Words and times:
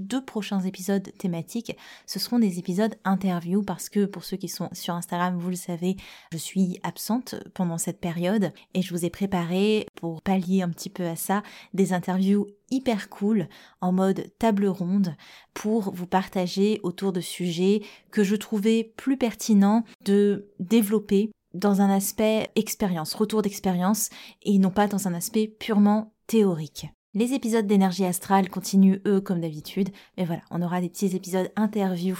deux 0.00 0.24
prochains 0.24 0.60
épisodes 0.60 1.12
thématiques, 1.18 1.76
ce 2.06 2.18
seront 2.18 2.38
des 2.38 2.58
épisodes 2.58 2.96
interview 3.04 3.62
parce 3.62 3.88
que 3.88 4.06
pour 4.06 4.24
ceux 4.24 4.36
qui 4.36 4.48
sont 4.48 4.68
sur 4.72 4.94
Instagram, 4.94 5.36
vous 5.38 5.50
le 5.50 5.56
savez, 5.56 5.96
je 6.32 6.38
suis 6.38 6.80
absente 6.82 7.36
pendant 7.54 7.78
cette 7.78 8.00
période 8.00 8.52
et 8.74 8.82
je 8.82 8.92
vous 8.92 9.04
ai 9.04 9.10
préparé 9.10 9.86
pour 9.94 10.22
pallier 10.22 10.62
un 10.62 10.70
petit 10.70 10.90
peu 10.90 11.06
à 11.06 11.16
ça 11.16 11.42
des 11.74 11.92
interviews 11.92 12.46
hyper 12.70 13.08
cool 13.08 13.48
en 13.80 13.92
mode 13.92 14.30
table 14.38 14.66
ronde 14.66 15.14
pour 15.54 15.92
vous 15.94 16.06
partager 16.06 16.80
autour 16.82 17.12
de 17.12 17.20
sujets 17.20 17.82
que 18.10 18.24
je 18.24 18.36
trouvais 18.36 18.92
plus 18.96 19.16
pertinents 19.16 19.84
de 20.04 20.48
développer 20.58 21.30
dans 21.54 21.80
un 21.80 21.90
aspect 21.90 22.50
expérience, 22.54 23.14
retour 23.14 23.42
d'expérience 23.42 24.08
et 24.42 24.58
non 24.58 24.70
pas 24.70 24.86
dans 24.86 25.08
un 25.08 25.14
aspect 25.14 25.48
purement 25.48 26.12
théorique. 26.26 26.86
Les 27.12 27.32
épisodes 27.32 27.66
d'énergie 27.66 28.04
astrale 28.04 28.48
continuent 28.48 29.00
eux 29.04 29.20
comme 29.20 29.40
d'habitude, 29.40 29.88
mais 30.16 30.24
voilà, 30.24 30.42
on 30.52 30.62
aura 30.62 30.80
des 30.80 30.88
petits 30.88 31.16
épisodes 31.16 31.50
interview 31.56 32.16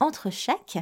entre 0.00 0.30
chaque. 0.30 0.78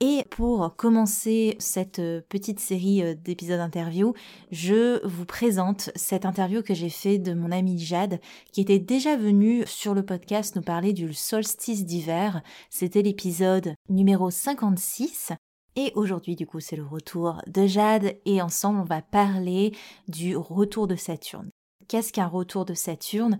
Et 0.00 0.24
pour 0.30 0.74
commencer 0.76 1.56
cette 1.58 1.98
euh, 1.98 2.22
petite 2.30 2.58
série 2.58 3.02
euh, 3.02 3.14
d'épisodes 3.14 3.60
interview, 3.60 4.14
je 4.50 5.06
vous 5.06 5.26
présente 5.26 5.90
cette 5.94 6.24
interview 6.24 6.62
que 6.62 6.72
j'ai 6.72 6.88
fait 6.88 7.18
de 7.18 7.34
mon 7.34 7.52
amie 7.52 7.78
Jade, 7.78 8.18
qui 8.50 8.62
était 8.62 8.78
déjà 8.78 9.18
venue 9.18 9.64
sur 9.66 9.92
le 9.92 10.06
podcast 10.06 10.56
nous 10.56 10.62
parler 10.62 10.94
du 10.94 11.12
solstice 11.12 11.84
d'hiver. 11.84 12.40
C'était 12.70 13.02
l'épisode 13.02 13.74
numéro 13.90 14.30
56. 14.30 15.32
Et 15.76 15.92
aujourd'hui, 15.96 16.34
du 16.34 16.46
coup, 16.46 16.60
c'est 16.60 16.76
le 16.76 16.86
retour 16.86 17.42
de 17.46 17.66
Jade 17.66 18.16
et 18.24 18.40
ensemble, 18.40 18.80
on 18.80 18.84
va 18.84 19.02
parler 19.02 19.72
du 20.08 20.34
retour 20.34 20.86
de 20.86 20.96
Saturne. 20.96 21.50
Qu'est-ce 21.92 22.14
qu'un 22.14 22.26
retour 22.26 22.64
de 22.64 22.72
Saturne? 22.72 23.38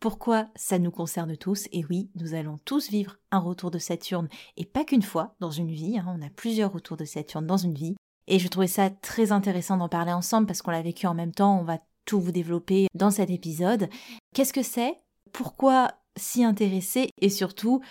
Pourquoi 0.00 0.48
ça 0.56 0.80
nous 0.80 0.90
concerne 0.90 1.36
tous? 1.36 1.68
Et 1.70 1.84
oui, 1.88 2.10
nous 2.16 2.34
allons 2.34 2.58
tous 2.64 2.90
vivre 2.90 3.18
un 3.30 3.38
retour 3.38 3.70
de 3.70 3.78
Saturne, 3.78 4.28
et 4.56 4.64
pas 4.64 4.82
qu'une 4.82 5.02
fois 5.02 5.36
dans 5.38 5.52
une 5.52 5.70
vie, 5.70 5.98
hein. 5.98 6.06
on 6.08 6.20
a 6.20 6.28
plusieurs 6.28 6.72
retours 6.72 6.96
de 6.96 7.04
Saturne 7.04 7.46
dans 7.46 7.58
une 7.58 7.74
vie. 7.74 7.94
Et 8.26 8.40
je 8.40 8.48
trouvais 8.48 8.66
ça 8.66 8.90
très 8.90 9.30
intéressant 9.30 9.76
d'en 9.76 9.88
parler 9.88 10.10
ensemble 10.10 10.48
parce 10.48 10.62
qu'on 10.62 10.72
l'a 10.72 10.82
vécu 10.82 11.06
en 11.06 11.14
même 11.14 11.30
temps, 11.30 11.60
on 11.60 11.62
va 11.62 11.78
tout 12.04 12.20
vous 12.20 12.32
développer 12.32 12.88
dans 12.92 13.12
cet 13.12 13.30
épisode. 13.30 13.88
Qu'est-ce 14.34 14.52
que 14.52 14.64
c'est? 14.64 14.96
Pourquoi 15.32 15.92
s'y 16.16 16.42
intéresser? 16.42 17.08
Et 17.20 17.30
surtout, 17.30 17.82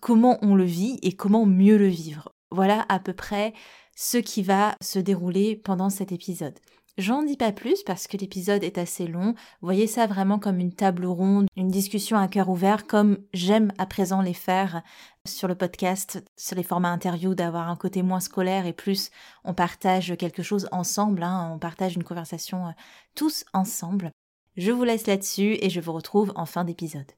comment 0.00 0.38
on 0.40 0.54
le 0.54 0.64
vit 0.64 0.98
et 1.02 1.12
comment 1.12 1.44
mieux 1.44 1.76
le 1.76 1.88
vivre? 1.88 2.32
Voilà 2.52 2.86
à 2.88 2.98
peu 2.98 3.12
près 3.12 3.52
ce 3.94 4.16
qui 4.16 4.42
va 4.42 4.76
se 4.80 4.98
dérouler 4.98 5.56
pendant 5.56 5.90
cet 5.90 6.10
épisode. 6.10 6.58
J'en 6.98 7.22
dis 7.22 7.38
pas 7.38 7.52
plus 7.52 7.82
parce 7.84 8.06
que 8.06 8.18
l'épisode 8.18 8.62
est 8.62 8.76
assez 8.76 9.06
long. 9.06 9.34
Voyez 9.62 9.86
ça 9.86 10.06
vraiment 10.06 10.38
comme 10.38 10.58
une 10.58 10.74
table 10.74 11.06
ronde, 11.06 11.48
une 11.56 11.68
discussion 11.68 12.18
à 12.18 12.28
cœur 12.28 12.50
ouvert, 12.50 12.86
comme 12.86 13.16
j'aime 13.32 13.72
à 13.78 13.86
présent 13.86 14.20
les 14.20 14.34
faire 14.34 14.82
sur 15.26 15.48
le 15.48 15.54
podcast, 15.54 16.22
sur 16.36 16.54
les 16.54 16.62
formats 16.62 16.90
interview, 16.90 17.34
d'avoir 17.34 17.70
un 17.70 17.76
côté 17.76 18.02
moins 18.02 18.20
scolaire 18.20 18.66
et 18.66 18.74
plus 18.74 19.10
on 19.44 19.54
partage 19.54 20.14
quelque 20.18 20.42
chose 20.42 20.68
ensemble, 20.70 21.22
hein, 21.22 21.50
on 21.54 21.58
partage 21.58 21.96
une 21.96 22.04
conversation 22.04 22.66
euh, 22.66 22.72
tous 23.14 23.46
ensemble. 23.54 24.10
Je 24.58 24.70
vous 24.70 24.84
laisse 24.84 25.06
là-dessus 25.06 25.56
et 25.62 25.70
je 25.70 25.80
vous 25.80 25.94
retrouve 25.94 26.32
en 26.36 26.44
fin 26.44 26.64
d'épisode. 26.64 27.10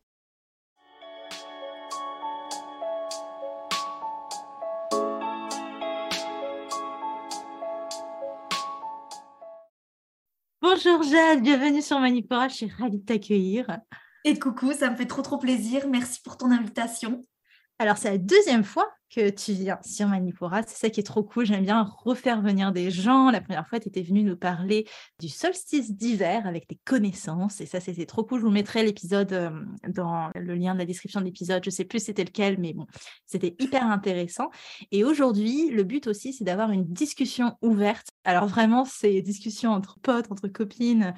Bonjour 10.74 11.04
Jade, 11.04 11.40
bienvenue 11.40 11.82
sur 11.82 12.00
Manipura, 12.00 12.48
je 12.48 12.54
suis 12.54 12.72
ravie 12.80 12.98
de 12.98 13.04
t'accueillir. 13.04 13.64
Et 14.24 14.36
coucou, 14.40 14.72
ça 14.72 14.90
me 14.90 14.96
fait 14.96 15.06
trop 15.06 15.22
trop 15.22 15.38
plaisir, 15.38 15.86
merci 15.86 16.20
pour 16.20 16.36
ton 16.36 16.50
invitation. 16.50 17.22
Alors 17.78 17.96
c'est 17.96 18.10
la 18.10 18.18
deuxième 18.18 18.64
fois 18.64 18.90
tu 19.30 19.52
viens 19.52 19.78
sur 19.84 20.08
Manipura, 20.08 20.62
c'est 20.66 20.76
ça 20.76 20.90
qui 20.90 21.00
est 21.00 21.04
trop 21.04 21.22
cool, 21.22 21.46
j'aime 21.46 21.64
bien 21.64 21.82
refaire 22.04 22.40
venir 22.40 22.72
des 22.72 22.90
gens. 22.90 23.30
La 23.30 23.40
première 23.40 23.66
fois, 23.68 23.80
tu 23.80 23.88
étais 23.88 24.02
venu 24.02 24.22
nous 24.22 24.36
parler 24.36 24.86
du 25.20 25.28
solstice 25.28 25.94
d'hiver 25.94 26.46
avec 26.46 26.66
tes 26.66 26.78
connaissances 26.84 27.60
et 27.60 27.66
ça 27.66 27.80
c'était 27.80 28.06
trop 28.06 28.24
cool. 28.24 28.40
Je 28.40 28.44
vous 28.46 28.50
mettrai 28.50 28.82
l'épisode 28.82 29.32
euh, 29.32 29.50
dans 29.88 30.30
le 30.34 30.54
lien 30.54 30.74
de 30.74 30.78
la 30.78 30.84
description 30.84 31.20
de 31.20 31.26
l'épisode, 31.26 31.62
je 31.64 31.70
sais 31.70 31.84
plus 31.84 32.00
c'était 32.00 32.24
lequel, 32.24 32.58
mais 32.58 32.72
bon, 32.72 32.86
c'était 33.26 33.54
hyper 33.58 33.86
intéressant. 33.86 34.50
Et 34.90 35.04
aujourd'hui, 35.04 35.70
le 35.70 35.84
but 35.84 36.06
aussi, 36.06 36.32
c'est 36.32 36.44
d'avoir 36.44 36.70
une 36.70 36.84
discussion 36.84 37.56
ouverte. 37.62 38.08
Alors 38.24 38.46
vraiment, 38.46 38.84
c'est 38.84 39.22
discussion 39.22 39.70
entre 39.70 39.98
potes, 40.00 40.30
entre 40.30 40.48
copines, 40.48 41.14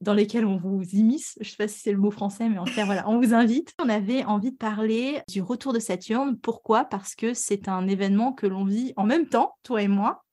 dans 0.00 0.14
lesquels 0.14 0.46
on 0.46 0.56
vous 0.56 0.82
immisce. 0.92 1.34
Je 1.40 1.46
ne 1.46 1.50
sais 1.50 1.56
pas 1.56 1.68
si 1.68 1.80
c'est 1.80 1.92
le 1.92 1.98
mot 1.98 2.10
français, 2.10 2.48
mais 2.48 2.58
en 2.58 2.64
tout 2.64 2.74
cas, 2.74 2.84
voilà, 2.84 3.08
on 3.08 3.20
vous 3.20 3.34
invite. 3.34 3.74
On 3.82 3.88
avait 3.88 4.24
envie 4.24 4.52
de 4.52 4.56
parler 4.56 5.20
du 5.28 5.42
retour 5.42 5.72
de 5.72 5.78
Saturne. 5.78 6.38
Pourquoi? 6.38 6.84
Parce 6.84 7.14
que 7.14 7.34
c'est 7.34 7.68
un 7.68 7.86
événement 7.86 8.32
que 8.32 8.46
l'on 8.46 8.64
vit 8.64 8.92
en 8.96 9.04
même 9.04 9.26
temps, 9.26 9.54
toi 9.62 9.82
et 9.82 9.88
moi. 9.88 10.24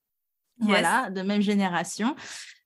Voilà, 0.59 1.11
de 1.11 1.21
même 1.21 1.41
génération. 1.41 2.15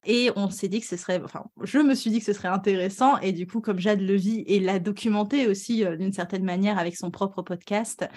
Et 0.06 0.31
on 0.35 0.50
s'est 0.50 0.67
dit 0.67 0.79
que 0.81 0.88
ce 0.88 0.97
serait, 0.97 1.22
enfin, 1.23 1.45
je 1.61 1.78
me 1.78 1.94
suis 1.94 2.09
dit 2.09 2.19
que 2.19 2.25
ce 2.25 2.34
serait 2.34 2.47
intéressant. 2.47 3.17
Et 3.19 3.34
du 3.34 3.45
coup, 3.45 3.61
comme 3.61 3.79
Jade 3.79 4.01
le 4.01 4.16
vit 4.16 4.44
et 4.47 4.59
l'a 4.59 4.79
documenté 4.79 5.47
aussi 5.47 5.85
euh, 5.85 5.95
d'une 5.95 6.13
certaine 6.13 6.44
manière 6.44 6.79
avec 6.79 6.95
son 6.95 7.11
propre 7.11 7.44
podcast, 7.44 8.07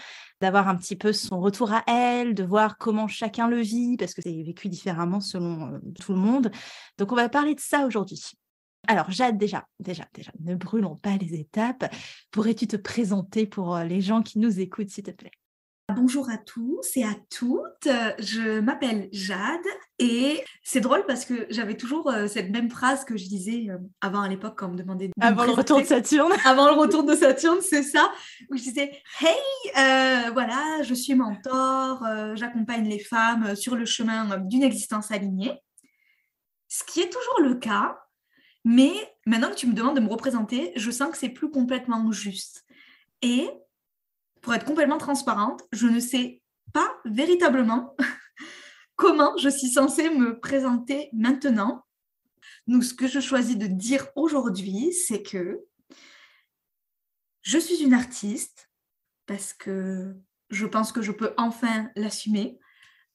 d'avoir 0.41 0.69
un 0.69 0.77
petit 0.77 0.97
peu 0.97 1.12
son 1.12 1.41
retour 1.41 1.73
à 1.73 1.83
elle, 1.87 2.34
de 2.34 2.43
voir 2.43 2.78
comment 2.78 3.06
chacun 3.06 3.49
le 3.49 3.61
vit, 3.61 3.97
parce 3.99 4.15
que 4.15 4.23
c'est 4.23 4.43
vécu 4.43 4.69
différemment 4.69 5.21
selon 5.21 5.75
euh, 5.75 5.78
tout 6.00 6.12
le 6.15 6.19
monde. 6.19 6.50
Donc, 6.97 7.12
on 7.12 7.17
va 7.17 7.28
parler 7.28 7.55
de 7.55 7.61
ça 7.61 7.87
aujourd'hui. 7.87 8.23
Alors, 8.87 9.11
Jade, 9.11 9.39
déjà, 9.39 9.67
déjà, 9.81 10.05
déjà, 10.15 10.33
ne 10.41 10.55
brûlons 10.55 10.97
pas 10.97 11.17
les 11.17 11.34
étapes. 11.34 11.93
Pourrais-tu 12.31 12.67
te 12.67 12.77
présenter 12.77 13.47
pour 13.47 13.77
euh, 13.77 13.84
les 13.84 14.00
gens 14.00 14.22
qui 14.22 14.39
nous 14.39 14.61
écoutent, 14.61 14.91
s'il 14.91 15.05
te 15.05 15.11
plaît? 15.11 15.31
Bonjour 15.95 16.31
à 16.31 16.39
tous 16.39 16.97
et 16.97 17.05
à 17.05 17.15
toutes, 17.31 17.89
je 18.19 18.59
m'appelle 18.61 19.11
Jade 19.12 19.61
et 19.99 20.43
c'est 20.62 20.81
drôle 20.81 21.05
parce 21.06 21.27
que 21.27 21.47
j'avais 21.50 21.77
toujours 21.77 22.11
euh, 22.11 22.27
cette 22.27 22.50
même 22.50 22.71
phrase 22.71 23.05
que 23.05 23.19
je 23.19 23.28
disais 23.28 23.67
euh, 23.69 23.77
avant 24.00 24.23
à 24.23 24.28
l'époque 24.28 24.55
quand 24.56 24.69
on 24.69 24.73
me 24.73 24.78
demandait... 24.78 25.11
avant 25.21 25.44
le 25.44 25.53
retour 25.53 25.81
de 25.81 25.84
Saturne. 25.84 26.33
Avant 26.47 26.73
le 26.73 26.81
retour 26.81 27.05
de 27.05 27.15
Saturne, 27.15 27.59
c'est 27.61 27.83
ça, 27.83 28.11
où 28.50 28.56
je 28.56 28.62
disais 28.62 28.93
«Hey, 29.20 30.32
voilà, 30.32 30.82
je 30.82 30.94
suis 30.94 31.14
mentor, 31.14 32.03
j'accompagne 32.35 32.88
les 32.88 32.99
femmes 32.99 33.55
sur 33.55 33.76
le 33.76 33.85
chemin 33.85 34.38
d'une 34.38 34.62
existence 34.62 35.11
alignée». 35.11 35.53
Ce 36.69 36.82
qui 36.82 37.03
est 37.03 37.11
toujours 37.11 37.41
le 37.41 37.55
cas, 37.55 38.04
mais 38.64 38.93
maintenant 39.26 39.50
que 39.50 39.56
tu 39.56 39.66
me 39.66 39.75
demandes 39.75 39.96
de 39.96 40.00
me 40.00 40.08
représenter, 40.08 40.72
je 40.76 40.90
sens 40.90 41.11
que 41.11 41.19
c'est 41.19 41.28
plus 41.28 41.50
complètement 41.50 42.11
juste. 42.12 42.64
Et 43.22 43.49
pour 44.40 44.55
être 44.55 44.64
complètement 44.64 44.99
transparente, 44.99 45.62
je 45.72 45.87
ne 45.87 46.00
sais 46.00 46.43
pas 46.72 46.90
véritablement 47.05 47.94
comment 48.96 49.37
je 49.37 49.49
suis 49.49 49.69
censée 49.69 50.11
me 50.11 50.38
présenter 50.40 51.11
maintenant. 51.12 51.84
Donc, 52.66 52.84
ce 52.84 52.94
que 52.94 53.06
je 53.06 53.20
choisis 53.20 53.56
de 53.56 53.66
dire 53.66 54.08
aujourd'hui, 54.16 54.93
c'est 54.93 55.22
que 55.22 55.64
je 57.43 57.58
suis 57.58 57.82
une 57.82 57.94
artiste 57.94 58.70
parce 59.26 59.52
que 59.52 60.14
je 60.50 60.66
pense 60.66 60.93
que 60.93 61.02
je 61.02 61.12
peux 61.12 61.34
enfin 61.37 61.90
l'assumer, 61.96 62.58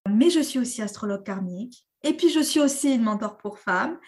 mais 0.07 0.29
je 0.29 0.39
suis 0.39 0.59
aussi 0.59 0.81
astrologue 0.81 1.23
karmique. 1.23 1.87
Et 2.03 2.13
puis, 2.13 2.29
je 2.29 2.39
suis 2.39 2.59
aussi 2.59 2.93
une 2.93 3.03
mentor 3.03 3.37
pour 3.37 3.59
femmes. 3.59 3.99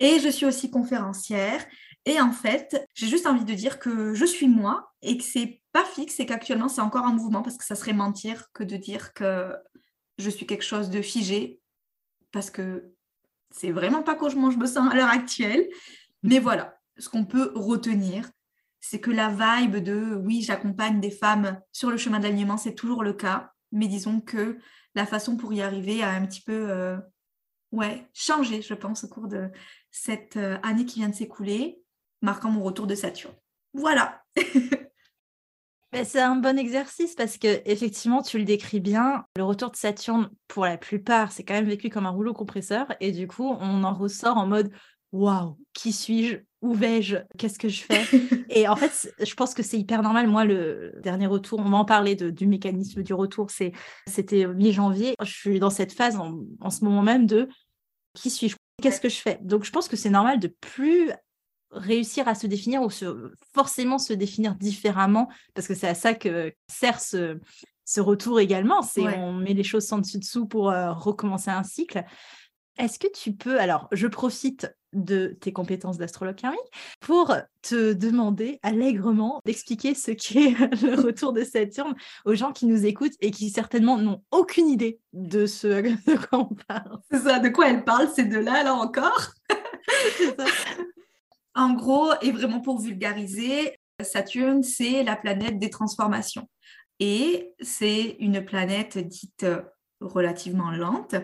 Et 0.00 0.18
je 0.18 0.28
suis 0.28 0.46
aussi 0.46 0.70
conférencière. 0.70 1.64
Et 2.06 2.20
en 2.20 2.32
fait, 2.32 2.86
j'ai 2.94 3.06
juste 3.06 3.26
envie 3.26 3.44
de 3.44 3.54
dire 3.54 3.78
que 3.78 4.14
je 4.14 4.24
suis 4.24 4.48
moi 4.48 4.92
et 5.02 5.18
que 5.18 5.24
c'est 5.24 5.60
pas 5.72 5.84
fixe 5.84 6.18
et 6.18 6.26
qu'actuellement 6.26 6.68
c'est 6.68 6.80
encore 6.80 7.04
en 7.04 7.12
mouvement 7.12 7.42
parce 7.42 7.56
que 7.56 7.64
ça 7.64 7.74
serait 7.74 7.92
mentir 7.92 8.46
que 8.52 8.64
de 8.64 8.76
dire 8.76 9.12
que 9.12 9.54
je 10.18 10.30
suis 10.30 10.46
quelque 10.46 10.64
chose 10.64 10.90
de 10.90 11.02
figé 11.02 11.60
parce 12.32 12.50
que 12.50 12.92
c'est 13.50 13.70
vraiment 13.70 14.02
pas 14.02 14.14
comment 14.14 14.50
je 14.50 14.58
me 14.58 14.66
sens 14.66 14.90
à 14.90 14.96
l'heure 14.96 15.10
actuelle. 15.10 15.68
Mais 16.22 16.38
voilà, 16.38 16.78
ce 16.98 17.08
qu'on 17.08 17.24
peut 17.24 17.52
retenir, 17.54 18.30
c'est 18.80 19.00
que 19.00 19.10
la 19.10 19.28
vibe 19.28 19.76
de 19.76 20.14
oui, 20.14 20.42
j'accompagne 20.42 21.00
des 21.00 21.10
femmes 21.10 21.60
sur 21.72 21.90
le 21.90 21.96
chemin 21.96 22.18
de 22.18 22.58
c'est 22.58 22.74
toujours 22.74 23.02
le 23.02 23.12
cas. 23.12 23.52
Mais 23.72 23.88
disons 23.88 24.20
que 24.20 24.58
la 24.94 25.06
façon 25.06 25.36
pour 25.36 25.52
y 25.52 25.62
arriver 25.62 26.02
a 26.02 26.10
un 26.10 26.26
petit 26.26 26.40
peu 26.40 26.70
euh, 26.70 26.96
ouais, 27.72 28.08
changé, 28.12 28.62
je 28.62 28.74
pense, 28.74 29.04
au 29.04 29.08
cours 29.08 29.28
de 29.28 29.50
cette 29.90 30.36
euh, 30.36 30.58
année 30.62 30.84
qui 30.84 31.00
vient 31.00 31.08
de 31.08 31.14
s'écouler, 31.14 31.82
marquant 32.22 32.50
mon 32.50 32.62
retour 32.62 32.86
de 32.86 32.94
Saturne. 32.94 33.34
Voilà. 33.72 34.22
c'est 36.04 36.20
un 36.20 36.36
bon 36.36 36.58
exercice 36.58 37.14
parce 37.14 37.38
que 37.38 37.62
effectivement, 37.64 38.22
tu 38.22 38.38
le 38.38 38.44
décris 38.44 38.80
bien. 38.80 39.24
Le 39.36 39.44
retour 39.44 39.70
de 39.70 39.76
Saturne, 39.76 40.30
pour 40.48 40.64
la 40.64 40.78
plupart, 40.78 41.32
c'est 41.32 41.44
quand 41.44 41.54
même 41.54 41.68
vécu 41.68 41.88
comme 41.88 42.06
un 42.06 42.10
rouleau 42.10 42.32
compresseur 42.32 42.86
et 43.00 43.12
du 43.12 43.26
coup, 43.26 43.48
on 43.60 43.84
en 43.84 43.94
ressort 43.94 44.36
en 44.36 44.46
mode 44.46 44.70
waouh, 45.12 45.58
qui 45.72 45.92
suis-je? 45.92 46.38
Où 46.62 46.74
vais-je? 46.74 47.16
Qu'est-ce 47.38 47.58
que 47.58 47.68
je 47.68 47.82
fais? 47.82 48.04
Et 48.50 48.68
en 48.68 48.76
fait, 48.76 49.14
je 49.18 49.34
pense 49.34 49.54
que 49.54 49.62
c'est 49.62 49.78
hyper 49.78 50.02
normal. 50.02 50.26
Moi, 50.26 50.44
le 50.44 50.92
dernier 51.02 51.26
retour, 51.26 51.58
on 51.58 51.70
va 51.70 51.78
en 51.78 51.86
parler 51.86 52.16
du 52.16 52.46
mécanisme 52.46 53.02
du 53.02 53.14
retour, 53.14 53.48
c'était 53.50 54.46
mi-janvier. 54.46 55.14
Je 55.22 55.32
suis 55.32 55.58
dans 55.58 55.70
cette 55.70 55.92
phase 55.92 56.16
en, 56.16 56.70
ce 56.70 56.84
moment 56.84 57.02
même 57.02 57.26
de 57.26 57.48
qui 58.14 58.28
suis-je? 58.28 58.56
Qu'est-ce 58.80 59.00
que 59.00 59.08
je 59.08 59.20
fais? 59.20 59.38
Donc, 59.42 59.64
je 59.64 59.70
pense 59.70 59.88
que 59.88 59.96
c'est 59.96 60.10
normal 60.10 60.40
de 60.40 60.48
plus 60.48 61.10
réussir 61.70 62.26
à 62.28 62.34
se 62.34 62.46
définir 62.46 62.82
ou 62.82 62.88
forcément 63.54 63.98
se 63.98 64.12
définir 64.12 64.54
différemment, 64.54 65.28
parce 65.54 65.68
que 65.68 65.74
c'est 65.74 65.88
à 65.88 65.94
ça 65.94 66.14
que 66.14 66.52
sert 66.68 67.00
ce, 67.00 67.38
retour 67.98 68.40
également. 68.40 68.82
C'est 68.82 69.02
on 69.02 69.32
met 69.32 69.54
les 69.54 69.64
choses 69.64 69.86
sans 69.86 69.98
dessus 69.98 70.18
dessous 70.18 70.46
pour 70.46 70.70
euh, 70.70 70.92
recommencer 70.92 71.50
un 71.50 71.62
cycle. 71.62 72.04
Est-ce 72.78 72.98
que 72.98 73.08
tu 73.12 73.32
peux, 73.32 73.60
alors 73.60 73.88
je 73.92 74.06
profite 74.06 74.72
de 74.92 75.36
tes 75.40 75.52
compétences 75.52 75.98
d'astrologue 75.98 76.36
karmique 76.36 76.60
pour 77.00 77.34
te 77.62 77.92
demander 77.92 78.58
allègrement 78.62 79.40
d'expliquer 79.44 79.94
ce 79.94 80.10
qu'est 80.10 80.50
le 80.82 81.00
retour 81.00 81.32
de 81.32 81.44
Saturne 81.44 81.94
aux 82.24 82.34
gens 82.34 82.52
qui 82.52 82.66
nous 82.66 82.86
écoutent 82.86 83.14
et 83.20 83.30
qui 83.30 83.50
certainement 83.50 83.98
n'ont 83.98 84.22
aucune 84.30 84.68
idée 84.68 85.00
de 85.12 85.46
ce 85.46 85.68
de 85.82 86.26
quoi 86.26 86.38
on 86.38 86.54
parle. 86.68 86.98
C'est 87.10 87.20
ça, 87.20 87.38
de 87.38 87.48
quoi 87.48 87.68
elle 87.68 87.84
parle, 87.84 88.08
c'est 88.14 88.24
de 88.24 88.38
là 88.38 88.62
là 88.62 88.74
encore. 88.74 89.32
en 91.54 91.74
gros, 91.74 92.12
et 92.22 92.32
vraiment 92.32 92.60
pour 92.60 92.80
vulgariser, 92.80 93.78
Saturne, 94.02 94.62
c'est 94.62 95.02
la 95.02 95.16
planète 95.16 95.58
des 95.58 95.70
transformations. 95.70 96.48
Et 97.00 97.54
c'est 97.60 98.16
une 98.18 98.44
planète 98.44 98.98
dite 98.98 99.46
relativement 100.00 100.70
lente. 100.70 101.14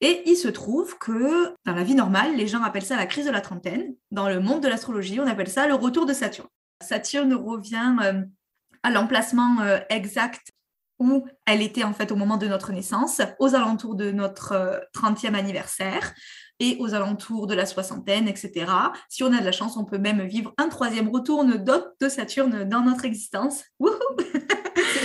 Et 0.00 0.22
il 0.26 0.36
se 0.36 0.48
trouve 0.48 0.98
que 0.98 1.54
dans 1.64 1.74
la 1.74 1.84
vie 1.84 1.94
normale, 1.94 2.36
les 2.36 2.46
gens 2.46 2.62
appellent 2.62 2.84
ça 2.84 2.96
la 2.96 3.06
crise 3.06 3.26
de 3.26 3.30
la 3.30 3.40
trentaine. 3.40 3.94
Dans 4.10 4.28
le 4.28 4.40
monde 4.40 4.62
de 4.62 4.68
l'astrologie, 4.68 5.20
on 5.20 5.26
appelle 5.26 5.48
ça 5.48 5.66
le 5.66 5.74
retour 5.74 6.06
de 6.06 6.12
Saturne. 6.12 6.48
Saturne 6.80 7.34
revient 7.34 7.96
euh, 8.02 8.22
à 8.82 8.90
l'emplacement 8.90 9.60
euh, 9.60 9.78
exact 9.90 10.50
où 10.98 11.26
elle 11.46 11.62
était 11.62 11.84
en 11.84 11.92
fait 11.92 12.12
au 12.12 12.16
moment 12.16 12.36
de 12.36 12.46
notre 12.46 12.72
naissance, 12.72 13.20
aux 13.38 13.54
alentours 13.54 13.96
de 13.96 14.10
notre 14.10 14.86
30e 14.94 15.34
euh, 15.34 15.38
anniversaire 15.38 16.14
et 16.60 16.76
aux 16.78 16.94
alentours 16.94 17.46
de 17.46 17.54
la 17.54 17.66
soixantaine, 17.66 18.28
etc. 18.28 18.66
Si 19.08 19.24
on 19.24 19.32
a 19.32 19.40
de 19.40 19.44
la 19.44 19.52
chance, 19.52 19.76
on 19.76 19.84
peut 19.84 19.98
même 19.98 20.22
vivre 20.22 20.54
un 20.56 20.68
troisième 20.68 21.08
retour 21.08 21.44
de 21.44 22.08
Saturne 22.08 22.64
dans 22.68 22.82
notre 22.82 23.04
existence. 23.04 23.64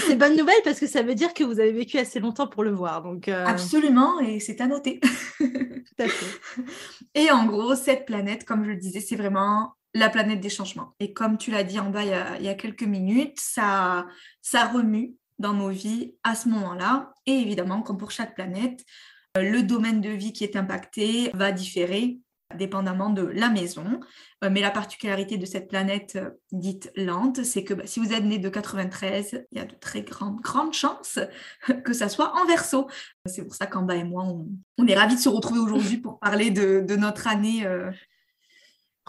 c'est 0.10 0.16
bonne 0.16 0.36
nouvelle 0.36 0.62
parce 0.64 0.80
que 0.80 0.88
ça 0.88 1.04
veut 1.04 1.14
dire 1.14 1.34
que 1.34 1.44
vous 1.44 1.60
avez 1.60 1.72
vécu 1.72 1.98
assez 2.00 2.20
longtemps 2.20 2.48
pour 2.48 2.64
le 2.64 2.72
voir. 2.72 3.04
Donc, 3.04 3.28
euh, 3.28 3.46
Absolument, 3.46 4.20
et 4.20 4.40
c'est 4.40 4.60
à 4.60 4.68
noter. 4.68 5.00
Tout 5.40 6.00
à 6.00 6.08
fait. 6.08 6.64
Et 7.14 7.30
en 7.30 7.46
gros, 7.46 7.76
cette 7.76 8.06
planète, 8.06 8.44
comme 8.44 8.64
je 8.64 8.72
le 8.72 8.78
disais, 8.78 9.02
c'est 9.02 9.16
vraiment 9.16 9.74
la 9.94 10.10
planète 10.10 10.40
des 10.40 10.50
changements. 10.50 10.96
Et 11.00 11.14
comme 11.14 11.38
tu 11.38 11.52
l'as 11.52 11.64
dit 11.64 11.80
en 11.80 11.92
bas 11.92 12.04
il 12.04 12.44
y, 12.44 12.50
a, 12.50 12.54
quelques 12.56 12.84
minutes, 12.84 13.40
ça, 13.40 14.08
ça 14.42 14.66
remue 14.66 15.14
dans 15.38 15.54
nos 15.54 15.70
vies 15.70 16.16
à 16.24 16.34
ce 16.34 16.50
moment-là. 16.50 17.14
Et 17.28 17.34
évidemment, 17.34 17.82
comme 17.82 17.98
pour 17.98 18.12
chaque 18.12 18.34
planète, 18.34 18.84
euh, 19.38 19.44
le 19.44 19.62
domaine 19.62 20.02
de 20.02 20.10
vie 20.10 20.34
qui 20.34 20.44
est 20.44 20.56
impacté 20.56 21.30
va 21.36 21.52
différer 21.52 22.20
dépendamment 22.56 23.10
de 23.10 23.22
la 23.22 23.50
maison. 23.50 24.00
Euh, 24.44 24.50
mais 24.50 24.62
la 24.62 24.72
particularité 24.72 25.38
de 25.38 25.46
cette 25.46 25.68
planète 25.68 26.16
euh, 26.16 26.32
dite 26.52 26.92
lente, 26.96 27.44
c'est 27.44 27.64
que 27.64 27.74
bah, 27.74 27.84
si 27.86 28.00
vous 28.00 28.14
êtes 28.14 28.24
né 28.24 28.40
de 28.40 28.50
93, 28.50 29.46
il 29.52 29.58
y 29.58 29.62
a 29.62 29.66
de 29.66 29.76
très 29.76 30.02
grandes, 30.02 30.40
grandes 30.42 30.74
chances 30.74 31.20
que 31.84 31.94
ça 31.94 32.10
soit 32.10 32.34
en 32.42 32.46
verso. 32.46 32.88
C'est 33.26 33.44
pour 33.44 33.56
ça 33.56 33.68
qu'Amba 33.68 33.96
et 33.96 34.04
moi, 34.04 34.26
on, 34.78 34.88
est 34.88 34.96
ravis 34.96 35.16
de 35.16 35.22
se 35.22 35.30
retrouver 35.30 35.60
aujourd'hui 35.60 35.98
pour 35.98 36.20
parler 36.20 36.52
de, 36.52 36.96
notre 36.96 37.28
année 37.28 37.68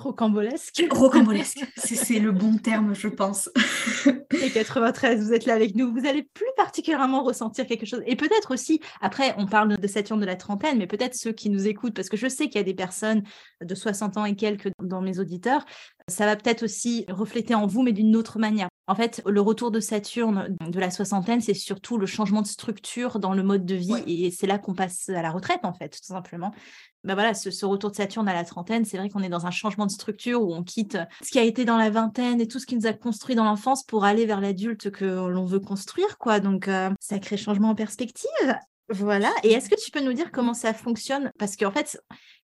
Rocambolesque. 0.01 0.83
Rocambolesque, 0.91 1.65
c'est 1.77 2.19
le 2.19 2.33
bon 2.33 2.57
terme, 2.57 2.95
je 2.95 3.09
pense. 3.09 3.51
Et 4.43 4.51
93, 4.51 5.23
vous 5.23 5.33
êtes 5.33 5.45
là 5.45 5.55
avec 5.55 5.75
nous. 5.75 5.93
Vous 5.93 6.07
allez 6.07 6.23
plus 6.23 6.47
particulièrement 6.57 7.23
ressentir 7.23 7.67
quelque 7.67 7.87
chose. 7.87 8.01
Et 8.07 8.17
peut-être 8.17 8.53
aussi, 8.53 8.81
après, 9.01 9.35
on 9.37 9.47
parle 9.47 9.77
de 9.77 9.87
Saturne 9.87 10.21
de 10.21 10.27
la 10.27 10.37
trentaine, 10.37 10.79
mais 10.79 10.87
peut-être 10.87 11.15
ceux 11.15 11.33
qui 11.33 11.51
nous 11.51 11.69
écoutent, 11.69 11.95
parce 11.95 12.09
que 12.09 12.17
je 12.17 12.29
sais 12.29 12.49
qu'il 12.49 12.57
y 12.57 12.61
a 12.61 12.65
des 12.65 12.75
personnes 12.75 13.23
de 13.61 13.75
60 13.75 14.17
ans 14.17 14.25
et 14.25 14.37
quelques 14.37 14.71
dans 14.83 15.03
mes 15.03 15.19
auditeurs, 15.19 15.65
ça 16.11 16.27
va 16.27 16.37
peut-être 16.37 16.65
aussi 16.65 17.05
refléter 17.09 17.55
en 17.55 17.67
vous, 17.67 17.83
mais 17.83 17.93
d'une 17.93 18.17
autre 18.17 18.39
manière. 18.39 18.69
En 18.87 18.95
fait, 18.95 19.23
le 19.25 19.41
retour 19.41 19.71
de 19.71 19.79
Saturne 19.79 20.57
de 20.61 20.81
la 20.81 20.91
soixantaine, 20.91 21.41
c'est 21.41 21.55
surtout 21.55 21.97
le 21.97 22.07
changement 22.07 22.43
de 22.43 22.47
structure 22.47 23.21
dans 23.21 23.35
le 23.35 23.45
mode 23.45 23.65
de 23.65 23.77
vie. 23.77 24.03
Et 24.07 24.33
c'est 24.33 24.49
là 24.49 24.59
qu'on 24.59 24.75
passe 24.75 25.09
à 25.09 25.23
la 25.23 25.31
retraite, 25.31 25.61
en 25.63 25.73
fait, 25.73 25.91
tout 25.91 26.13
simplement. 26.13 26.53
Ben 27.05 27.15
voilà, 27.15 27.33
ce, 27.33 27.65
retour 27.65 27.93
de 27.93 27.97
Saturne 27.97 28.29
à 28.29 28.35
la 28.35 28.45
trentaine, 28.45 28.85
c'est 28.85 28.99
vrai 28.99 29.09
qu'on 29.09 29.23
est 29.23 29.29
dans 29.29 29.47
un 29.47 29.53
changement 29.53 29.87
de 29.87 29.93
structure 29.93 30.43
où 30.43 30.53
on 30.53 30.65
quitte 30.65 30.99
ce 31.23 31.31
qui 31.31 31.39
a 31.39 31.45
été 31.45 31.65
dans 31.65 31.77
la 31.77 31.89
vingtaine 31.89 32.41
et 32.41 32.49
tout 32.49 32.59
ce 32.59 32.67
qui 32.67 32.75
nous 32.75 32.87
a 32.87 32.93
construit 32.93 33.37
dans 33.37 33.45
l'enfance 33.45 33.85
pour 33.85 34.05
aller 34.05 34.27
vers 34.27 34.41
l'adulte 34.41 34.91
que 34.91 35.05
l'on 35.05 35.45
veut 35.45 35.61
construire, 35.61 36.19
quoi. 36.19 36.41
Donc, 36.41 36.67
euh, 36.67 36.91
sacré 36.99 37.37
changement 37.37 37.71
en 37.71 37.75
perspective. 37.77 38.57
Voilà. 38.91 39.33
Et 39.45 39.53
est-ce 39.53 39.71
que 39.71 39.81
tu 39.81 39.93
peux 39.93 40.01
nous 40.01 40.13
dire 40.13 40.33
comment 40.33 40.55
ça 40.55 40.75
fonctionne? 40.75 41.31
Parce 41.39 41.55
qu'en 41.57 41.71
fait, 41.71 42.03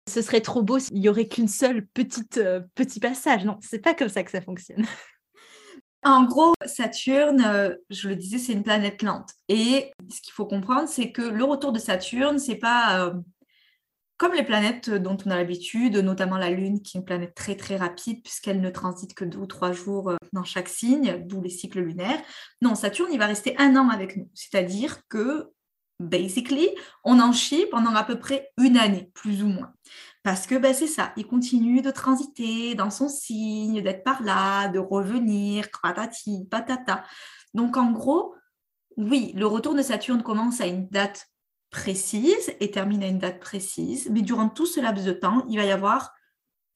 ce 0.07 0.21
serait 0.21 0.41
trop 0.41 0.63
beau 0.63 0.79
s'il 0.79 0.97
y 0.97 1.09
aurait 1.09 1.27
qu'une 1.27 1.47
seule 1.47 1.85
petite 1.87 2.37
euh, 2.37 2.61
passage. 3.01 3.45
Non, 3.45 3.57
c'est 3.61 3.79
pas 3.79 3.93
comme 3.93 4.09
ça 4.09 4.23
que 4.23 4.31
ça 4.31 4.41
fonctionne. 4.41 4.85
En 6.03 6.23
gros, 6.23 6.53
Saturne, 6.65 7.43
euh, 7.45 7.75
je 7.91 8.09
le 8.09 8.15
disais, 8.15 8.39
c'est 8.39 8.53
une 8.53 8.63
planète 8.63 9.03
lente. 9.03 9.29
Et 9.49 9.91
ce 10.09 10.19
qu'il 10.21 10.33
faut 10.33 10.47
comprendre, 10.47 10.89
c'est 10.89 11.11
que 11.11 11.21
le 11.21 11.43
retour 11.43 11.71
de 11.71 11.77
Saturne, 11.77 12.39
c'est 12.39 12.55
pas 12.55 13.05
euh, 13.05 13.13
comme 14.17 14.33
les 14.33 14.41
planètes 14.41 14.89
dont 14.89 15.15
on 15.27 15.29
a 15.29 15.35
l'habitude, 15.35 15.95
notamment 15.97 16.37
la 16.39 16.49
Lune, 16.49 16.81
qui 16.81 16.97
est 16.97 17.01
une 17.01 17.05
planète 17.05 17.35
très 17.35 17.55
très 17.55 17.75
rapide 17.75 18.23
puisqu'elle 18.23 18.61
ne 18.61 18.71
transite 18.71 19.13
que 19.13 19.25
deux 19.25 19.37
ou 19.37 19.45
trois 19.45 19.73
jours 19.73 20.13
dans 20.33 20.43
chaque 20.43 20.69
signe, 20.69 21.23
d'où 21.27 21.39
les 21.39 21.49
cycles 21.49 21.81
lunaires. 21.81 22.19
Non, 22.63 22.73
Saturne, 22.73 23.09
il 23.13 23.19
va 23.19 23.27
rester 23.27 23.55
un 23.59 23.75
an 23.75 23.89
avec 23.89 24.17
nous. 24.17 24.27
C'est-à-dire 24.33 25.07
que, 25.07 25.51
basically, 26.01 26.69
on 27.03 27.19
en 27.19 27.31
chie 27.31 27.65
pendant 27.71 27.93
à 27.95 28.03
peu 28.03 28.19
près 28.19 28.51
une 28.57 28.77
année, 28.77 29.11
plus 29.13 29.43
ou 29.43 29.47
moins. 29.47 29.73
Parce 30.23 30.45
que 30.45 30.55
ben, 30.55 30.73
c'est 30.73 30.87
ça, 30.87 31.13
il 31.17 31.25
continue 31.25 31.81
de 31.81 31.89
transiter 31.89 32.75
dans 32.75 32.91
son 32.91 33.09
signe, 33.09 33.81
d'être 33.81 34.03
par 34.03 34.21
là, 34.21 34.67
de 34.67 34.79
revenir, 34.79 35.67
patati, 35.81 36.45
patata. 36.49 37.03
Donc 37.53 37.75
en 37.77 37.91
gros, 37.91 38.35
oui, 38.97 39.33
le 39.35 39.47
retour 39.47 39.73
de 39.73 39.81
Saturne 39.81 40.21
commence 40.21 40.61
à 40.61 40.67
une 40.67 40.87
date 40.89 41.27
précise 41.71 42.53
et 42.59 42.69
termine 42.69 43.03
à 43.03 43.07
une 43.07 43.17
date 43.17 43.39
précise, 43.39 44.09
mais 44.11 44.21
durant 44.21 44.49
tout 44.49 44.65
ce 44.65 44.79
laps 44.79 45.05
de 45.05 45.13
temps, 45.13 45.45
il 45.49 45.57
va 45.57 45.65
y 45.65 45.71
avoir 45.71 46.11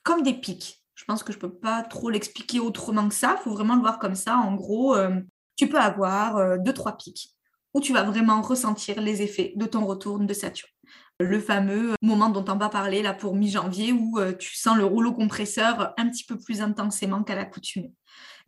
comme 0.03 0.23
des 0.23 0.33
pics. 0.33 0.81
Je 0.95 1.03
pense 1.03 1.23
que 1.23 1.33
je 1.33 1.37
ne 1.37 1.41
peux 1.41 1.53
pas 1.53 1.83
trop 1.83 2.09
l'expliquer 2.09 2.59
autrement 2.59 3.07
que 3.09 3.13
ça, 3.13 3.35
il 3.37 3.43
faut 3.43 3.51
vraiment 3.51 3.75
le 3.75 3.81
voir 3.81 3.99
comme 3.99 4.15
ça. 4.15 4.37
En 4.37 4.55
gros, 4.55 4.95
euh, 4.95 5.19
tu 5.57 5.67
peux 5.67 5.79
avoir 5.79 6.37
euh, 6.37 6.57
deux, 6.57 6.73
trois 6.73 6.97
pics 6.97 7.34
où 7.75 7.81
tu 7.81 7.93
vas 7.93 8.03
vraiment 8.03 8.41
ressentir 8.41 8.99
les 9.01 9.21
effets 9.21 9.53
de 9.55 9.65
ton 9.65 9.85
retour 9.85 10.17
de 10.17 10.33
Saturne 10.33 10.71
le 11.19 11.39
fameux 11.39 11.93
moment 12.01 12.29
dont 12.29 12.45
on 12.51 12.57
va 12.57 12.69
parler 12.69 13.01
là 13.01 13.13
pour 13.13 13.35
mi-janvier 13.35 13.93
où 13.93 14.19
euh, 14.19 14.33
tu 14.33 14.55
sens 14.55 14.77
le 14.77 14.85
rouleau 14.85 15.13
compresseur 15.13 15.93
un 15.97 16.09
petit 16.09 16.25
peu 16.25 16.37
plus 16.37 16.61
intensément 16.61 17.23
qu'à 17.23 17.35
l'accoutumée. 17.35 17.93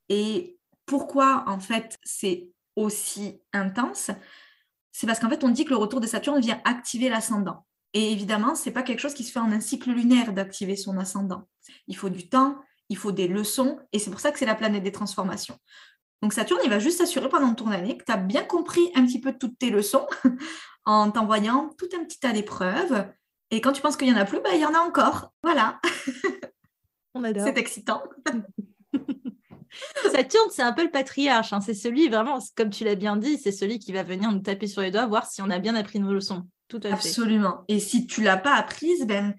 Et 0.09 0.57
pourquoi 0.85 1.45
en 1.47 1.59
fait 1.59 1.97
c'est 2.03 2.49
aussi 2.75 3.41
intense? 3.53 4.11
C'est 4.91 5.07
parce 5.07 5.19
qu'en 5.19 5.29
fait 5.29 5.43
on 5.43 5.49
dit 5.49 5.65
que 5.65 5.69
le 5.69 5.77
retour 5.77 6.01
de 6.01 6.07
Saturne 6.07 6.41
vient 6.41 6.61
activer 6.65 7.09
l'ascendant. 7.09 7.65
Et 7.93 8.11
évidemment, 8.11 8.53
c'est 8.53 8.71
pas 8.71 8.83
quelque 8.83 8.99
chose 8.99 9.13
qui 9.13 9.23
se 9.23 9.31
fait 9.31 9.39
en 9.39 9.51
un 9.51 9.61
cycle 9.61 9.91
lunaire 9.91 10.33
d'activer 10.33 10.75
son 10.75 10.97
ascendant. 10.97 11.47
Il 11.87 11.95
faut 11.95 12.09
du 12.09 12.27
temps, 12.27 12.57
il 12.89 12.97
faut 12.97 13.13
des 13.13 13.29
leçons, 13.29 13.79
et 13.93 13.99
c'est 13.99 14.11
pour 14.11 14.19
ça 14.19 14.31
que 14.31 14.37
c'est 14.37 14.45
la 14.45 14.55
planète 14.55 14.83
des 14.83 14.91
transformations. 14.91 15.57
Donc 16.21 16.33
Saturne, 16.33 16.61
il 16.63 16.69
va 16.69 16.79
juste 16.79 16.97
s'assurer 16.97 17.29
pendant 17.29 17.53
ton 17.53 17.67
année 17.67 17.97
que 17.97 18.03
tu 18.03 18.11
as 18.11 18.17
bien 18.17 18.43
compris 18.43 18.89
un 18.95 19.05
petit 19.05 19.21
peu 19.21 19.33
toutes 19.37 19.57
tes 19.59 19.69
leçons 19.69 20.07
en 20.85 21.11
t'envoyant 21.11 21.69
tout 21.77 21.89
un 21.95 22.03
petit 22.03 22.19
tas 22.19 22.33
d'épreuves. 22.33 23.07
Et 23.51 23.61
quand 23.61 23.71
tu 23.71 23.81
penses 23.81 23.97
qu'il 23.97 24.07
n'y 24.07 24.13
en 24.13 24.21
a 24.21 24.25
plus, 24.25 24.41
bah, 24.41 24.49
il 24.53 24.59
y 24.59 24.65
en 24.65 24.73
a 24.73 24.79
encore. 24.79 25.31
Voilà. 25.43 25.79
On 27.13 27.23
adore. 27.23 27.45
C'est 27.45 27.57
excitant. 27.57 28.03
Saturne, 30.11 30.49
c'est 30.51 30.63
un 30.63 30.73
peu 30.73 30.83
le 30.83 30.91
patriarche. 30.91 31.53
Hein. 31.53 31.61
C'est 31.61 31.73
celui, 31.73 32.09
vraiment, 32.09 32.39
comme 32.55 32.69
tu 32.69 32.83
l'as 32.83 32.95
bien 32.95 33.15
dit, 33.15 33.37
c'est 33.37 33.51
celui 33.51 33.79
qui 33.79 33.91
va 33.91 34.03
venir 34.03 34.31
nous 34.31 34.39
taper 34.39 34.67
sur 34.67 34.81
les 34.81 34.91
doigts, 34.91 35.05
voir 35.05 35.27
si 35.27 35.41
on 35.41 35.49
a 35.49 35.59
bien 35.59 35.75
appris 35.75 35.99
nos 35.99 36.13
leçons. 36.13 36.47
tout 36.67 36.77
à 36.83 36.89
fait. 36.89 36.93
Absolument. 36.93 37.63
Et 37.67 37.79
si 37.79 38.07
tu 38.07 38.23
l'as 38.23 38.37
pas 38.37 38.55
apprise, 38.55 39.05
ben, 39.05 39.35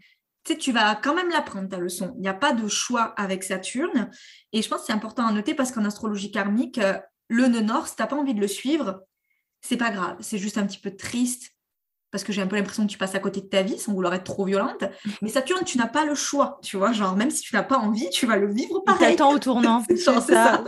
tu 0.57 0.73
vas 0.73 0.95
quand 0.95 1.14
même 1.14 1.31
l'apprendre, 1.31 1.69
ta 1.69 1.78
leçon. 1.78 2.12
Il 2.17 2.23
n'y 2.23 2.28
a 2.28 2.35
pas 2.35 2.52
de 2.52 2.69
choix 2.69 3.14
avec 3.17 3.45
Saturne. 3.45 4.11
Et 4.52 4.62
je 4.62 4.69
pense 4.69 4.81
que 4.81 4.87
c'est 4.87 4.93
important 4.93 5.26
à 5.26 5.33
noter 5.33 5.55
parce 5.55 5.73
qu'en 5.73 5.85
astrologie 5.85 6.31
karmique, 6.31 6.78
euh, 6.78 6.99
le 7.28 7.49
nœud 7.49 7.61
nord, 7.61 7.88
si 7.88 7.97
tu 7.97 8.02
n'as 8.02 8.09
pas 8.09 8.17
envie 8.17 8.35
de 8.35 8.40
le 8.40 8.49
suivre, 8.49 9.02
c'est 9.61 9.76
pas 9.76 9.90
grave. 9.90 10.17
C'est 10.21 10.38
juste 10.38 10.59
un 10.59 10.67
petit 10.67 10.78
peu 10.78 10.97
triste 10.97 11.50
parce 12.11 12.25
que 12.25 12.33
j'ai 12.33 12.40
un 12.40 12.47
peu 12.47 12.57
l'impression 12.57 12.87
que 12.87 12.90
tu 12.90 12.99
passes 12.99 13.14
à 13.14 13.19
côté 13.19 13.40
de 13.40 13.47
ta 13.47 13.62
vie 13.62 13.78
sans 13.78 13.93
vouloir 13.93 14.14
être 14.14 14.25
trop 14.25 14.45
violente. 14.45 14.85
Mais 15.21 15.28
Saturne, 15.28 15.64
tu 15.64 15.76
n'as 15.76 15.88
pas 15.88 16.05
le 16.05 16.14
choix, 16.14 16.59
tu 16.62 16.76
vois. 16.76 16.93
Genre, 16.93 17.14
même 17.17 17.31
si 17.31 17.43
tu 17.43 17.55
n'as 17.55 17.62
pas 17.62 17.76
envie, 17.76 18.09
tu 18.11 18.26
vas 18.26 18.37
le 18.37 18.52
vivre 18.52 18.81
pareil. 18.81 19.17
temps 19.17 19.33
au 19.33 19.38
tournant. 19.38 19.85
c'est 19.88 19.97
ça. 19.97 20.64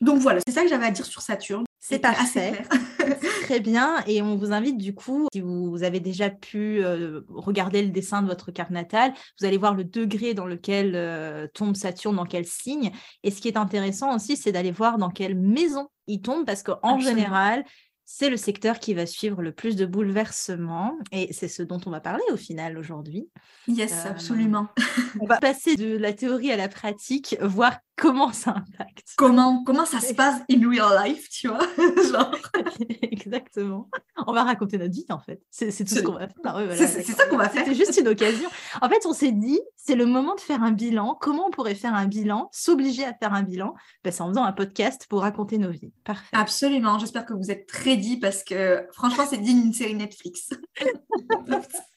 Donc 0.00 0.20
voilà, 0.20 0.40
c'est 0.46 0.52
ça 0.52 0.62
que 0.62 0.68
j'avais 0.68 0.86
à 0.86 0.90
dire 0.90 1.06
sur 1.06 1.22
Saturne. 1.22 1.64
C'est 1.86 1.98
parfait. 1.98 2.62
Très 3.42 3.60
bien. 3.60 4.02
Et 4.06 4.22
on 4.22 4.36
vous 4.36 4.52
invite 4.52 4.78
du 4.78 4.94
coup, 4.94 5.28
si 5.34 5.42
vous 5.42 5.82
avez 5.82 6.00
déjà 6.00 6.30
pu 6.30 6.82
euh, 6.82 7.20
regarder 7.28 7.82
le 7.82 7.90
dessin 7.90 8.22
de 8.22 8.26
votre 8.26 8.50
carte 8.52 8.70
natale, 8.70 9.12
vous 9.38 9.44
allez 9.44 9.58
voir 9.58 9.74
le 9.74 9.84
degré 9.84 10.32
dans 10.32 10.46
lequel 10.46 10.94
euh, 10.94 11.46
tombe 11.52 11.76
Saturne, 11.76 12.16
dans 12.16 12.24
quel 12.24 12.46
signe. 12.46 12.90
Et 13.22 13.30
ce 13.30 13.42
qui 13.42 13.48
est 13.48 13.58
intéressant 13.58 14.16
aussi, 14.16 14.38
c'est 14.38 14.50
d'aller 14.50 14.70
voir 14.70 14.96
dans 14.96 15.10
quelle 15.10 15.38
maison 15.38 15.88
il 16.06 16.22
tombe, 16.22 16.46
parce 16.46 16.62
qu'en 16.62 16.98
général, 17.00 17.66
c'est 18.06 18.30
le 18.30 18.36
secteur 18.36 18.78
qui 18.78 18.94
va 18.94 19.04
suivre 19.06 19.42
le 19.42 19.52
plus 19.52 19.76
de 19.76 19.86
bouleversements 19.86 20.96
et 21.10 21.32
c'est 21.32 21.48
ce 21.48 21.62
dont 21.62 21.80
on 21.86 21.90
va 21.90 22.00
parler 22.00 22.24
au 22.32 22.36
final 22.36 22.78
aujourd'hui. 22.78 23.28
Yes, 23.66 23.92
euh, 23.92 24.10
absolument. 24.10 24.68
on 25.20 25.26
va 25.26 25.38
passer 25.38 25.76
de 25.76 25.96
la 25.96 26.12
théorie 26.12 26.52
à 26.52 26.56
la 26.56 26.68
pratique, 26.68 27.36
voir 27.40 27.78
comment 27.96 28.32
ça 28.32 28.50
impacte? 28.50 29.14
Comment, 29.16 29.62
comment 29.64 29.84
ça 29.86 30.00
se 30.00 30.14
passe 30.14 30.40
in 30.50 30.68
real 30.68 31.06
life, 31.06 31.28
tu 31.28 31.48
vois? 31.48 31.66
Exactement. 33.02 33.88
On 34.26 34.32
va 34.32 34.44
raconter 34.44 34.78
notre 34.78 34.92
vie 34.94 35.06
en 35.10 35.18
fait. 35.18 35.40
C'est 35.50 35.70
tout 35.84 35.94
ce 35.94 36.00
qu'on 36.00 36.12
va 36.12 36.28
faire. 36.28 36.76
c'est 36.76 37.02
ça 37.02 37.26
qu'on 37.26 37.36
va 37.36 37.48
faire. 37.48 37.64
C'est 37.64 37.74
juste 37.74 37.98
une 37.98 38.08
occasion. 38.08 38.48
En 38.80 38.88
fait, 38.88 39.06
on 39.06 39.12
s'est 39.12 39.32
dit, 39.32 39.60
c'est 39.76 39.96
le 39.96 40.06
moment 40.06 40.34
de 40.34 40.40
faire 40.40 40.62
un 40.62 40.72
bilan. 40.72 41.16
Comment 41.20 41.46
on 41.46 41.50
pourrait 41.50 41.74
faire 41.74 41.94
un 41.94 42.06
bilan, 42.06 42.48
s'obliger 42.52 43.04
à 43.04 43.14
faire 43.14 43.32
un 43.32 43.42
bilan? 43.42 43.74
Ben, 44.02 44.12
C'est 44.12 44.22
en 44.22 44.28
faisant 44.28 44.44
un 44.44 44.52
podcast 44.52 45.06
pour 45.08 45.20
raconter 45.22 45.58
nos 45.58 45.70
vies. 45.70 45.92
Parfait. 46.04 46.36
Absolument. 46.36 46.98
J'espère 46.98 47.26
que 47.26 47.34
vous 47.34 47.50
êtes 47.50 47.66
très 47.66 47.96
dit 47.96 48.18
parce 48.18 48.42
que 48.42 48.86
franchement, 48.92 49.24
c'est 49.28 49.38
digne 49.38 49.62
d'une 49.62 49.72
série 49.72 49.94
Netflix. 49.94 50.50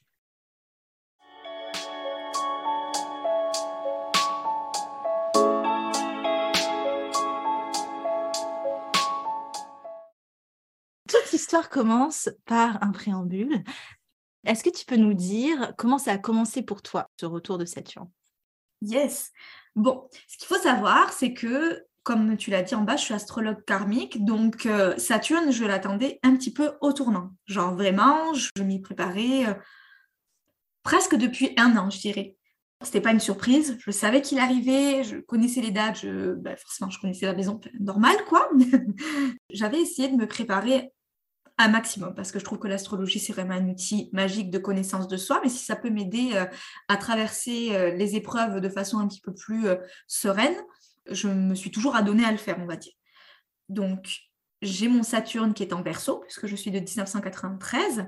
Toute 11.48 11.54
histoire 11.54 11.70
commence 11.70 12.30
par 12.44 12.84
un 12.84 12.92
préambule. 12.92 13.64
Est-ce 14.46 14.66
que 14.66 14.70
tu 14.70 14.84
peux 14.84 14.98
nous 14.98 15.14
dire 15.14 15.72
comment 15.78 15.98
ça 15.98 16.12
a 16.12 16.18
commencé 16.18 16.62
pour 16.62 16.82
toi, 16.82 17.10
ce 17.22 17.26
retour 17.26 17.58
de 17.58 17.64
Saturne 17.64 18.10
Yes. 18.82 19.32
Bon, 19.74 20.10
ce 20.28 20.38
qu'il 20.38 20.48
faut 20.48 20.62
savoir, 20.62 21.14
c'est 21.14 21.34
que 21.34 21.86
comme 22.04 22.36
tu 22.36 22.52
l'as 22.52 22.64
dit 22.64 22.76
en 22.76 22.82
bas, 22.82 22.98
je 22.98 23.04
suis 23.04 23.14
astrologue 23.14 23.64
karmique, 23.64 24.26
donc 24.26 24.66
euh, 24.66 24.98
Saturne, 24.98 25.50
je 25.54 25.64
l'attendais 25.64 26.20
un 26.22 26.36
petit 26.36 26.52
peu 26.52 26.74
au 26.82 26.92
tournant. 26.92 27.32
Genre 27.46 27.74
vraiment, 27.74 28.34
je, 28.34 28.50
m'y 28.62 28.82
préparais 28.82 29.48
euh, 29.48 29.54
presque 30.84 31.16
depuis 31.16 31.54
un 31.56 31.78
an, 31.78 31.90
je 31.90 32.00
dirais. 32.02 32.36
C'était 32.84 33.00
pas 33.00 33.12
une 33.12 33.22
surprise, 33.22 33.78
je 33.80 33.92
savais 33.92 34.22
qu'il 34.22 34.40
arrivait, 34.40 35.06
je 35.06 35.16
connaissais 35.16 35.62
les 35.62 35.72
dates, 35.72 36.06
ben, 36.06 36.58
forcément 36.58 36.90
je 36.90 37.00
connaissais 37.00 37.26
la 37.26 37.34
maison 37.34 37.62
normale 37.80 38.18
quoi. 38.28 38.50
J'avais 39.50 39.80
essayé 39.80 40.10
de 40.10 40.18
me 40.18 40.28
préparer 40.28 40.92
maximum 41.68 42.14
parce 42.14 42.32
que 42.32 42.40
je 42.40 42.46
trouve 42.46 42.60
que 42.60 42.68
l'astrologie 42.68 43.20
c'est 43.20 43.34
vraiment 43.34 43.56
un 43.56 43.68
outil 43.68 44.10
magique 44.14 44.52
de 44.52 44.60
connaissance 44.60 45.08
de 45.08 45.18
soi, 45.18 45.40
mais 45.44 45.50
si 45.50 45.66
ça 45.66 45.76
peut 45.76 45.90
m'aider 45.90 46.32
euh, 46.34 46.46
à 46.88 46.98
traverser 46.98 47.96
les 47.96 48.16
épreuves 48.16 48.62
de 48.62 48.70
façon 48.70 49.00
un 49.00 49.08
petit 49.08 49.22
peu 49.22 49.34
plus 49.34 49.68
sereine, 50.08 50.56
je 51.10 51.28
me 51.28 51.56
suis 51.56 51.72
toujours 51.72 51.96
adonnée 51.96 52.26
à 52.26 52.32
le 52.32 52.38
faire, 52.38 52.58
on 52.60 52.66
va 52.66 52.76
dire. 52.76 52.94
Donc, 53.70 54.08
j'ai 54.62 54.88
mon 54.88 55.04
Saturne 55.04 55.54
qui 55.54 55.64
est 55.64 55.74
en 55.74 55.82
verso, 55.82 56.20
puisque 56.20 56.48
je 56.48 56.56
suis 56.56 56.72
de 56.72 56.80
1993, 56.80 58.08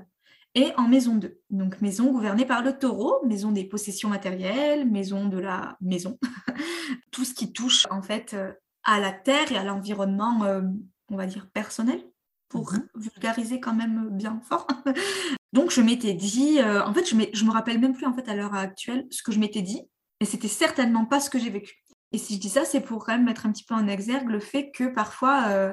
et 0.54 0.72
en 0.76 0.88
maison 0.88 1.14
2. 1.14 1.38
Donc, 1.50 1.80
maison 1.80 2.10
gouvernée 2.10 2.44
par 2.44 2.62
le 2.62 2.76
taureau, 2.76 3.24
maison 3.24 3.52
des 3.52 3.64
possessions 3.64 4.08
matérielles, 4.08 4.88
maison 4.88 5.26
de 5.26 5.38
la 5.38 5.76
maison. 5.80 6.18
Tout 7.12 7.24
ce 7.24 7.34
qui 7.34 7.52
touche, 7.52 7.86
en 7.90 8.02
fait, 8.02 8.34
euh, 8.34 8.52
à 8.82 8.98
la 8.98 9.12
terre 9.12 9.52
et 9.52 9.56
à 9.56 9.64
l'environnement, 9.64 10.42
euh, 10.44 10.62
on 11.08 11.16
va 11.16 11.26
dire, 11.26 11.48
personnel, 11.52 12.02
pour 12.50 12.72
mhm. 12.72 12.86
vulgariser 12.96 13.60
quand 13.60 13.72
même 13.72 14.10
bien 14.10 14.40
fort. 14.46 14.66
Donc, 15.54 15.70
je 15.70 15.80
m'étais 15.80 16.12
dit, 16.12 16.60
euh, 16.60 16.84
en 16.84 16.92
fait, 16.92 17.08
je, 17.08 17.16
je 17.32 17.44
me 17.44 17.50
rappelle 17.50 17.80
même 17.80 17.94
plus, 17.94 18.06
en 18.06 18.12
fait, 18.12 18.28
à 18.28 18.34
l'heure 18.34 18.54
actuelle, 18.54 19.06
ce 19.10 19.22
que 19.22 19.32
je 19.32 19.38
m'étais 19.38 19.62
dit, 19.62 19.88
et 20.20 20.26
c'était 20.26 20.48
certainement 20.48 21.06
pas 21.06 21.20
ce 21.20 21.30
que 21.30 21.38
j'ai 21.38 21.48
vécu. 21.48 21.82
Et 22.12 22.18
si 22.18 22.34
je 22.34 22.40
dis 22.40 22.50
ça, 22.50 22.64
c'est 22.64 22.80
pour 22.80 23.06
quand 23.06 23.12
même 23.12 23.24
mettre 23.24 23.46
un 23.46 23.52
petit 23.52 23.64
peu 23.64 23.74
en 23.74 23.86
exergue 23.86 24.28
le 24.28 24.40
fait 24.40 24.70
que 24.72 24.84
parfois, 24.84 25.46
euh, 25.48 25.72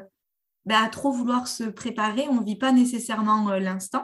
bah, 0.66 0.82
à 0.82 0.88
trop 0.88 1.12
vouloir 1.12 1.48
se 1.48 1.64
préparer, 1.64 2.28
on 2.30 2.42
ne 2.42 2.46
vit 2.46 2.56
pas 2.56 2.72
nécessairement 2.72 3.50
euh, 3.50 3.60
l'instant. 3.60 4.04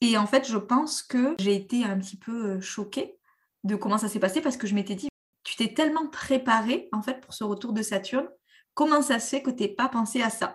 Et 0.00 0.18
en 0.18 0.26
fait, 0.26 0.46
je 0.46 0.58
pense 0.58 1.02
que 1.02 1.36
j'ai 1.38 1.54
été 1.54 1.84
un 1.84 1.96
petit 1.98 2.18
peu 2.18 2.60
choquée 2.60 3.16
de 3.62 3.76
comment 3.76 3.98
ça 3.98 4.08
s'est 4.08 4.18
passé 4.18 4.40
parce 4.40 4.56
que 4.56 4.66
je 4.66 4.74
m'étais 4.74 4.96
dit, 4.96 5.08
tu 5.44 5.54
t'es 5.54 5.72
tellement 5.72 6.08
préparée 6.08 6.88
en 6.90 7.02
fait 7.02 7.20
pour 7.20 7.34
ce 7.34 7.44
retour 7.44 7.72
de 7.72 7.82
Saturne, 7.82 8.28
comment 8.74 9.02
ça 9.02 9.18
se 9.18 9.28
fait 9.28 9.42
que 9.42 9.50
tu 9.50 9.62
n'aies 9.62 9.68
pas 9.68 9.88
pensé 9.88 10.22
à 10.22 10.30
ça? 10.30 10.54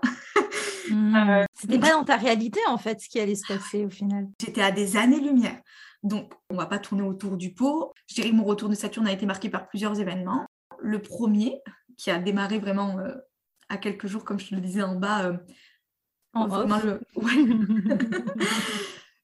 Mmh. 0.89 1.45
C'était 1.53 1.79
pas 1.79 1.91
dans 1.91 2.03
ta 2.03 2.15
réalité 2.15 2.59
en 2.67 2.77
fait 2.77 2.99
ce 3.01 3.09
qui 3.09 3.19
allait 3.19 3.35
se 3.35 3.47
passer 3.47 3.85
au 3.85 3.89
final. 3.89 4.27
J'étais 4.41 4.61
à 4.61 4.71
des 4.71 4.97
années-lumière. 4.97 5.59
Donc, 6.03 6.33
on 6.49 6.53
ne 6.53 6.59
va 6.59 6.67
pas 6.67 6.79
tourner 6.79 7.03
autour 7.03 7.37
du 7.37 7.53
pot. 7.53 7.91
Je 8.07 8.15
dirais 8.15 8.29
que 8.29 8.35
mon 8.35 8.43
retour 8.43 8.69
de 8.69 8.75
Saturne 8.75 9.07
a 9.07 9.11
été 9.11 9.25
marqué 9.25 9.49
par 9.49 9.67
plusieurs 9.67 9.99
événements 9.99 10.45
le 10.79 11.01
premier, 11.01 11.61
qui 11.97 12.11
a 12.11 12.19
démarré 12.19 12.59
vraiment 12.59 12.99
euh, 12.99 13.15
à 13.69 13.77
quelques 13.77 14.07
jours, 14.07 14.23
comme 14.23 14.39
je 14.39 14.49
te 14.49 14.55
le 14.55 14.61
disais 14.61 14.83
en 14.83 14.95
bas. 14.95 15.25
Euh, 15.25 15.37
en 16.33 16.47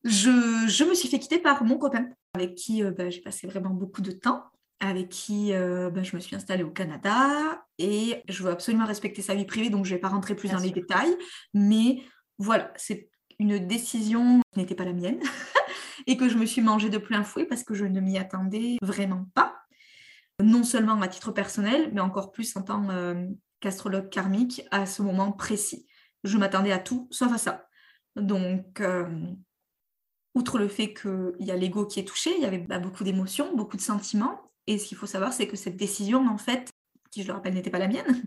je, 0.03 0.83
me 0.83 0.93
suis 0.95 1.07
fait 1.07 1.19
quitter 1.19 1.39
par 1.39 1.63
mon 1.63 1.77
copain, 1.77 2.07
avec 2.33 2.55
qui 2.55 2.83
euh, 2.83 2.91
bah, 2.91 3.09
j'ai 3.09 3.21
passé 3.21 3.47
vraiment 3.47 3.69
beaucoup 3.69 4.01
de 4.01 4.12
temps, 4.12 4.43
avec 4.79 5.09
qui 5.09 5.51
bah, 5.51 6.03
je 6.03 6.15
me 6.15 6.21
suis 6.21 6.35
installée 6.35 6.63
au 6.63 6.71
Canada, 6.71 7.62
et 7.77 8.22
je 8.27 8.44
veux 8.44 8.51
absolument 8.51 8.86
respecter 8.86 9.22
sa 9.22 9.36
vie 9.36 9.46
privée, 9.46 9.70
donc 9.70 9.86
je 9.86 9.92
ne 9.92 9.96
vais 9.96 10.01
pas 10.01 10.10
rentrer 10.10 10.36
plus 10.36 10.51
dans 10.51 10.60
les 10.60 10.72
détails, 10.72 11.15
mais 11.53 12.01
voilà, 12.38 12.72
c'est 12.75 13.10
une 13.39 13.65
décision 13.65 14.42
qui 14.53 14.60
n'était 14.60 14.75
pas 14.75 14.86
la 14.86 14.94
mienne, 14.94 15.20
et 16.08 16.18
que 16.18 16.30
je 16.30 16.38
me 16.38 16.46
suis 16.46 16.62
mangée 16.62 16.89
de 16.89 16.98
plein 16.98 17.24
fouet 17.24 17.46
parce 17.46 17.63
que 17.63 17.74
je 17.74 17.86
ne 17.86 18.00
m'y 18.00 18.18
attendais 18.18 18.77
vraiment 18.82 19.25
pas 19.34 19.56
non 20.42 20.63
seulement 20.63 21.00
à 21.01 21.08
titre 21.08 21.32
personnel, 21.32 21.92
mais 21.94 22.01
encore 22.01 22.32
plus 22.32 22.56
en 22.56 22.63
tant 22.63 22.89
euh, 22.89 23.27
qu'astrologue 23.60 24.10
karmique 24.10 24.63
à 24.72 24.86
ce 24.86 25.01
moment 25.01 25.32
précis. 25.32 25.88
Je 26.24 26.38
m'attendais 26.38 26.72
à 26.72 26.80
tout 26.80 27.08
sauf 27.12 27.32
à 27.32 27.38
ça. 27.38 27.68
Donc, 28.15 28.82
euh, 28.82 29.06
outre 30.36 30.58
le 30.58 30.68
fait 30.68 30.94
qu'il 30.94 31.34
y 31.39 31.51
a 31.51 31.56
l'ego 31.56 31.86
qui 31.86 32.00
est 32.00 32.06
touché, 32.06 32.32
il 32.36 32.42
y 32.42 32.46
avait 32.46 32.60
bah, 32.60 32.80
beaucoup 32.80 33.03
d'émotions, 33.03 33.56
beaucoup 33.56 33.77
de 33.77 33.82
sentiments. 33.82 34.51
Et 34.65 34.77
ce 34.77 34.88
qu'il 34.88 34.98
faut 34.98 35.06
savoir, 35.06 35.34
c'est 35.34 35.48
que 35.48 35.58
cette 35.58 35.77
décision, 35.77 36.27
en 36.27 36.38
fait, 36.38 36.70
qui 37.13 37.24
je 37.24 37.27
le 37.27 37.34
rappelle 37.34 37.53
n'était 37.53 37.70
pas 37.70 37.79
la 37.79 37.88
mienne, 37.88 38.24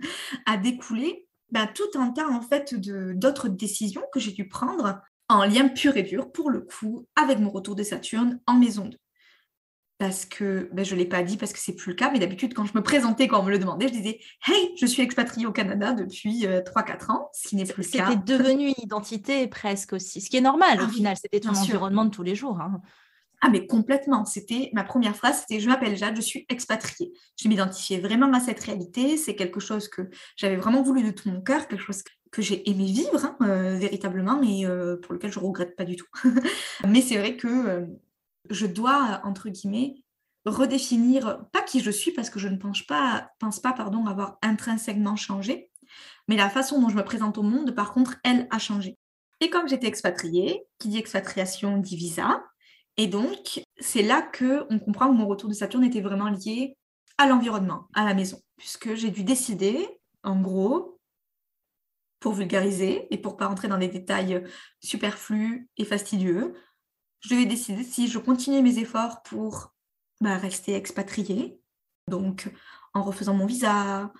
a 0.46 0.56
découlé 0.56 1.26
bah, 1.50 1.66
tout 1.66 1.98
un 1.98 2.10
tas 2.10 2.28
en 2.28 2.40
fait 2.40 2.74
d'autres 2.74 3.48
décisions 3.48 4.02
que 4.12 4.20
j'ai 4.20 4.32
dû 4.32 4.48
prendre 4.48 5.00
en 5.28 5.44
lien 5.44 5.68
pur 5.68 5.96
et 5.96 6.02
dur, 6.02 6.30
pour 6.30 6.50
le 6.50 6.60
coup, 6.60 7.06
avec 7.16 7.38
mon 7.38 7.50
retour 7.50 7.74
de 7.74 7.82
Saturne 7.82 8.40
en 8.46 8.54
maison 8.54 8.86
2 8.86 8.96
parce 9.98 10.26
que 10.26 10.68
ben, 10.72 10.84
je 10.84 10.94
ne 10.94 11.00
l'ai 11.00 11.06
pas 11.06 11.22
dit 11.22 11.36
parce 11.36 11.52
que 11.52 11.58
c'est 11.58 11.74
plus 11.74 11.90
le 11.90 11.96
cas, 11.96 12.10
mais 12.10 12.18
d'habitude, 12.18 12.52
quand 12.52 12.66
je 12.66 12.72
me 12.74 12.82
présentais, 12.82 13.28
quand 13.28 13.40
on 13.40 13.44
me 13.44 13.50
le 13.50 13.58
demandait, 13.58 13.88
je 13.88 13.94
disais 13.94 14.20
Hey, 14.46 14.74
je 14.78 14.84
suis 14.84 15.02
expatriée 15.02 15.46
au 15.46 15.52
Canada 15.52 15.94
depuis 15.94 16.44
3-4 16.44 16.46
euh, 16.46 17.12
ans, 17.12 17.30
ce 17.32 17.48
qui 17.48 17.56
n'est 17.56 17.64
plus 17.64 17.90
le 17.90 17.98
cas. 17.98 18.10
C'était 18.10 18.36
devenu 18.36 18.68
une 18.68 18.82
identité 18.82 19.46
presque 19.48 19.94
aussi, 19.94 20.20
ce 20.20 20.28
qui 20.28 20.36
est 20.36 20.42
normal 20.42 20.80
au 20.80 20.84
ah 20.84 20.88
final, 20.88 21.16
c'était 21.16 21.40
ton 21.40 21.54
environnement 21.54 22.04
de 22.04 22.10
tous 22.10 22.22
les 22.22 22.34
jours. 22.34 22.60
Hein. 22.60 22.80
Ah, 23.42 23.50
mais 23.50 23.66
complètement. 23.66 24.24
C'était 24.24 24.70
ma 24.72 24.84
première 24.84 25.14
phrase, 25.14 25.40
c'était 25.40 25.60
je 25.60 25.68
m'appelle 25.68 25.96
Jade, 25.96 26.16
je 26.16 26.22
suis 26.22 26.46
expatriée. 26.48 27.12
Je 27.40 27.48
m'identifiais 27.48 28.00
vraiment 28.00 28.32
à 28.32 28.40
cette 28.40 28.60
réalité. 28.60 29.16
C'est 29.16 29.34
quelque 29.34 29.60
chose 29.60 29.88
que 29.88 30.02
j'avais 30.36 30.56
vraiment 30.56 30.82
voulu 30.82 31.02
de 31.02 31.10
tout 31.10 31.28
mon 31.28 31.40
cœur, 31.40 31.68
quelque 31.68 31.82
chose 31.82 32.02
que 32.32 32.42
j'ai 32.42 32.68
aimé 32.68 32.86
vivre 32.86 33.24
hein, 33.24 33.36
euh, 33.42 33.76
véritablement 33.76 34.42
et 34.42 34.66
euh, 34.66 34.96
pour 34.96 35.14
lequel 35.14 35.32
je 35.32 35.38
regrette 35.38 35.76
pas 35.76 35.84
du 35.84 35.96
tout. 35.96 36.06
mais 36.86 37.00
c'est 37.00 37.18
vrai 37.18 37.36
que 37.36 37.86
je 38.50 38.66
dois, 38.66 39.20
entre 39.24 39.48
guillemets, 39.48 39.96
redéfinir, 40.46 41.44
pas 41.52 41.62
qui 41.62 41.80
je 41.80 41.90
suis, 41.90 42.12
parce 42.12 42.30
que 42.30 42.38
je 42.38 42.48
ne 42.48 42.56
pense 42.56 42.82
pas, 42.82 43.30
pense 43.38 43.60
pas 43.60 43.72
pardon, 43.72 44.06
avoir 44.06 44.38
intrinsèquement 44.42 45.16
changé, 45.16 45.70
mais 46.28 46.36
la 46.36 46.48
façon 46.48 46.80
dont 46.80 46.88
je 46.88 46.96
me 46.96 47.04
présente 47.04 47.38
au 47.38 47.42
monde, 47.42 47.74
par 47.74 47.92
contre, 47.92 48.16
elle 48.24 48.46
a 48.50 48.58
changé. 48.58 48.98
Et 49.40 49.50
comme 49.50 49.68
j'étais 49.68 49.86
expatriée, 49.86 50.62
qui 50.78 50.88
dit 50.88 50.98
expatriation 50.98 51.76
dit 51.78 51.96
visa, 51.96 52.42
et 52.96 53.06
donc 53.06 53.62
c'est 53.78 54.02
là 54.02 54.22
que 54.22 54.66
on 54.70 54.78
comprend 54.78 55.08
que 55.08 55.16
mon 55.16 55.26
retour 55.26 55.48
de 55.48 55.54
Saturne 55.54 55.84
était 55.84 56.00
vraiment 56.00 56.28
lié 56.28 56.76
à 57.18 57.26
l'environnement, 57.26 57.88
à 57.94 58.04
la 58.04 58.14
maison, 58.14 58.40
puisque 58.56 58.94
j'ai 58.94 59.10
dû 59.10 59.24
décider, 59.24 59.88
en 60.22 60.40
gros, 60.40 60.98
pour 62.20 62.34
vulgariser 62.34 63.06
et 63.12 63.18
pour 63.18 63.36
pas 63.36 63.46
rentrer 63.46 63.68
dans 63.68 63.78
des 63.78 63.88
détails 63.88 64.42
superflus 64.82 65.68
et 65.76 65.84
fastidieux, 65.84 66.54
je 67.20 67.34
devais 67.34 67.46
décider 67.46 67.84
si 67.84 68.08
je 68.08 68.18
continuais 68.18 68.62
mes 68.62 68.78
efforts 68.78 69.22
pour 69.22 69.74
bah, 70.20 70.36
rester 70.36 70.74
expatriée, 70.74 71.60
donc 72.08 72.50
en 72.94 73.02
refaisant 73.02 73.34
mon 73.34 73.46
visa, 73.46 74.12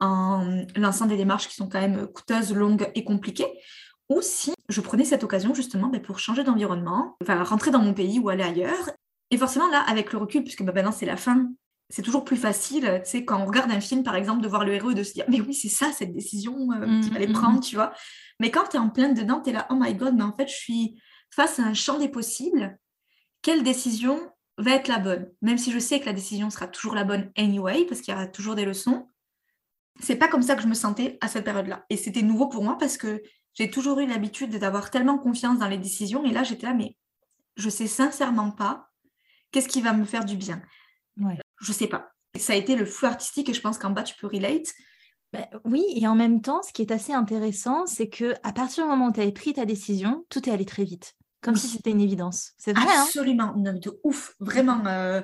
en 0.00 0.64
lançant 0.76 1.06
des 1.06 1.16
démarches 1.16 1.48
qui 1.48 1.54
sont 1.54 1.68
quand 1.68 1.80
même 1.80 2.06
coûteuses, 2.06 2.54
longues 2.54 2.90
et 2.94 3.04
compliquées, 3.04 3.52
ou 4.10 4.20
si 4.20 4.52
je 4.68 4.80
prenais 4.80 5.04
cette 5.04 5.24
occasion 5.24 5.54
justement 5.54 5.88
bah, 5.88 6.00
pour 6.00 6.18
changer 6.18 6.44
d'environnement, 6.44 7.16
enfin 7.22 7.42
rentrer 7.42 7.70
dans 7.70 7.78
mon 7.78 7.94
pays 7.94 8.18
ou 8.18 8.28
aller 8.28 8.44
ailleurs. 8.44 8.90
Et 9.30 9.38
forcément 9.38 9.68
là, 9.68 9.80
avec 9.88 10.12
le 10.12 10.18
recul, 10.18 10.42
puisque 10.42 10.64
bah, 10.64 10.72
maintenant 10.74 10.92
c'est 10.92 11.06
la 11.06 11.16
fin, 11.16 11.48
c'est 11.88 12.02
toujours 12.02 12.24
plus 12.24 12.36
facile, 12.36 13.00
tu 13.04 13.10
sais, 13.10 13.24
quand 13.24 13.40
on 13.40 13.46
regarde 13.46 13.70
un 13.70 13.80
film 13.80 14.02
par 14.02 14.16
exemple, 14.16 14.42
de 14.42 14.48
voir 14.48 14.64
le 14.64 14.74
héros 14.74 14.90
et 14.90 14.94
de 14.94 15.02
se 15.02 15.12
dire 15.14 15.24
mais 15.28 15.40
oui 15.40 15.54
c'est 15.54 15.68
ça 15.68 15.90
cette 15.92 16.12
décision 16.12 16.70
euh, 16.72 17.00
qu'il 17.00 17.12
fallait 17.12 17.26
mmh, 17.26 17.30
mmh, 17.30 17.32
prendre, 17.32 17.58
mmh. 17.58 17.62
tu 17.62 17.76
vois. 17.76 17.92
Mais 18.40 18.50
quand 18.50 18.64
tu 18.68 18.76
es 18.76 18.80
en 18.80 18.90
plein 18.90 19.10
dedans, 19.10 19.40
tu 19.40 19.50
es 19.50 19.52
là, 19.52 19.66
oh 19.70 19.76
my 19.78 19.94
god, 19.94 20.14
mais 20.14 20.24
en 20.24 20.36
fait 20.36 20.48
je 20.48 20.56
suis 20.56 21.00
face 21.30 21.58
à 21.60 21.62
un 21.62 21.74
champ 21.74 21.98
des 21.98 22.08
possibles. 22.08 22.76
Quelle 23.42 23.62
décision 23.62 24.20
va 24.58 24.72
être 24.72 24.88
la 24.88 24.98
bonne? 24.98 25.30
Même 25.40 25.56
si 25.56 25.70
je 25.70 25.78
sais 25.78 26.00
que 26.00 26.06
la 26.06 26.12
décision 26.12 26.50
sera 26.50 26.66
toujours 26.66 26.94
la 26.94 27.04
bonne 27.04 27.30
anyway, 27.36 27.86
parce 27.86 28.00
qu'il 28.00 28.12
y 28.12 28.16
aura 28.16 28.26
toujours 28.26 28.56
des 28.56 28.64
leçons. 28.64 29.08
C'est 30.00 30.16
pas 30.16 30.28
comme 30.28 30.42
ça 30.42 30.56
que 30.56 30.62
je 30.62 30.66
me 30.66 30.74
sentais 30.74 31.18
à 31.20 31.28
cette 31.28 31.44
période-là. 31.44 31.84
Et 31.90 31.96
c'était 31.96 32.22
nouveau 32.22 32.48
pour 32.48 32.64
moi 32.64 32.76
parce 32.78 32.96
que 32.96 33.22
j'ai 33.54 33.70
toujours 33.70 33.98
eu 34.00 34.06
l'habitude 34.06 34.58
d'avoir 34.58 34.90
tellement 34.90 35.18
confiance 35.18 35.58
dans 35.58 35.68
les 35.68 35.78
décisions. 35.78 36.24
Et 36.24 36.30
là, 36.30 36.42
j'étais 36.42 36.66
là, 36.66 36.74
mais 36.74 36.96
je 37.56 37.68
sais 37.68 37.86
sincèrement 37.86 38.50
pas 38.50 38.90
qu'est-ce 39.50 39.68
qui 39.68 39.80
va 39.80 39.92
me 39.92 40.04
faire 40.04 40.24
du 40.24 40.36
bien. 40.36 40.62
Ouais. 41.18 41.38
Je 41.60 41.72
sais 41.72 41.88
pas. 41.88 42.12
Ça 42.38 42.52
a 42.52 42.56
été 42.56 42.76
le 42.76 42.86
flou 42.86 43.06
artistique 43.06 43.48
et 43.48 43.54
je 43.54 43.60
pense 43.60 43.78
qu'en 43.78 43.90
bas, 43.90 44.02
tu 44.02 44.14
peux 44.16 44.26
relate. 44.26 44.68
Ben 45.32 45.46
oui, 45.64 45.84
et 45.94 46.06
en 46.08 46.14
même 46.14 46.40
temps, 46.40 46.62
ce 46.62 46.72
qui 46.72 46.82
est 46.82 46.92
assez 46.92 47.12
intéressant, 47.12 47.86
c'est 47.86 48.08
que 48.08 48.34
à 48.42 48.52
partir 48.52 48.84
du 48.84 48.90
moment 48.90 49.08
où 49.08 49.12
tu 49.12 49.20
avais 49.20 49.32
pris 49.32 49.52
ta 49.52 49.64
décision, 49.64 50.24
tout 50.28 50.48
est 50.48 50.52
allé 50.52 50.64
très 50.64 50.84
vite, 50.84 51.14
comme 51.40 51.54
si 51.54 51.68
c'était 51.68 51.90
une 51.90 52.00
évidence. 52.00 52.52
C'est 52.58 52.72
vrai. 52.72 52.86
Hein? 52.88 53.04
Absolument, 53.04 53.54
de 53.56 54.00
ouf, 54.02 54.34
vraiment. 54.40 54.84
Euh, 54.86 55.22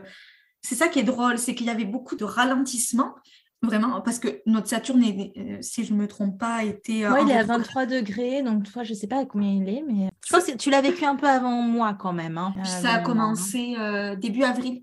c'est 0.62 0.76
ça 0.76 0.88
qui 0.88 1.00
est 1.00 1.04
drôle, 1.04 1.38
c'est 1.38 1.54
qu'il 1.54 1.66
y 1.66 1.70
avait 1.70 1.84
beaucoup 1.84 2.14
de 2.14 2.24
ralentissement. 2.24 3.14
Vraiment, 3.62 4.00
parce 4.02 4.18
que 4.18 4.42
notre 4.46 4.68
Saturne, 4.68 5.02
euh, 5.02 5.58
si 5.60 5.84
je 5.84 5.94
ne 5.94 5.98
me 5.98 6.06
trompe 6.06 6.38
pas, 6.38 6.62
était. 6.64 7.08
Oui, 7.08 7.20
il 7.22 7.30
est 7.30 7.38
à 7.38 7.42
23 7.42 7.86
degrés, 7.86 8.42
donc 8.42 8.70
toi, 8.70 8.82
je 8.84 8.92
ne 8.92 8.96
sais 8.96 9.06
pas 9.06 9.20
à 9.20 9.24
combien 9.24 9.50
il 9.50 9.68
est, 9.68 9.82
mais 9.82 10.08
je 10.26 10.32
pense 10.32 10.44
que 10.44 10.56
tu 10.56 10.70
l'as 10.70 10.82
vécu 10.82 11.04
un 11.04 11.16
peu 11.16 11.28
avant 11.28 11.62
moi 11.62 11.94
quand 11.94 12.12
même. 12.12 12.36
Hein. 12.36 12.54
Ça 12.64 12.94
a 12.94 12.98
commencé 13.00 13.76
euh, 13.78 14.16
début 14.16 14.42
avril. 14.42 14.82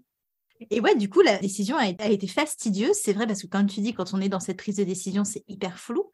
Et 0.69 0.79
ouais, 0.79 0.95
du 0.95 1.09
coup, 1.09 1.21
la 1.21 1.37
décision 1.37 1.75
a, 1.77 1.87
été 1.87 2.27
fastidieuse. 2.27 2.95
C'est 2.95 3.11
vrai, 3.11 3.27
parce 3.27 3.41
que 3.41 3.47
comme 3.47 3.67
tu 3.67 3.81
dis, 3.81 3.93
quand 3.93 4.13
on 4.13 4.21
est 4.21 4.29
dans 4.29 4.39
cette 4.39 4.57
prise 4.57 4.77
de 4.77 4.85
décision, 4.85 5.25
c'est 5.25 5.43
hyper 5.49 5.77
flou. 5.77 6.11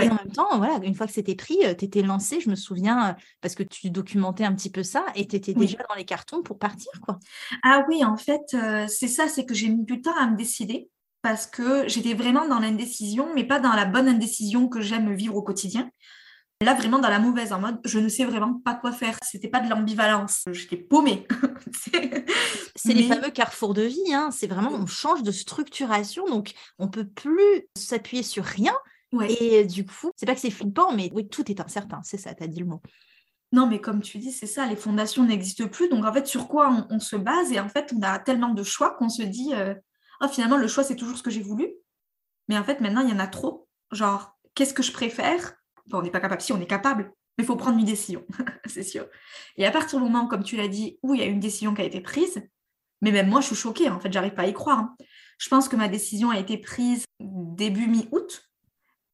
Et 0.00 0.08
en 0.08 0.14
même 0.14 0.32
temps, 0.32 0.48
voilà, 0.56 0.80
une 0.82 0.94
fois 0.94 1.06
que 1.06 1.12
c'était 1.12 1.34
pris, 1.34 1.58
euh, 1.64 1.74
tu 1.74 1.84
étais 1.84 2.02
lancé, 2.02 2.40
je 2.40 2.48
me 2.50 2.54
souviens, 2.54 3.14
parce 3.40 3.54
que 3.54 3.62
tu 3.62 3.90
documentais 3.90 4.44
un 4.44 4.54
petit 4.54 4.70
peu 4.70 4.82
ça, 4.82 5.04
et 5.14 5.28
tu 5.28 5.36
étais 5.36 5.54
déjà 5.54 5.78
dans 5.88 5.94
les 5.94 6.04
cartons 6.04 6.42
pour 6.42 6.58
partir, 6.58 6.90
quoi. 7.02 7.18
Ah 7.62 7.84
oui, 7.88 8.04
en 8.04 8.16
fait, 8.16 8.56
c'est 8.88 9.08
ça, 9.08 9.28
c'est 9.28 9.44
que 9.44 9.54
j'ai 9.54 9.68
mis 9.68 9.84
du 9.84 10.00
temps 10.00 10.16
à 10.18 10.28
me 10.28 10.36
décider 10.36 10.88
parce 11.22 11.46
que 11.46 11.88
j'étais 11.88 12.14
vraiment 12.14 12.46
dans 12.48 12.58
l'indécision, 12.58 13.32
mais 13.34 13.44
pas 13.44 13.60
dans 13.60 13.72
la 13.72 13.84
bonne 13.84 14.08
indécision 14.08 14.68
que 14.68 14.80
j'aime 14.80 15.14
vivre 15.14 15.36
au 15.36 15.42
quotidien. 15.42 15.90
Là, 16.62 16.74
vraiment 16.74 17.00
dans 17.00 17.08
la 17.08 17.18
mauvaise, 17.18 17.52
en 17.52 17.60
mode, 17.60 17.80
je 17.84 17.98
ne 17.98 18.08
sais 18.08 18.24
vraiment 18.24 18.60
pas 18.64 18.74
quoi 18.74 18.92
faire. 18.92 19.18
C'était 19.22 19.48
pas 19.48 19.60
de 19.60 19.68
l'ambivalence. 19.68 20.44
J'étais 20.52 20.76
paumée. 20.76 21.26
c'est 22.76 22.94
les 22.94 23.08
fameux 23.08 23.30
carrefours 23.30 23.74
de 23.74 23.82
vie. 23.82 24.14
Hein. 24.14 24.30
C'est 24.30 24.46
vraiment, 24.46 24.70
on 24.70 24.86
change 24.86 25.22
de 25.22 25.32
structuration, 25.32 26.26
donc 26.26 26.52
on 26.78 26.88
peut 26.88 27.06
plus 27.06 27.66
s'appuyer 27.76 28.22
sur 28.22 28.44
rien. 28.44 28.74
Et 29.28 29.64
du 29.64 29.84
coup, 29.84 30.10
c'est 30.16 30.24
pas 30.24 30.34
que 30.34 30.40
c'est 30.40 30.50
flippant, 30.50 30.92
mais 30.92 31.10
oui, 31.14 31.28
tout 31.28 31.50
est 31.50 31.60
incertain. 31.60 32.00
C'est 32.02 32.16
ça, 32.16 32.34
tu 32.34 32.44
as 32.44 32.46
dit 32.46 32.60
le 32.60 32.66
mot. 32.66 32.80
Non, 33.52 33.66
mais 33.66 33.80
comme 33.80 34.00
tu 34.00 34.18
dis, 34.18 34.32
c'est 34.32 34.46
ça, 34.46 34.66
les 34.66 34.76
fondations 34.76 35.24
n'existent 35.24 35.68
plus. 35.68 35.88
Donc, 35.88 36.04
en 36.06 36.12
fait, 36.12 36.26
sur 36.26 36.48
quoi 36.48 36.86
on, 36.88 37.00
se 37.00 37.16
base? 37.16 37.52
Et 37.52 37.60
en 37.60 37.68
fait, 37.68 37.92
on 37.94 38.00
a 38.02 38.18
tellement 38.18 38.54
de 38.54 38.62
choix 38.62 38.94
qu'on 38.94 39.10
se 39.10 39.22
dit, 39.22 39.52
euh, 39.52 39.74
oh, 40.22 40.28
finalement, 40.28 40.56
le 40.56 40.68
choix, 40.68 40.84
c'est 40.84 40.96
toujours 40.96 41.18
ce 41.18 41.22
que 41.22 41.30
j'ai 41.30 41.42
voulu. 41.42 41.72
Mais 42.48 42.58
en 42.58 42.64
fait, 42.64 42.80
maintenant, 42.80 43.02
il 43.02 43.10
y 43.10 43.12
en 43.12 43.18
a 43.18 43.26
trop. 43.26 43.68
Genre, 43.90 44.38
qu'est-ce 44.54 44.74
que 44.74 44.82
je 44.82 44.92
préfère? 44.92 45.54
On 45.92 46.02
n'est 46.02 46.10
pas 46.10 46.20
capable, 46.20 46.40
si 46.40 46.52
on 46.52 46.60
est 46.60 46.66
capable, 46.66 47.12
mais 47.36 47.44
il 47.44 47.46
faut 47.46 47.56
prendre 47.56 47.78
une 47.78 47.84
décision, 47.84 48.24
c'est 48.66 48.82
sûr. 48.82 49.06
Et 49.56 49.66
à 49.66 49.70
partir 49.70 49.98
du 49.98 50.04
moment, 50.04 50.26
comme 50.26 50.44
tu 50.44 50.56
l'as 50.56 50.68
dit, 50.68 50.98
où 51.02 51.14
il 51.14 51.20
y 51.20 51.24
a 51.24 51.26
une 51.26 51.40
décision 51.40 51.74
qui 51.74 51.82
a 51.82 51.84
été 51.84 52.00
prise, 52.00 52.42
mais 53.00 53.10
même 53.10 53.28
moi, 53.28 53.40
je 53.40 53.46
suis 53.46 53.56
choquée, 53.56 53.90
en 53.90 54.00
fait, 54.00 54.12
j'arrive 54.12 54.34
pas 54.34 54.42
à 54.42 54.46
y 54.46 54.52
croire. 54.52 54.78
Hein. 54.78 54.96
Je 55.38 55.48
pense 55.48 55.68
que 55.68 55.76
ma 55.76 55.88
décision 55.88 56.30
a 56.30 56.38
été 56.38 56.56
prise 56.56 57.04
début 57.18 57.88
mi-août 57.88 58.48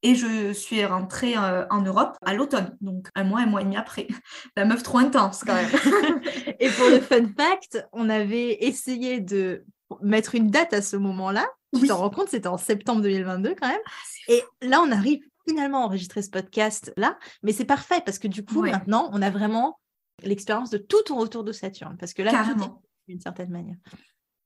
et 0.03 0.15
je 0.15 0.53
suis 0.53 0.85
rentrée 0.85 1.37
euh, 1.37 1.67
en 1.71 1.83
Europe 1.83 2.17
à 2.25 2.35
l'automne, 2.35 2.77
donc 2.81 3.09
un 3.15 3.25
mois, 3.25 3.41
un 3.41 3.47
mois 3.47 3.63
et 3.63 3.65
demi 3.65 3.77
après. 3.77 4.07
La 4.57 4.65
meuf 4.65 4.83
trop 4.83 4.99
intense 4.99 5.43
quand 5.45 5.55
même. 5.55 5.71
et 6.61 6.69
pour 6.71 6.89
le 6.89 7.01
fun 7.01 7.27
fact, 7.37 7.85
on 7.93 8.09
avait 8.09 8.65
essayé 8.65 9.21
de 9.21 9.65
mettre 10.03 10.35
une 10.35 10.51
date 10.51 10.73
à 10.73 10.83
ce 10.83 10.97
moment-là. 10.97 11.47
Tu 11.75 11.87
t'en 11.87 11.99
rends 11.99 12.11
compte, 12.11 12.29
c'était 12.29 12.49
en 12.49 12.59
septembre 12.59 13.03
2022 13.03 13.55
quand 13.61 13.69
même. 13.69 13.81
Ah, 13.87 14.33
et 14.33 14.43
là, 14.63 14.81
on 14.83 14.91
arrive 14.91 15.21
finalement 15.47 15.85
enregistrer 15.85 16.23
ce 16.23 16.31
podcast 16.31 16.93
là, 16.97 17.19
mais 17.43 17.53
c'est 17.53 17.65
parfait 17.65 18.03
parce 18.05 18.19
que 18.19 18.29
du 18.29 18.45
coup, 18.45 18.63
maintenant, 18.63 19.11
on 19.13 19.23
a 19.23 19.31
vraiment 19.31 19.79
l'expérience 20.23 20.71
de 20.71 20.79
tout 20.79 21.03
ton 21.07 21.17
retour 21.17 21.45
de 21.45 21.53
Saturne 21.53 21.97
parce 21.99 22.13
que 22.13 22.23
là, 22.23 22.31
Carrément. 22.31 22.83
d'une 23.07 23.21
certaine 23.21 23.51
manière. 23.51 23.77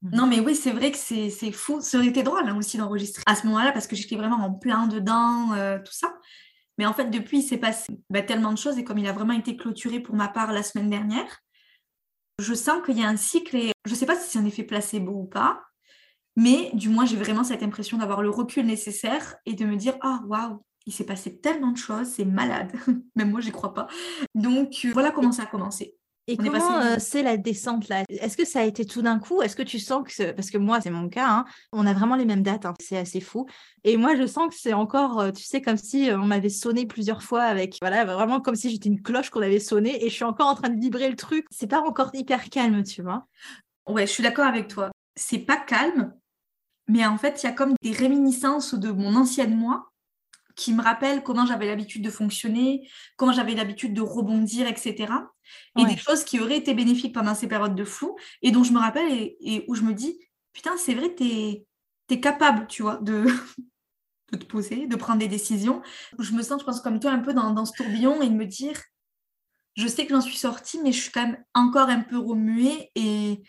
Mhm. 0.02 0.10
Non, 0.14 0.26
mais 0.26 0.40
oui, 0.40 0.54
c'est 0.54 0.72
vrai 0.72 0.90
que 0.90 0.98
c'est 0.98 1.30
fou. 1.52 1.80
Ça 1.80 1.98
aurait 1.98 2.08
été 2.08 2.22
drôle 2.22 2.48
hein, 2.48 2.56
aussi 2.56 2.76
d'enregistrer 2.76 3.22
à 3.26 3.34
ce 3.34 3.46
moment-là 3.46 3.72
parce 3.72 3.86
que 3.86 3.96
j'étais 3.96 4.16
vraiment 4.16 4.36
en 4.36 4.52
plein 4.52 4.86
dedans, 4.86 5.52
euh, 5.54 5.78
tout 5.78 5.92
ça. 5.92 6.12
Mais 6.78 6.86
en 6.86 6.92
fait, 6.92 7.10
depuis, 7.10 7.38
il 7.38 7.42
s'est 7.42 7.58
passé 7.58 8.00
bah, 8.10 8.22
tellement 8.22 8.52
de 8.52 8.58
choses 8.58 8.78
et 8.78 8.84
comme 8.84 8.98
il 8.98 9.06
a 9.06 9.12
vraiment 9.12 9.34
été 9.34 9.56
clôturé 9.56 10.00
pour 10.00 10.14
ma 10.14 10.28
part 10.28 10.52
la 10.52 10.62
semaine 10.62 10.90
dernière, 10.90 11.41
je 12.38 12.54
sens 12.54 12.84
qu'il 12.84 12.98
y 12.98 13.04
a 13.04 13.08
un 13.08 13.16
cycle 13.16 13.56
et 13.56 13.72
je 13.84 13.90
ne 13.92 13.96
sais 13.96 14.06
pas 14.06 14.16
si 14.16 14.30
c'est 14.30 14.38
un 14.38 14.44
effet 14.44 14.62
placebo 14.62 15.12
ou 15.12 15.24
pas, 15.24 15.62
mais 16.36 16.70
du 16.74 16.88
moins, 16.88 17.04
j'ai 17.04 17.16
vraiment 17.16 17.44
cette 17.44 17.62
impression 17.62 17.98
d'avoir 17.98 18.22
le 18.22 18.30
recul 18.30 18.66
nécessaire 18.66 19.36
et 19.44 19.54
de 19.54 19.64
me 19.64 19.76
dire 19.76 19.94
Ah, 20.00 20.20
waouh, 20.26 20.64
il 20.86 20.92
s'est 20.92 21.04
passé 21.04 21.38
tellement 21.38 21.72
de 21.72 21.76
choses, 21.76 22.08
c'est 22.08 22.24
malade. 22.24 22.72
Même 23.16 23.30
moi, 23.30 23.40
j'y 23.40 23.52
crois 23.52 23.74
pas. 23.74 23.86
Donc, 24.34 24.74
euh, 24.84 24.90
voilà 24.92 25.10
comment 25.10 25.32
ça 25.32 25.42
a 25.42 25.46
commencé. 25.46 25.94
Et 26.28 26.36
comment 26.36 26.80
euh, 26.80 26.96
c'est 26.98 27.22
la 27.22 27.36
descente 27.36 27.88
là? 27.88 28.04
Est-ce 28.08 28.36
que 28.36 28.44
ça 28.44 28.60
a 28.60 28.64
été 28.64 28.84
tout 28.84 29.02
d'un 29.02 29.18
coup? 29.18 29.42
Est-ce 29.42 29.56
que 29.56 29.62
tu 29.62 29.80
sens 29.80 30.04
que 30.06 30.30
parce 30.30 30.50
que 30.50 30.58
moi 30.58 30.80
c'est 30.80 30.90
mon 30.90 31.08
cas, 31.08 31.28
hein, 31.28 31.44
on 31.72 31.84
a 31.84 31.92
vraiment 31.92 32.14
les 32.14 32.24
mêmes 32.24 32.44
dates, 32.44 32.64
hein, 32.64 32.74
c'est 32.80 32.96
assez 32.96 33.20
fou. 33.20 33.46
Et 33.82 33.96
moi 33.96 34.14
je 34.14 34.26
sens 34.26 34.48
que 34.48 34.54
c'est 34.54 34.72
encore, 34.72 35.18
euh, 35.18 35.30
tu 35.32 35.42
sais, 35.42 35.60
comme 35.60 35.76
si 35.76 36.10
on 36.12 36.26
m'avait 36.26 36.48
sonné 36.48 36.86
plusieurs 36.86 37.22
fois 37.24 37.42
avec, 37.42 37.76
voilà, 37.80 38.04
vraiment 38.04 38.40
comme 38.40 38.54
si 38.54 38.70
j'étais 38.70 38.88
une 38.88 39.02
cloche 39.02 39.30
qu'on 39.30 39.42
avait 39.42 39.58
sonné 39.58 40.04
et 40.04 40.08
je 40.08 40.14
suis 40.14 40.24
encore 40.24 40.46
en 40.46 40.54
train 40.54 40.68
de 40.68 40.80
vibrer 40.80 41.08
le 41.08 41.16
truc. 41.16 41.44
C'est 41.50 41.66
pas 41.66 41.80
encore 41.80 42.10
hyper 42.14 42.50
calme, 42.50 42.84
tu 42.84 43.02
vois? 43.02 43.26
Ouais, 43.88 44.06
je 44.06 44.12
suis 44.12 44.22
d'accord 44.22 44.46
avec 44.46 44.68
toi. 44.68 44.92
C'est 45.16 45.40
pas 45.40 45.56
calme, 45.56 46.14
mais 46.86 47.04
en 47.04 47.18
fait 47.18 47.42
il 47.42 47.46
y 47.46 47.48
a 47.48 47.52
comme 47.52 47.74
des 47.82 47.92
réminiscences 47.92 48.74
de 48.74 48.92
mon 48.92 49.16
ancienne 49.16 49.56
moi 49.56 49.88
qui 50.54 50.72
me 50.72 50.82
rappellent 50.82 51.22
comment 51.22 51.46
j'avais 51.46 51.66
l'habitude 51.66 52.04
de 52.04 52.10
fonctionner, 52.10 52.88
comment 53.16 53.32
j'avais 53.32 53.54
l'habitude 53.54 53.94
de 53.94 54.02
rebondir, 54.02 54.68
etc. 54.68 55.12
Et 55.78 55.84
des 55.84 55.96
choses 55.96 56.24
qui 56.24 56.40
auraient 56.40 56.58
été 56.58 56.74
bénéfiques 56.74 57.14
pendant 57.14 57.34
ces 57.34 57.48
périodes 57.48 57.74
de 57.74 57.84
flou 57.84 58.16
et 58.42 58.50
dont 58.50 58.64
je 58.64 58.72
me 58.72 58.78
rappelle 58.78 59.10
et, 59.10 59.64
où 59.68 59.74
je 59.74 59.82
me 59.82 59.94
dis, 59.94 60.18
putain, 60.52 60.76
c'est 60.76 60.94
vrai, 60.94 61.14
tu 61.14 61.24
es, 61.24 61.66
es, 62.10 62.20
capable, 62.20 62.66
tu 62.66 62.82
vois, 62.82 62.96
de, 62.96 63.24
de, 64.32 64.36
te 64.36 64.44
poser, 64.44 64.86
de 64.86 64.96
prendre 64.96 65.18
des 65.18 65.28
décisions. 65.28 65.82
Je 66.18 66.32
me 66.32 66.42
sens, 66.42 66.60
je 66.60 66.66
pense, 66.66 66.80
comme 66.80 67.00
toi, 67.00 67.10
un 67.10 67.20
peu 67.20 67.32
dans, 67.32 67.52
dans 67.52 67.64
ce 67.64 67.72
tourbillon 67.72 68.20
et 68.22 68.28
de 68.28 68.34
me 68.34 68.46
dire, 68.46 68.80
je 69.76 69.86
sais 69.86 70.06
que 70.06 70.14
j'en 70.14 70.20
suis 70.20 70.36
sortie, 70.36 70.80
mais 70.82 70.92
je 70.92 71.00
suis 71.00 71.10
quand 71.10 71.26
même 71.26 71.42
encore 71.54 71.88
un 71.88 72.00
peu 72.00 72.18
remuée 72.18 72.90
et, 72.94 73.42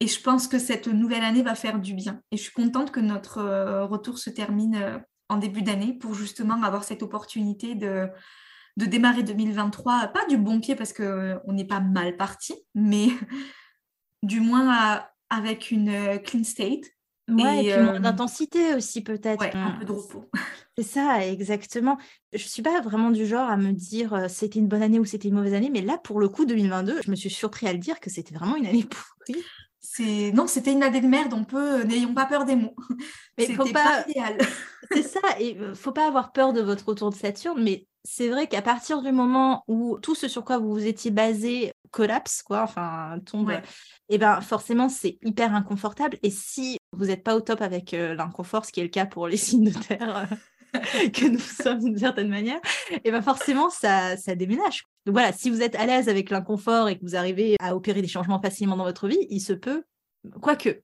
et 0.00 0.06
je 0.06 0.20
pense 0.20 0.46
que 0.46 0.58
cette 0.58 0.86
nouvelle 0.86 1.24
année 1.24 1.42
va 1.42 1.54
faire 1.54 1.80
du 1.80 1.94
bien. 1.94 2.22
Et 2.30 2.36
je 2.36 2.42
suis 2.42 2.52
contente 2.52 2.92
que 2.92 3.00
notre 3.00 3.38
euh, 3.38 3.84
retour 3.84 4.18
se 4.18 4.30
termine 4.30 4.76
euh, 4.76 4.98
en 5.28 5.38
début 5.38 5.62
d'année 5.62 5.92
pour 5.92 6.14
justement 6.14 6.62
avoir 6.62 6.84
cette 6.84 7.02
opportunité 7.02 7.74
de, 7.74 8.08
de 8.78 8.86
démarrer 8.86 9.24
2023, 9.24 10.08
pas 10.08 10.24
du 10.26 10.38
bon 10.38 10.60
pied 10.60 10.76
parce 10.76 10.92
qu'on 10.92 11.52
n'est 11.52 11.66
pas 11.66 11.80
mal 11.80 12.16
parti, 12.16 12.54
mais 12.76 13.08
du 14.22 14.40
moins 14.40 15.02
avec 15.30 15.70
une 15.72 15.88
euh, 15.88 16.18
clean 16.18 16.44
state. 16.44 16.84
Ouais, 17.28 17.66
et, 17.66 17.72
puis 17.72 17.82
moins 17.82 17.96
euh, 17.96 17.98
d'intensité 17.98 18.74
aussi 18.74 19.02
peut-être. 19.02 19.40
Ouais, 19.40 19.50
un 19.54 19.72
peu 19.72 19.84
de 19.84 19.92
repos. 19.92 20.24
C'est 20.78 20.84
ça, 20.84 21.26
exactement. 21.26 21.98
Je 22.32 22.42
ne 22.42 22.48
suis 22.48 22.62
pas 22.62 22.80
vraiment 22.80 23.10
du 23.10 23.26
genre 23.26 23.50
à 23.50 23.56
me 23.56 23.72
dire 23.72 24.14
euh, 24.14 24.28
c'était 24.28 24.60
une 24.60 24.68
bonne 24.68 24.82
année 24.82 25.00
ou 25.00 25.04
c'était 25.04 25.28
une 25.28 25.34
mauvaise 25.34 25.54
année, 25.54 25.70
mais 25.70 25.82
là, 25.82 25.98
pour 25.98 26.20
le 26.20 26.28
coup, 26.28 26.46
2022, 26.46 27.02
je 27.04 27.10
me 27.10 27.16
suis 27.16 27.30
surpris 27.30 27.66
à 27.66 27.72
le 27.72 27.80
dire 27.80 27.98
que 27.98 28.10
c'était 28.10 28.34
vraiment 28.34 28.56
une 28.56 28.66
année 28.66 28.84
pourrie 28.84 29.44
c'est 29.80 30.32
non, 30.32 30.46
c'était 30.46 30.72
une 30.72 30.82
année 30.82 31.00
de 31.00 31.06
merde. 31.06 31.32
On 31.34 31.44
peut, 31.44 31.82
n'ayons 31.82 32.14
pas 32.14 32.26
peur 32.26 32.44
des 32.44 32.56
mots. 32.56 32.74
Mais 33.38 33.46
faut 33.52 33.64
pas, 33.66 34.04
idéal. 34.08 34.38
c'est 34.90 35.02
ça. 35.02 35.20
Et 35.38 35.56
euh, 35.58 35.74
faut 35.74 35.92
pas 35.92 36.06
avoir 36.06 36.32
peur 36.32 36.52
de 36.52 36.60
votre 36.60 36.88
retour 36.88 37.10
de 37.10 37.14
Saturne. 37.14 37.62
Mais 37.62 37.86
c'est 38.04 38.28
vrai 38.28 38.46
qu'à 38.46 38.62
partir 38.62 39.02
du 39.02 39.12
moment 39.12 39.64
où 39.68 39.98
tout 40.00 40.14
ce 40.14 40.28
sur 40.28 40.44
quoi 40.44 40.58
vous 40.58 40.72
vous 40.72 40.86
étiez 40.86 41.10
basé 41.10 41.72
collapse, 41.90 42.42
quoi, 42.42 42.62
enfin 42.62 43.18
tombe, 43.24 43.50
et 43.50 43.60
eh 44.10 44.18
ben 44.18 44.40
forcément 44.42 44.88
c'est 44.88 45.18
hyper 45.22 45.54
inconfortable. 45.54 46.18
Et 46.22 46.30
si 46.30 46.78
vous 46.92 47.06
n'êtes 47.06 47.22
pas 47.22 47.34
au 47.34 47.40
top 47.40 47.62
avec 47.62 47.94
euh, 47.94 48.14
l'inconfort, 48.14 48.64
ce 48.64 48.72
qui 48.72 48.80
est 48.80 48.84
le 48.84 48.88
cas 48.88 49.06
pour 49.06 49.28
les 49.28 49.36
signes 49.38 49.70
de 49.70 49.78
terre. 49.78 50.28
que 51.14 51.26
nous 51.26 51.38
sommes 51.38 51.78
d'une 51.78 51.96
certaine 51.96 52.28
manière, 52.28 52.60
et 53.02 53.10
ben 53.10 53.22
forcément, 53.22 53.70
ça, 53.70 54.18
ça 54.18 54.34
déménage. 54.34 54.84
Donc 55.08 55.14
voilà, 55.14 55.32
si 55.32 55.48
vous 55.48 55.62
êtes 55.62 55.74
à 55.76 55.86
l'aise 55.86 56.10
avec 56.10 56.28
l'inconfort 56.28 56.90
et 56.90 56.98
que 56.98 57.02
vous 57.02 57.16
arrivez 57.16 57.56
à 57.60 57.74
opérer 57.74 58.02
des 58.02 58.08
changements 58.08 58.42
facilement 58.42 58.76
dans 58.76 58.84
votre 58.84 59.08
vie, 59.08 59.26
il 59.30 59.40
se 59.40 59.54
peut, 59.54 59.84
quoique, 60.42 60.82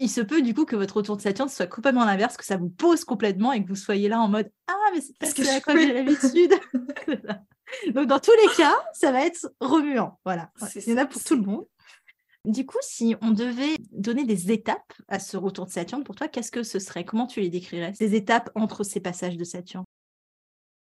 il 0.00 0.10
se 0.10 0.20
peut 0.20 0.42
du 0.42 0.52
coup 0.52 0.66
que 0.66 0.76
votre 0.76 0.98
retour 0.98 1.16
de 1.16 1.22
Saturne 1.22 1.48
soit 1.48 1.66
complètement 1.66 2.04
l'inverse, 2.04 2.36
que 2.36 2.44
ça 2.44 2.58
vous 2.58 2.68
pose 2.68 3.06
complètement 3.06 3.54
et 3.54 3.64
que 3.64 3.68
vous 3.68 3.74
soyez 3.74 4.10
là 4.10 4.20
en 4.20 4.28
mode 4.28 4.52
Ah, 4.66 4.90
mais 4.92 5.00
c'est 5.00 5.16
parce 5.18 5.32
que 5.32 5.48
à 5.48 5.62
quoi 5.62 5.78
j'ai 5.78 5.94
l'habitude. 5.94 6.52
Donc, 7.94 8.06
dans 8.06 8.20
tous 8.20 8.36
les 8.42 8.54
cas, 8.54 8.76
ça 8.92 9.10
va 9.12 9.24
être 9.24 9.50
remuant. 9.60 10.20
Voilà. 10.26 10.52
Il 10.76 10.90
y 10.90 10.92
en 10.92 10.98
a 10.98 11.06
pour 11.06 11.24
tout 11.24 11.34
le 11.34 11.40
monde. 11.40 11.64
Du 12.44 12.66
coup, 12.66 12.76
si 12.82 13.16
on 13.22 13.30
devait 13.30 13.78
donner 13.92 14.26
des 14.26 14.52
étapes 14.52 14.92
à 15.08 15.18
ce 15.18 15.38
retour 15.38 15.64
de 15.64 15.70
Saturne, 15.70 16.04
pour 16.04 16.16
toi, 16.16 16.28
qu'est-ce 16.28 16.52
que 16.52 16.64
ce 16.64 16.78
serait? 16.78 17.06
Comment 17.06 17.26
tu 17.26 17.40
les 17.40 17.48
décrirais? 17.48 17.94
Ces 17.94 18.14
étapes 18.14 18.50
entre 18.56 18.84
ces 18.84 19.00
passages 19.00 19.38
de 19.38 19.44
Saturne? 19.44 19.84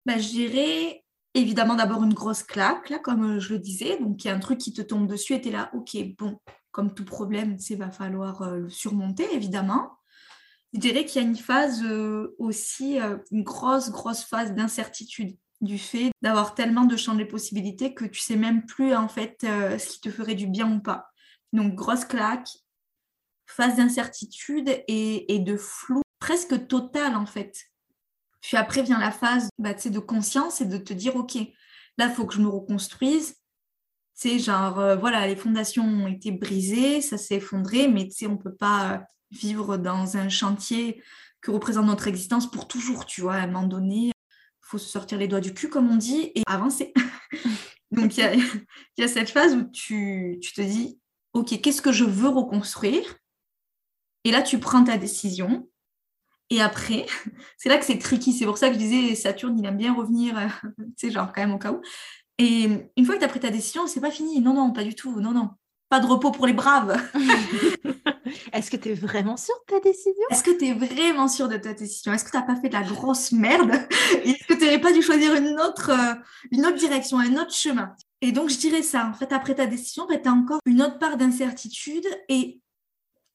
Bah, 0.06 0.18
Je 0.18 0.30
dirais 0.30 1.04
évidemment 1.34 1.76
d'abord 1.76 2.04
une 2.04 2.13
grosse 2.13 2.44
claque, 2.44 2.89
là, 2.89 3.00
comme 3.00 3.38
euh, 3.38 3.39
je 3.39 3.54
le 3.54 3.60
disais. 3.60 3.98
Donc, 4.00 4.24
il 4.24 4.28
y 4.28 4.32
a 4.32 4.36
un 4.36 4.39
truc 4.39 4.60
qui 4.60 4.74
te 4.74 4.82
tombe 4.82 5.08
dessus 5.08 5.34
et 5.34 5.42
tu 5.42 5.50
es 5.50 5.52
là, 5.52 5.70
ok, 5.74 5.98
bon, 6.18 6.39
comme 6.72 6.94
tout 6.94 7.06
problème, 7.06 7.58
il 7.70 7.78
va 7.78 7.92
falloir 7.92 8.42
euh, 8.42 8.58
le 8.58 8.70
surmonter, 8.70 9.26
évidemment. 9.34 9.92
Je 10.74 10.80
dirais 10.80 11.06
qu'il 11.06 11.22
y 11.22 11.26
a 11.26 11.28
une 11.28 11.36
phase 11.36 11.84
euh, 11.84 12.36
aussi, 12.38 13.00
une 13.32 13.44
grosse, 13.44 13.89
grosse 13.92 14.24
phase 14.24 14.54
d'incertitude 14.54 15.36
du 15.62 15.78
fait 15.78 16.12
d'avoir 16.22 16.56
tellement 16.56 16.86
de 16.86 16.96
champs 16.96 17.15
de 17.15 17.24
possibilités 17.24 17.94
que 17.94 18.06
tu 18.06 18.22
sais 18.22 18.38
même 18.38 18.65
plus 18.65 18.96
en 18.96 19.10
fait 19.10 19.39
ce 19.42 19.89
qui 19.89 20.00
te 20.00 20.10
ferait 20.10 20.36
du 20.36 20.48
bien 20.48 20.72
ou 20.72 20.80
pas. 20.80 21.10
Donc, 21.52 21.74
grosse 21.74 22.06
claque, 22.06 22.48
phase 23.48 23.76
d'incertitude 23.76 24.70
et, 24.88 25.39
de 25.39 25.58
flou 25.58 26.02
presque 26.20 26.68
total 26.68 27.15
en 27.15 27.26
fait. 27.26 27.68
Puis 28.41 28.58
après 28.58 28.82
vient 28.84 28.99
la 28.99 29.12
phase 29.12 29.49
bah, 29.58 29.73
de 29.73 29.99
conscience 29.99 30.62
et 30.62 30.65
de 30.65 30.78
te 30.78 30.93
dire, 30.93 31.15
OK, 31.15 31.36
là, 31.97 32.08
il 32.08 32.12
faut 32.12 32.25
que 32.25 32.34
je 32.34 32.41
me 32.41 32.47
reconstruise. 32.47 33.36
C'est 34.13 34.39
genre, 34.39 34.80
euh, 34.80 34.95
voilà, 34.95 35.28
les 35.28 35.36
fondations 35.36 35.84
ont 35.84 36.08
été 36.08 36.32
brisées, 36.32 37.02
ça 37.02 37.17
s'est 37.17 37.36
effondré, 37.36 37.88
mais 37.88 38.08
on 38.23 38.32
ne 38.32 38.36
peut 38.38 38.56
pas 38.56 39.04
vivre 39.32 39.78
dans 39.78 40.17
un 40.17 40.30
chantier 40.30 41.02
que 41.41 41.52
représente 41.52 41.86
notre 41.86 42.08
existence 42.08 42.49
pour 42.49 42.67
toujours, 42.67 43.06
tu 43.06 43.21
vois. 43.21 43.36
À 43.36 43.43
un 43.43 43.47
moment 43.47 43.67
donné, 43.67 44.08
il 44.08 44.13
faut 44.62 44.78
se 44.78 44.89
sortir 44.89 45.17
les 45.17 45.28
doigts 45.28 45.39
du 45.39 45.54
cul, 45.54 45.69
comme 45.69 45.89
on 45.89 45.95
dit, 45.95 46.32
et 46.36 46.43
avancer. 46.47 46.93
Donc, 47.91 48.17
il 48.17 48.43
y, 48.97 49.04
a, 49.04 49.08
cette 49.08 49.30
phase 49.30 49.56
où 49.56 49.63
tu 49.71 50.39
te 50.54 50.62
dis, 50.62 50.99
OK, 51.34 51.60
qu'est-ce 51.62 51.82
que 51.82 51.91
je 51.91 52.04
veux 52.04 52.30
reconstruire? 52.30 53.17
Et 54.25 54.32
là, 54.32 54.41
tu 54.41 54.60
prends 54.60 54.84
ta 54.84 54.97
décision. 54.97 55.69
Et 56.50 56.62
après, 56.62 57.06
c'est 57.58 57.70
là 57.70 57.78
que 57.78 57.86
c'est 57.86 57.98
tricky. 57.98 58.34
C'est 58.34 58.46
pour 58.46 58.58
ça 58.58 58.68
que 58.70 58.74
je 58.74 58.80
disais, 58.80 59.16
Saturne, 59.16 59.58
il 59.58 59.66
aime 59.66 59.78
bien 59.78 59.94
revenir, 59.94 60.38
euh, 60.38 60.48
tu 60.78 61.08
sais, 61.08 61.12
genre 61.12 61.32
quand 61.34 61.42
même 61.42 61.54
au 61.54 61.60
cas 61.60 61.72
où. 61.72 61.82
Et 62.38 62.70
une 62.96 63.06
fois 63.06 63.16
que 63.16 63.20
tu 63.20 63.26
as 63.26 63.30
pris 63.30 63.42
ta 63.42 63.50
décision, 63.50 63.86
c'est 63.88 64.00
pas 64.00 64.12
fini. 64.12 64.40
Non, 64.40 64.54
non, 64.54 64.72
pas 64.72 64.84
du 64.84 64.96
tout. 64.96 65.20
Non, 65.20 65.32
non. 65.32 65.50
Pas 65.90 66.00
de 66.00 66.06
repos 66.06 66.32
pour 66.32 66.46
les 66.46 66.54
braves. 66.54 66.98
Est-ce 68.54 68.70
que 68.70 68.78
tu 68.78 68.90
es 68.90 68.94
vraiment 68.94 69.38
sûr 69.38 69.56
de 69.68 69.76
ta 69.76 69.80
décision? 69.80 70.24
Est-ce 70.30 70.44
que 70.44 70.58
tu 70.58 70.68
es 70.68 70.74
vraiment 70.74 71.28
sûr 71.28 71.48
de 71.48 71.58
ta 71.58 71.74
décision? 71.74 72.14
Est-ce 72.14 72.24
que 72.24 72.32
tu 72.32 72.38
n'as 72.38 72.44
pas 72.44 72.56
fait 72.56 72.70
de 72.70 72.74
la 72.74 72.84
grosse 72.84 73.32
merde? 73.32 73.72
Est-ce 74.24 74.46
que 74.46 74.54
tu 74.54 74.66
n'aurais 74.66 74.80
pas 74.80 74.94
dû 74.94 75.02
choisir 75.02 75.34
une 75.34 75.60
autre, 75.60 75.90
euh, 75.90 76.14
une 76.52 76.66
autre 76.66 76.78
direction, 76.78 77.18
un 77.18 77.36
autre 77.38 77.54
chemin? 77.54 77.96
Et 78.22 78.32
donc, 78.32 78.50
je 78.50 78.58
dirais 78.58 78.84
ça. 78.84 79.08
En 79.08 79.14
fait, 79.14 79.34
après 79.34 79.56
ta 79.56 79.66
décision, 79.66 80.06
ben, 80.08 80.22
tu 80.22 80.30
as 80.30 80.32
encore 80.32 80.60
une 80.66 80.82
autre 80.82 81.00
part 81.00 81.18
d'incertitude 81.18 82.06
et 82.28 82.62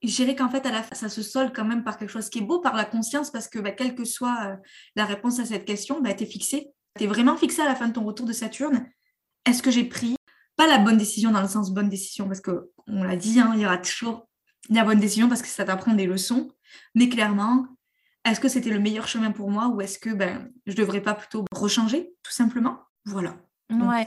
je 0.02 0.14
dirais 0.14 0.34
qu'en 0.34 0.48
fait, 0.48 0.66
à 0.66 0.70
la 0.70 0.82
fin, 0.82 0.94
ça 0.94 1.08
se 1.08 1.22
solde 1.22 1.52
quand 1.54 1.64
même 1.64 1.84
par 1.84 1.98
quelque 1.98 2.10
chose 2.10 2.28
qui 2.28 2.38
est 2.38 2.42
beau, 2.42 2.60
par 2.60 2.74
la 2.74 2.84
conscience, 2.84 3.30
parce 3.30 3.48
que 3.48 3.58
ben, 3.58 3.74
quelle 3.74 3.94
que 3.94 4.04
soit 4.04 4.36
euh, 4.46 4.56
la 4.96 5.04
réponse 5.04 5.40
à 5.40 5.46
cette 5.46 5.64
question, 5.64 6.00
ben, 6.00 6.14
tu 6.14 6.24
es 6.24 6.26
fixé. 6.26 6.68
Tu 6.96 7.04
es 7.04 7.06
vraiment 7.06 7.36
fixé 7.36 7.62
à 7.62 7.64
la 7.64 7.74
fin 7.74 7.88
de 7.88 7.92
ton 7.92 8.04
retour 8.04 8.26
de 8.26 8.32
Saturne. 8.32 8.86
Est-ce 9.46 9.62
que 9.62 9.70
j'ai 9.70 9.84
pris 9.84 10.16
pas 10.56 10.66
la 10.66 10.78
bonne 10.78 10.96
décision 10.96 11.30
dans 11.30 11.42
le 11.42 11.48
sens 11.48 11.72
bonne 11.72 11.88
décision, 11.88 12.26
parce 12.26 12.40
qu'on 12.40 13.02
l'a 13.02 13.16
dit, 13.16 13.40
hein, 13.40 13.52
il 13.54 13.62
y 13.62 13.66
aura 13.66 13.78
toujours 13.78 14.28
la 14.70 14.84
bonne 14.84 15.00
décision 15.00 15.28
parce 15.28 15.42
que 15.42 15.48
ça 15.48 15.64
t'apprend 15.64 15.94
des 15.94 16.06
leçons, 16.06 16.50
mais 16.94 17.08
clairement, 17.08 17.66
est-ce 18.24 18.40
que 18.40 18.48
c'était 18.48 18.70
le 18.70 18.78
meilleur 18.78 19.08
chemin 19.08 19.32
pour 19.32 19.50
moi 19.50 19.68
ou 19.68 19.80
est-ce 19.80 19.98
que 19.98 20.10
ben, 20.10 20.50
je 20.66 20.74
devrais 20.74 21.02
pas 21.02 21.14
plutôt 21.14 21.44
rechanger, 21.52 22.14
tout 22.22 22.32
simplement? 22.32 22.78
Voilà. 23.04 23.36
Ouais. 23.70 24.06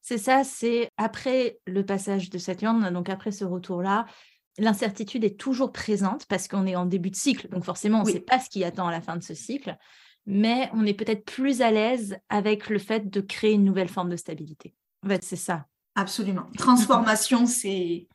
C'est 0.00 0.18
ça, 0.18 0.44
c'est 0.44 0.88
après 0.96 1.58
le 1.66 1.84
passage 1.84 2.28
de 2.28 2.38
Saturne, 2.38 2.90
donc 2.90 3.08
après 3.08 3.30
ce 3.30 3.44
retour-là, 3.44 4.06
l'incertitude 4.58 5.24
est 5.24 5.38
toujours 5.38 5.72
présente 5.72 6.26
parce 6.26 6.48
qu'on 6.48 6.66
est 6.66 6.76
en 6.76 6.86
début 6.86 7.10
de 7.10 7.16
cycle. 7.16 7.48
Donc 7.48 7.64
forcément, 7.64 8.00
on 8.00 8.04
ne 8.04 8.10
sait 8.10 8.20
pas 8.20 8.38
ce 8.38 8.50
qui 8.50 8.64
attend 8.64 8.88
à 8.88 8.90
la 8.90 9.00
fin 9.00 9.16
de 9.16 9.22
ce 9.22 9.34
cycle, 9.34 9.76
mais 10.26 10.70
on 10.74 10.86
est 10.86 10.94
peut-être 10.94 11.24
plus 11.24 11.62
à 11.62 11.70
l'aise 11.70 12.16
avec 12.28 12.68
le 12.68 12.78
fait 12.78 13.10
de 13.10 13.20
créer 13.20 13.52
une 13.52 13.64
nouvelle 13.64 13.88
forme 13.88 14.10
de 14.10 14.16
stabilité. 14.16 14.74
En 15.04 15.08
fait, 15.08 15.24
c'est 15.24 15.36
ça. 15.36 15.66
Absolument. 15.94 16.46
Transformation, 16.56 17.46
c'est 17.46 18.08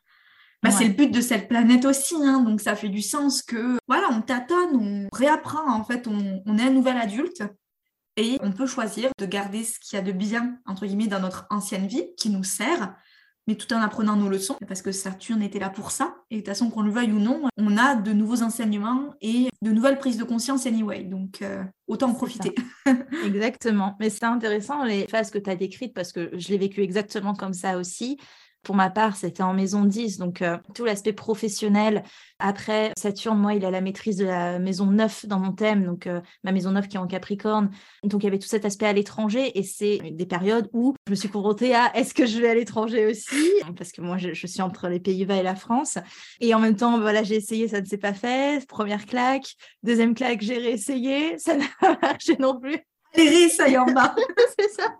bah, 0.62 0.72
c'est 0.72 0.88
le 0.88 0.94
but 0.94 1.12
de 1.12 1.20
cette 1.20 1.48
planète 1.48 1.84
aussi. 1.84 2.16
Hein. 2.16 2.40
Donc 2.42 2.60
ça 2.60 2.74
fait 2.74 2.88
du 2.88 3.02
sens 3.02 3.42
que 3.42 3.78
voilà, 3.86 4.08
on 4.10 4.22
tâtonne, 4.22 4.74
on 4.74 5.08
réapprend. 5.12 5.70
En 5.72 5.84
fait, 5.84 6.08
on, 6.08 6.42
on 6.44 6.58
est 6.58 6.62
un 6.62 6.70
nouvel 6.70 6.96
adulte 6.96 7.42
et 8.16 8.36
on 8.42 8.50
peut 8.50 8.66
choisir 8.66 9.10
de 9.18 9.26
garder 9.26 9.62
ce 9.62 9.78
qu'il 9.78 9.96
y 9.96 10.00
a 10.00 10.02
de 10.02 10.10
bien, 10.10 10.58
entre 10.66 10.86
guillemets, 10.86 11.06
dans 11.06 11.20
notre 11.20 11.46
ancienne 11.50 11.86
vie, 11.86 12.08
qui 12.16 12.30
nous 12.30 12.42
sert, 12.42 12.96
mais 13.48 13.54
tout 13.54 13.72
en 13.72 13.80
apprenant 13.80 14.14
nos 14.14 14.28
leçons, 14.28 14.56
parce 14.68 14.82
que 14.82 14.92
Saturne 14.92 15.40
était 15.40 15.58
là 15.58 15.70
pour 15.70 15.90
ça. 15.90 16.14
Et 16.30 16.36
de 16.36 16.40
toute 16.40 16.48
façon, 16.48 16.68
qu'on 16.68 16.82
le 16.82 16.90
veuille 16.90 17.12
ou 17.12 17.18
non, 17.18 17.44
on 17.56 17.78
a 17.78 17.94
de 17.94 18.12
nouveaux 18.12 18.42
enseignements 18.42 19.14
et 19.22 19.48
de 19.62 19.70
nouvelles 19.70 19.96
prises 19.96 20.18
de 20.18 20.24
conscience 20.24 20.66
anyway. 20.66 21.02
Donc, 21.02 21.40
euh, 21.40 21.64
autant 21.86 22.10
en 22.10 22.14
profiter. 22.14 22.54
exactement. 23.24 23.96
Mais 24.00 24.10
c'est 24.10 24.24
intéressant 24.24 24.84
les 24.84 25.06
phases 25.06 25.30
que 25.30 25.38
tu 25.38 25.48
as 25.48 25.56
décrites, 25.56 25.94
parce 25.94 26.12
que 26.12 26.28
je 26.34 26.48
l'ai 26.48 26.58
vécu 26.58 26.82
exactement 26.82 27.34
comme 27.34 27.54
ça 27.54 27.78
aussi. 27.78 28.18
Pour 28.62 28.74
ma 28.74 28.90
part, 28.90 29.16
c'était 29.16 29.42
en 29.42 29.54
maison 29.54 29.84
10, 29.84 30.18
donc 30.18 30.42
euh, 30.42 30.58
tout 30.74 30.84
l'aspect 30.84 31.12
professionnel. 31.12 32.02
Après, 32.38 32.92
Saturne, 32.96 33.38
moi, 33.38 33.54
il 33.54 33.64
a 33.64 33.70
la 33.70 33.80
maîtrise 33.80 34.16
de 34.16 34.26
la 34.26 34.58
maison 34.58 34.86
9 34.86 35.26
dans 35.26 35.38
mon 35.38 35.52
thème, 35.52 35.84
donc 35.84 36.06
euh, 36.06 36.20
ma 36.44 36.52
maison 36.52 36.72
9 36.72 36.88
qui 36.88 36.96
est 36.96 37.00
en 37.00 37.06
Capricorne. 37.06 37.70
Donc 38.04 38.22
il 38.22 38.26
y 38.26 38.28
avait 38.28 38.38
tout 38.38 38.48
cet 38.48 38.64
aspect 38.64 38.86
à 38.86 38.92
l'étranger 38.92 39.58
et 39.58 39.62
c'est 39.62 39.98
des 40.12 40.26
périodes 40.26 40.68
où 40.72 40.94
je 41.06 41.12
me 41.12 41.16
suis 41.16 41.28
confrontée 41.28 41.74
à 41.74 41.96
est-ce 41.96 42.14
que 42.14 42.26
je 42.26 42.40
vais 42.40 42.48
à 42.48 42.54
l'étranger 42.54 43.06
aussi? 43.06 43.52
Parce 43.76 43.92
que 43.92 44.02
moi, 44.02 44.18
je, 44.18 44.46
suis 44.46 44.62
entre 44.62 44.88
les 44.88 45.00
Pays-Bas 45.00 45.36
et 45.36 45.42
la 45.42 45.54
France. 45.54 45.98
Et 46.40 46.54
en 46.54 46.58
même 46.58 46.76
temps, 46.76 47.00
voilà, 47.00 47.22
j'ai 47.22 47.36
essayé, 47.36 47.68
ça 47.68 47.80
ne 47.80 47.86
s'est 47.86 47.98
pas 47.98 48.14
fait. 48.14 48.66
Première 48.66 49.06
claque, 49.06 49.54
deuxième 49.82 50.14
claque, 50.14 50.42
j'ai 50.42 50.58
réessayé, 50.58 51.38
ça 51.38 51.56
n'a 51.56 51.66
pas 51.80 51.98
marché 52.00 52.36
non 52.38 52.58
plus. 52.58 52.78
Allez, 53.14 53.48
ça 53.48 53.68
y 53.68 53.76
en 53.76 53.86
bas. 53.86 54.14
c'est 54.58 54.68
ça. 54.68 54.96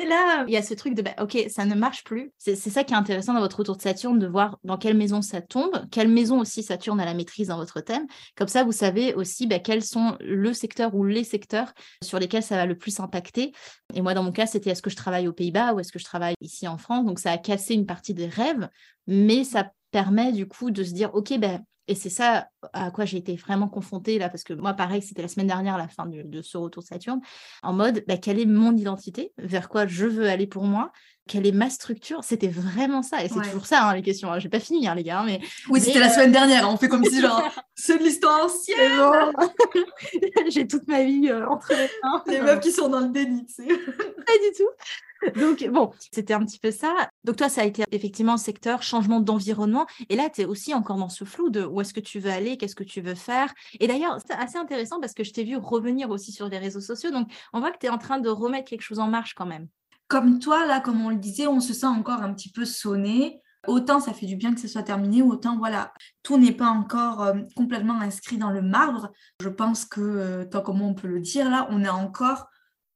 Et 0.00 0.06
là, 0.06 0.44
il 0.46 0.52
y 0.52 0.56
a 0.56 0.62
ce 0.62 0.74
truc 0.74 0.94
de, 0.94 1.02
bah, 1.02 1.14
ok, 1.20 1.46
ça 1.48 1.64
ne 1.64 1.74
marche 1.74 2.04
plus. 2.04 2.32
C'est 2.38 2.56
ça 2.56 2.84
qui 2.84 2.94
est 2.94 2.96
intéressant 2.96 3.34
dans 3.34 3.40
votre 3.40 3.58
retour 3.58 3.76
de 3.76 3.82
Saturne, 3.82 4.18
de 4.18 4.26
voir 4.26 4.58
dans 4.64 4.78
quelle 4.78 4.96
maison 4.96 5.20
ça 5.22 5.40
tombe, 5.40 5.86
quelle 5.90 6.08
maison 6.08 6.40
aussi 6.40 6.62
Saturne 6.62 7.00
a 7.00 7.04
la 7.04 7.14
maîtrise 7.14 7.48
dans 7.48 7.56
votre 7.56 7.80
thème. 7.80 8.06
Comme 8.36 8.48
ça, 8.48 8.64
vous 8.64 8.72
savez 8.72 9.14
aussi 9.14 9.46
bah, 9.46 9.58
quels 9.58 9.84
sont 9.84 10.16
le 10.20 10.52
secteur 10.52 10.94
ou 10.94 11.04
les 11.04 11.24
secteurs 11.24 11.72
sur 12.02 12.18
lesquels 12.18 12.42
ça 12.42 12.56
va 12.56 12.66
le 12.66 12.78
plus 12.78 12.98
impacter. 13.00 13.52
Et 13.94 14.00
moi, 14.00 14.14
dans 14.14 14.22
mon 14.22 14.32
cas, 14.32 14.46
c'était 14.46 14.70
est-ce 14.70 14.82
que 14.82 14.90
je 14.90 14.96
travaille 14.96 15.28
aux 15.28 15.32
Pays-Bas 15.32 15.74
ou 15.74 15.80
est-ce 15.80 15.92
que 15.92 15.98
je 15.98 16.04
travaille 16.04 16.34
ici 16.40 16.66
en 16.66 16.78
France? 16.78 17.04
Donc, 17.04 17.18
ça 17.18 17.32
a 17.32 17.38
cassé 17.38 17.74
une 17.74 17.86
partie 17.86 18.14
des 18.14 18.26
rêves, 18.26 18.68
mais 19.06 19.44
ça 19.44 19.70
permet 19.90 20.32
du 20.32 20.46
coup 20.46 20.70
de 20.70 20.82
se 20.82 20.92
dire, 20.92 21.14
ok, 21.14 21.38
ben, 21.38 21.62
et 21.88 21.94
c'est 21.94 22.10
ça 22.10 22.48
à 22.72 22.90
quoi 22.90 23.04
j'ai 23.04 23.16
été 23.16 23.34
vraiment 23.34 23.68
confrontée 23.68 24.18
là, 24.18 24.28
parce 24.28 24.44
que 24.44 24.52
moi, 24.52 24.74
pareil, 24.74 25.02
c'était 25.02 25.22
la 25.22 25.28
semaine 25.28 25.46
dernière, 25.46 25.78
la 25.78 25.88
fin 25.88 26.06
de, 26.06 26.42
ce 26.42 26.58
retour 26.58 26.82
Saturne, 26.82 27.20
en 27.62 27.72
mode, 27.72 28.04
bah, 28.06 28.18
quelle 28.18 28.38
est 28.38 28.46
mon 28.46 28.76
identité, 28.76 29.32
vers 29.38 29.68
quoi 29.68 29.86
je 29.86 30.06
veux 30.06 30.28
aller 30.28 30.46
pour 30.46 30.64
moi, 30.64 30.92
quelle 31.28 31.46
est 31.46 31.52
ma 31.52 31.70
structure 31.70 32.24
C'était 32.24 32.48
vraiment 32.48 33.02
ça. 33.02 33.24
Et 33.24 33.28
c'est 33.28 33.40
toujours 33.40 33.66
ça, 33.66 33.84
hein, 33.84 33.94
les 33.94 34.02
questions. 34.02 34.32
Hein. 34.32 34.40
Je 34.40 34.44
n'ai 34.44 34.50
pas 34.50 34.58
fini, 34.58 34.88
hein, 34.88 34.94
les 34.94 35.04
gars. 35.04 35.22
Mais, 35.24 35.40
oui, 35.68 35.80
c'était 35.80 36.00
la 36.00 36.08
semaine 36.08 36.32
dernière. 36.32 36.68
On 36.68 36.76
fait 36.76 36.88
comme 36.88 37.04
si, 37.04 37.20
genre, 37.22 37.42
c'est 37.74 37.98
de 37.98 38.02
l'histoire 38.02 38.44
ancienne. 38.44 38.78
J'ai 40.48 40.66
toute 40.66 40.88
ma 40.88 41.04
vie 41.04 41.28
euh, 41.28 41.46
entre 41.46 41.72
les 41.72 41.88
mains. 42.02 42.22
Les 42.26 42.40
meufs 42.40 42.60
qui 42.60 42.72
sont 42.72 42.88
dans 42.88 43.00
le 43.00 43.10
déni, 43.10 43.46
tu 43.46 43.62
sais. 43.62 43.66
pas 43.68 44.32
du 44.32 44.56
tout. 44.56 45.38
Donc, 45.40 45.64
bon, 45.68 45.90
c'était 46.12 46.32
un 46.32 46.44
petit 46.44 46.58
peu 46.58 46.70
ça. 46.70 47.08
Donc, 47.24 47.36
toi, 47.36 47.48
ça 47.48 47.62
a 47.62 47.64
été 47.64 47.84
effectivement 47.92 48.36
secteur 48.36 48.82
changement 48.82 49.20
d'environnement. 49.20 49.86
Et 50.08 50.16
là, 50.16 50.30
tu 50.30 50.42
es 50.42 50.44
aussi 50.44 50.74
encore 50.74 50.96
dans 50.96 51.08
ce 51.08 51.24
flou 51.24 51.50
de 51.50 51.64
où 51.64 51.80
est-ce 51.80 51.92
que 51.92 52.00
tu 52.00 52.20
veux 52.20 52.30
aller, 52.30 52.56
qu'est-ce 52.56 52.76
que 52.76 52.84
tu 52.84 53.00
veux 53.00 53.14
faire. 53.14 53.52
Et 53.80 53.86
d'ailleurs, 53.86 54.18
c'est 54.26 54.34
assez 54.34 54.58
intéressant 54.58 55.00
parce 55.00 55.14
que 55.14 55.24
je 55.24 55.32
t'ai 55.32 55.44
vu 55.44 55.56
revenir 55.56 56.10
aussi 56.10 56.32
sur 56.32 56.48
les 56.48 56.58
réseaux 56.58 56.80
sociaux. 56.80 57.10
Donc, 57.10 57.28
on 57.52 57.60
voit 57.60 57.72
que 57.72 57.78
tu 57.78 57.86
es 57.86 57.90
en 57.90 57.98
train 57.98 58.18
de 58.18 58.28
remettre 58.28 58.70
quelque 58.70 58.82
chose 58.82 59.00
en 59.00 59.08
marche 59.08 59.34
quand 59.34 59.46
même. 59.46 59.68
Comme 60.08 60.38
toi, 60.38 60.66
là, 60.66 60.80
comme 60.80 61.04
on 61.04 61.10
le 61.10 61.16
disait, 61.16 61.46
on 61.46 61.60
se 61.60 61.72
sent 61.72 61.86
encore 61.86 62.22
un 62.22 62.34
petit 62.34 62.50
peu 62.50 62.64
sonné. 62.64 63.40
Autant 63.66 64.00
ça 64.00 64.14
fait 64.14 64.26
du 64.26 64.36
bien 64.36 64.54
que 64.54 64.60
ce 64.60 64.68
soit 64.68 64.84
terminé, 64.84 65.20
autant 65.20 65.58
voilà, 65.58 65.92
tout 66.22 66.38
n'est 66.38 66.52
pas 66.52 66.68
encore 66.68 67.22
euh, 67.22 67.34
complètement 67.56 68.00
inscrit 68.00 68.38
dans 68.38 68.50
le 68.50 68.62
marbre. 68.62 69.10
Je 69.42 69.48
pense 69.48 69.84
que, 69.84 70.00
euh, 70.00 70.44
tant 70.44 70.62
comment 70.62 70.88
on 70.88 70.94
peut 70.94 71.08
le 71.08 71.20
dire, 71.20 71.50
là, 71.50 71.66
on 71.70 71.84
est 71.84 71.88
encore, 71.88 72.46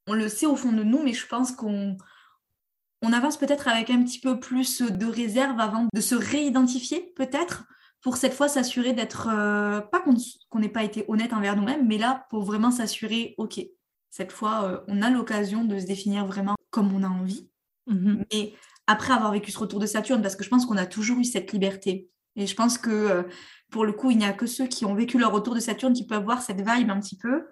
on 0.07 0.13
le 0.13 0.29
sait 0.29 0.45
au 0.45 0.55
fond 0.55 0.71
de 0.71 0.83
nous, 0.83 1.03
mais 1.03 1.13
je 1.13 1.27
pense 1.27 1.51
qu'on 1.51 1.97
on 3.03 3.11
avance 3.11 3.37
peut-être 3.37 3.67
avec 3.67 3.89
un 3.89 4.01
petit 4.01 4.21
peu 4.21 4.39
plus 4.39 4.81
de 4.81 5.05
réserve 5.05 5.59
avant 5.59 5.87
de 5.93 6.01
se 6.01 6.15
réidentifier, 6.15 7.13
peut-être, 7.17 7.65
pour 8.01 8.15
cette 8.15 8.33
fois 8.33 8.47
s'assurer 8.47 8.93
d'être, 8.93 9.27
euh, 9.29 9.81
pas 9.81 10.01
qu'on 10.01 10.59
n'ait 10.59 10.69
pas 10.69 10.83
été 10.83 11.03
honnête 11.09 11.33
envers 11.33 11.57
nous-mêmes, 11.57 11.85
mais 11.85 11.97
là, 11.97 12.25
pour 12.29 12.43
vraiment 12.43 12.71
s'assurer, 12.71 13.35
ok, 13.37 13.59
cette 14.09 14.31
fois, 14.31 14.63
euh, 14.63 14.79
on 14.87 15.01
a 15.01 15.09
l'occasion 15.09 15.65
de 15.65 15.77
se 15.79 15.85
définir 15.85 16.25
vraiment 16.25 16.55
comme 16.73 16.91
on 16.91 17.03
a 17.03 17.07
envie. 17.07 17.47
Mhm. 17.87 18.25
Et 18.31 18.55
après 18.87 19.13
avoir 19.13 19.31
vécu 19.31 19.51
ce 19.51 19.59
retour 19.59 19.79
de 19.79 19.85
Saturne, 19.85 20.21
parce 20.21 20.35
que 20.35 20.43
je 20.43 20.49
pense 20.49 20.65
qu'on 20.65 20.75
a 20.75 20.87
toujours 20.87 21.19
eu 21.19 21.23
cette 21.23 21.53
liberté. 21.53 22.09
Et 22.35 22.47
je 22.47 22.55
pense 22.55 22.77
que 22.79 22.89
euh, 22.89 23.23
pour 23.69 23.85
le 23.85 23.93
coup, 23.93 24.09
il 24.09 24.17
n'y 24.17 24.25
a 24.25 24.33
que 24.33 24.47
ceux 24.47 24.65
qui 24.65 24.83
ont 24.83 24.95
vécu 24.95 25.19
leur 25.19 25.31
retour 25.31 25.53
de 25.53 25.59
Saturne 25.59 25.93
qui 25.93 26.05
peuvent 26.05 26.23
voir 26.23 26.41
cette 26.41 26.57
vibe 26.57 26.89
un 26.89 26.99
petit 26.99 27.17
peu. 27.17 27.45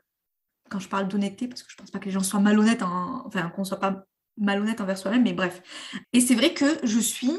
Quand 0.69 0.79
je 0.79 0.89
parle 0.89 1.07
d'honnêteté, 1.07 1.47
parce 1.47 1.61
que 1.61 1.69
je 1.69 1.75
ne 1.75 1.81
pense 1.81 1.91
pas 1.91 1.99
que 1.99 2.05
les 2.05 2.11
gens 2.11 2.23
soient 2.23 2.39
malhonnêtes, 2.39 2.81
enfin 2.81 3.49
qu'on 3.49 3.61
ne 3.61 3.67
soit 3.67 3.79
pas 3.79 4.05
malhonnête 4.37 4.81
envers 4.81 4.97
soi-même, 4.97 5.23
mais 5.23 5.33
bref. 5.33 5.61
Et 6.13 6.19
c'est 6.19 6.35
vrai 6.35 6.53
que 6.53 6.65
je 6.83 6.99
suis 6.99 7.37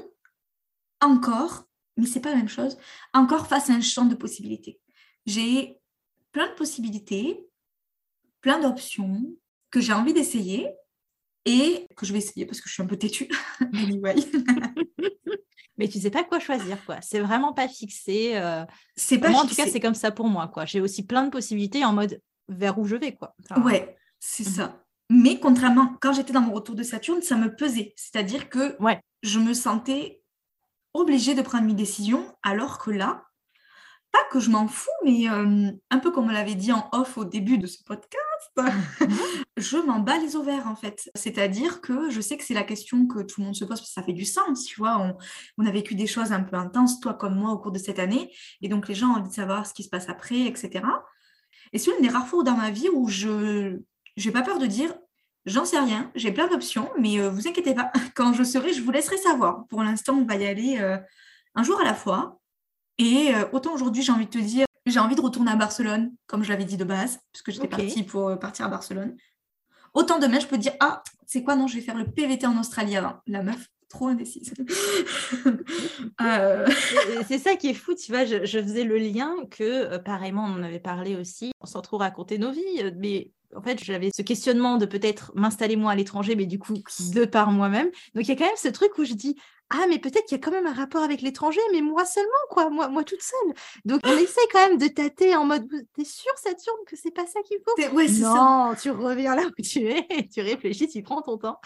encore, 1.00 1.64
mais 1.96 2.06
c'est 2.06 2.20
pas 2.20 2.30
la 2.30 2.36
même 2.36 2.48
chose, 2.48 2.78
encore 3.12 3.48
face 3.48 3.70
à 3.70 3.72
un 3.72 3.80
champ 3.80 4.04
de 4.04 4.14
possibilités. 4.14 4.80
J'ai 5.26 5.80
plein 6.30 6.48
de 6.48 6.54
possibilités, 6.54 7.44
plein 8.40 8.60
d'options 8.60 9.24
que 9.70 9.80
j'ai 9.80 9.92
envie 9.92 10.12
d'essayer 10.12 10.68
et 11.44 11.86
que 11.96 12.06
je 12.06 12.12
vais 12.12 12.18
essayer 12.18 12.46
parce 12.46 12.60
que 12.60 12.68
je 12.68 12.74
suis 12.74 12.82
un 12.82 12.86
peu 12.86 12.96
têtue. 12.96 13.28
mais 15.78 15.88
tu 15.88 16.00
sais 16.00 16.10
pas 16.10 16.24
quoi 16.24 16.38
choisir, 16.38 16.84
quoi. 16.84 17.00
C'est 17.00 17.20
vraiment 17.20 17.52
pas 17.52 17.68
fixé. 17.68 18.36
Euh. 18.36 18.64
C'est 18.96 19.18
pas 19.18 19.30
moi, 19.30 19.42
en 19.42 19.46
tout 19.46 19.54
cas, 19.54 19.66
c'est 19.66 19.80
comme 19.80 19.94
ça 19.94 20.10
pour 20.10 20.28
moi, 20.28 20.48
quoi. 20.48 20.64
J'ai 20.64 20.80
aussi 20.80 21.06
plein 21.06 21.24
de 21.24 21.30
possibilités 21.30 21.84
en 21.84 21.92
mode 21.92 22.20
vers 22.48 22.78
où 22.78 22.86
je 22.86 22.96
vais, 22.96 23.14
quoi. 23.14 23.34
ouais, 23.64 23.96
c'est 24.20 24.46
mhm. 24.46 24.52
ça. 24.52 24.84
Mais 25.10 25.38
contrairement, 25.38 25.96
quand 26.00 26.12
j'étais 26.12 26.32
dans 26.32 26.40
mon 26.40 26.54
retour 26.54 26.74
de 26.74 26.82
Saturne, 26.82 27.22
ça 27.22 27.36
me 27.36 27.54
pesait. 27.54 27.92
C'est-à-dire 27.96 28.48
que 28.48 28.80
ouais. 28.82 29.00
je 29.22 29.38
me 29.38 29.52
sentais 29.52 30.22
obligée 30.94 31.34
de 31.34 31.42
prendre 31.42 31.66
mes 31.66 31.74
décisions, 31.74 32.34
alors 32.42 32.78
que 32.78 32.90
là, 32.90 33.24
pas 34.10 34.24
que 34.30 34.40
je 34.40 34.50
m'en 34.50 34.68
fous, 34.68 34.90
mais 35.04 35.28
euh, 35.28 35.70
un 35.90 35.98
peu 35.98 36.10
comme 36.10 36.26
on 36.26 36.32
l'avait 36.32 36.54
dit 36.54 36.72
en 36.72 36.88
off 36.92 37.18
au 37.18 37.24
début 37.24 37.58
de 37.58 37.66
ce 37.66 37.82
podcast, 37.82 38.22
je 39.56 39.76
m'en 39.78 40.00
bats 40.00 40.18
les 40.18 40.36
ovaires 40.36 40.66
en 40.66 40.76
fait. 40.76 41.10
C'est-à-dire 41.14 41.80
que 41.80 42.10
je 42.10 42.20
sais 42.20 42.36
que 42.36 42.44
c'est 42.44 42.54
la 42.54 42.64
question 42.64 43.06
que 43.06 43.22
tout 43.22 43.40
le 43.40 43.46
monde 43.46 43.54
se 43.54 43.64
pose 43.64 43.78
parce 43.78 43.88
que 43.88 43.94
ça 43.94 44.02
fait 44.02 44.12
du 44.12 44.24
sens, 44.24 44.64
tu 44.64 44.78
vois. 44.78 44.98
On, 44.98 45.16
on, 45.58 45.66
a 45.66 45.70
vécu 45.70 45.94
des 45.94 46.06
choses 46.06 46.32
un 46.32 46.42
peu 46.42 46.56
intenses, 46.56 47.00
toi 47.00 47.14
comme 47.14 47.34
moi, 47.34 47.52
au 47.52 47.58
cours 47.58 47.72
de 47.72 47.78
cette 47.78 47.98
année, 47.98 48.32
et 48.60 48.68
donc 48.68 48.88
les 48.88 48.94
gens 48.94 49.08
ont 49.08 49.16
envie 49.16 49.28
de 49.28 49.34
savoir 49.34 49.66
ce 49.66 49.74
qui 49.74 49.82
se 49.82 49.88
passe 49.88 50.08
après, 50.08 50.42
etc. 50.42 50.84
Et 51.72 51.78
c'est 51.78 51.90
une 51.90 52.02
des 52.02 52.08
rares 52.08 52.26
fois 52.26 52.42
dans 52.44 52.56
ma 52.56 52.70
vie 52.70 52.88
où 52.92 53.08
je 53.08 53.78
n'ai 54.16 54.32
pas 54.32 54.42
peur 54.42 54.58
de 54.58 54.66
dire 54.66 54.92
J'en 55.44 55.64
sais 55.64 55.78
rien, 55.78 56.10
j'ai 56.14 56.30
plein 56.30 56.46
d'options, 56.46 56.88
mais 56.98 57.18
euh, 57.18 57.28
vous 57.28 57.48
inquiétez 57.48 57.74
pas, 57.74 57.90
quand 58.14 58.32
je 58.32 58.44
serai, 58.44 58.72
je 58.72 58.82
vous 58.82 58.92
laisserai 58.92 59.16
savoir. 59.16 59.66
Pour 59.68 59.82
l'instant, 59.82 60.14
on 60.14 60.24
va 60.24 60.36
y 60.36 60.46
aller 60.46 60.78
euh, 60.78 60.96
un 61.54 61.62
jour 61.64 61.80
à 61.80 61.84
la 61.84 61.94
fois. 61.94 62.38
Et 62.98 63.34
euh, 63.34 63.44
autant 63.52 63.74
aujourd'hui, 63.74 64.02
j'ai 64.02 64.12
envie 64.12 64.26
de 64.26 64.30
te 64.30 64.38
dire, 64.38 64.66
j'ai 64.86 64.98
envie 64.98 65.14
de 65.14 65.20
retourner 65.20 65.52
à 65.52 65.56
Barcelone, 65.56 66.12
comme 66.26 66.42
je 66.42 66.50
l'avais 66.50 66.64
dit 66.64 66.76
de 66.76 66.84
base, 66.84 67.20
puisque 67.32 67.52
j'étais 67.52 67.68
partie 67.68 68.02
pour 68.02 68.38
partir 68.38 68.66
à 68.66 68.68
Barcelone. 68.68 69.16
Autant 69.94 70.18
demain, 70.18 70.40
je 70.40 70.46
peux 70.46 70.58
dire, 70.58 70.72
ah, 70.80 71.02
c'est 71.26 71.42
quoi, 71.42 71.54
non, 71.54 71.66
je 71.66 71.76
vais 71.76 71.82
faire 71.82 71.96
le 71.96 72.06
PVT 72.06 72.46
en 72.46 72.58
Australie 72.58 72.96
avant. 72.96 73.16
La 73.26 73.42
meuf, 73.42 73.68
trop 73.88 74.08
indécise. 74.08 74.52
C'est 77.28 77.38
ça 77.38 77.56
qui 77.56 77.68
est 77.68 77.74
fou, 77.74 77.94
tu 77.94 78.10
vois, 78.10 78.24
je, 78.24 78.44
je 78.44 78.58
faisais 78.58 78.84
le 78.84 78.96
lien 78.96 79.34
que, 79.50 79.98
pareillement, 79.98 80.44
on 80.44 80.54
en 80.54 80.62
avait 80.62 80.80
parlé 80.80 81.16
aussi, 81.16 81.52
on 81.60 81.66
s'en 81.66 81.82
trouve 81.82 82.00
raconter 82.00 82.38
nos 82.38 82.52
vies, 82.52 82.92
mais 82.96 83.32
en 83.54 83.62
fait, 83.62 83.82
j'avais 83.84 84.10
ce 84.14 84.22
questionnement 84.22 84.78
de 84.78 84.86
peut-être 84.86 85.32
m'installer 85.34 85.76
moi 85.76 85.92
à 85.92 85.94
l'étranger, 85.94 86.36
mais 86.36 86.46
du 86.46 86.58
coup, 86.58 86.74
de 87.14 87.24
par 87.24 87.52
moi-même. 87.52 87.88
Donc, 88.14 88.24
il 88.24 88.28
y 88.28 88.32
a 88.32 88.36
quand 88.36 88.46
même 88.46 88.56
ce 88.56 88.68
truc 88.68 88.96
où 88.98 89.04
je 89.04 89.14
dis, 89.14 89.36
ah, 89.74 89.86
mais 89.88 89.98
peut-être 89.98 90.26
qu'il 90.26 90.36
y 90.36 90.40
a 90.40 90.44
quand 90.44 90.50
même 90.50 90.66
un 90.66 90.74
rapport 90.74 91.02
avec 91.02 91.22
l'étranger, 91.22 91.60
mais 91.72 91.80
moi 91.80 92.04
seulement, 92.04 92.30
quoi, 92.50 92.68
moi, 92.68 92.88
moi 92.88 93.04
toute 93.04 93.22
seule. 93.22 93.54
Donc, 93.86 94.00
on 94.04 94.12
essaie 94.18 94.40
quand 94.52 94.68
même 94.68 94.76
de 94.76 94.86
tâter 94.86 95.34
en 95.34 95.46
mode, 95.46 95.66
t'es 95.94 96.04
sûr, 96.04 96.30
Saturne, 96.36 96.76
que 96.86 96.94
c'est 96.96 97.10
pas 97.10 97.26
ça 97.26 97.40
qu'il 97.42 97.56
faut? 97.64 97.94
Ouais, 97.94 98.08
Non, 98.20 98.74
tu 98.80 98.90
reviens 98.90 99.34
là 99.34 99.42
où 99.46 99.62
tu 99.62 99.88
es, 99.88 100.28
tu 100.32 100.42
réfléchis, 100.42 100.88
tu 100.88 101.02
prends 101.02 101.22
ton 101.22 101.38
temps. 101.38 101.58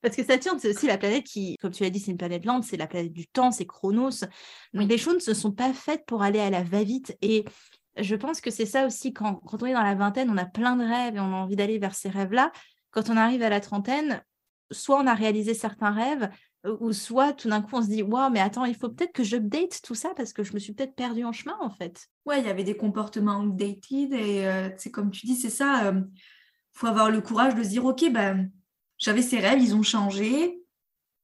Parce 0.00 0.16
que 0.16 0.24
Saturne, 0.24 0.58
c'est 0.58 0.70
aussi 0.70 0.86
la 0.86 0.96
planète 0.96 1.24
qui, 1.24 1.56
comme 1.60 1.72
tu 1.72 1.82
l'as 1.82 1.90
dit, 1.90 2.00
c'est 2.00 2.12
une 2.12 2.16
planète 2.16 2.46
lente, 2.46 2.64
c'est 2.64 2.78
la 2.78 2.86
planète 2.86 3.12
du 3.12 3.26
temps, 3.26 3.50
c'est 3.50 3.66
Chronos. 3.66 4.24
Donc, 4.72 4.88
les 4.88 4.98
choses 4.98 5.28
ne 5.28 5.34
sont 5.34 5.52
pas 5.52 5.74
faites 5.74 6.06
pour 6.06 6.22
aller 6.22 6.40
à 6.40 6.48
la 6.48 6.62
va-vite. 6.62 7.16
Et 7.20 7.44
je 7.98 8.16
pense 8.16 8.40
que 8.40 8.50
c'est 8.50 8.66
ça 8.66 8.86
aussi, 8.86 9.12
quand, 9.12 9.40
on 9.44 9.66
est 9.66 9.74
dans 9.74 9.82
la 9.82 9.94
vingtaine, 9.94 10.30
on 10.30 10.38
a 10.38 10.46
plein 10.46 10.76
de 10.76 10.84
rêves 10.84 11.16
et 11.16 11.20
on 11.20 11.32
a 11.32 11.36
envie 11.36 11.56
d'aller 11.56 11.78
vers 11.78 11.94
ces 11.94 12.08
rêves-là. 12.08 12.52
Quand 12.90 13.10
on 13.10 13.16
arrive 13.18 13.42
à 13.42 13.50
la 13.50 13.60
trentaine, 13.60 14.22
soit 14.70 14.98
on 14.98 15.06
a 15.06 15.14
réalisé 15.14 15.54
certains 15.54 15.90
rêves, 15.90 16.30
ou 16.64 16.92
soit 16.92 17.32
tout 17.32 17.48
d'un 17.48 17.62
coup 17.62 17.76
on 17.76 17.82
se 17.82 17.88
dit 17.88 18.02
waouh 18.02 18.30
mais 18.30 18.40
attends 18.40 18.64
il 18.64 18.74
faut 18.74 18.88
peut-être 18.90 19.12
que 19.12 19.24
j'update 19.24 19.80
tout 19.82 19.94
ça 19.94 20.12
parce 20.16 20.32
que 20.32 20.42
je 20.42 20.52
me 20.52 20.58
suis 20.58 20.74
peut-être 20.74 20.94
perdue 20.94 21.24
en 21.24 21.32
chemin 21.32 21.56
en 21.60 21.70
fait. 21.70 22.06
Ouais 22.26 22.40
il 22.40 22.46
y 22.46 22.50
avait 22.50 22.64
des 22.64 22.76
comportements 22.76 23.40
outdated 23.40 24.12
et 24.12 24.46
euh, 24.46 24.68
c'est 24.76 24.90
comme 24.90 25.10
tu 25.10 25.26
dis 25.26 25.36
c'est 25.36 25.50
ça 25.50 25.86
euh, 25.86 26.00
faut 26.72 26.86
avoir 26.86 27.10
le 27.10 27.20
courage 27.20 27.54
de 27.54 27.62
se 27.62 27.68
dire 27.68 27.84
ok 27.84 28.10
ben 28.12 28.50
j'avais 28.98 29.22
ces 29.22 29.38
rêves 29.38 29.60
ils 29.60 29.74
ont 29.74 29.82
changé. 29.82 30.56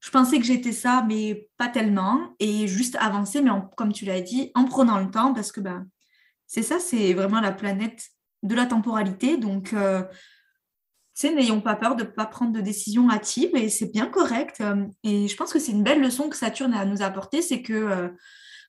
Je 0.01 0.11
pensais 0.11 0.39
que 0.39 0.45
j'étais 0.45 0.73
ça 0.73 1.05
mais 1.09 1.49
pas 1.57 1.69
tellement. 1.69 2.35
Et 2.39 2.69
juste 2.69 2.97
avancer 2.97 3.43
mais 3.43 3.51
comme 3.77 3.93
tu 3.93 4.05
l'as 4.05 4.21
dit 4.21 4.53
en 4.55 4.65
prenant 4.65 4.99
le 4.99 5.11
temps 5.11 5.35
parce 5.35 5.53
que 5.53 5.61
ben 5.61 5.87
c'est 6.47 6.63
ça, 6.63 6.79
c'est 6.79 7.13
vraiment 7.13 7.41
la 7.41 7.53
planète 7.53 8.09
de 8.43 8.55
la 8.55 8.67
temporalité. 8.67 9.37
Donc, 9.37 9.73
euh, 9.73 10.03
n'ayons 11.25 11.61
pas 11.61 11.77
peur 11.77 11.97
de 11.97 12.03
ne 12.03 12.09
pas 12.09 12.27
prendre 12.27 12.53
de 12.53 12.61
décision 12.61 13.11
hâtive 13.11 13.57
et 13.57 13.69
c'est 13.69 13.91
bien 13.91 14.07
correct. 14.07 14.61
Euh, 14.61 14.87
et 15.03 15.29
je 15.29 15.37
pense 15.37 15.53
que 15.53 15.59
c'est 15.59 15.73
une 15.73 15.83
belle 15.83 16.01
leçon 16.01 16.29
que 16.29 16.37
Saturne 16.37 16.75
a 16.75 16.81
à 16.81 16.85
nous 16.85 17.03
apporter, 17.03 17.43
c'est 17.43 17.63
que 17.63 17.73
euh, 17.73 18.09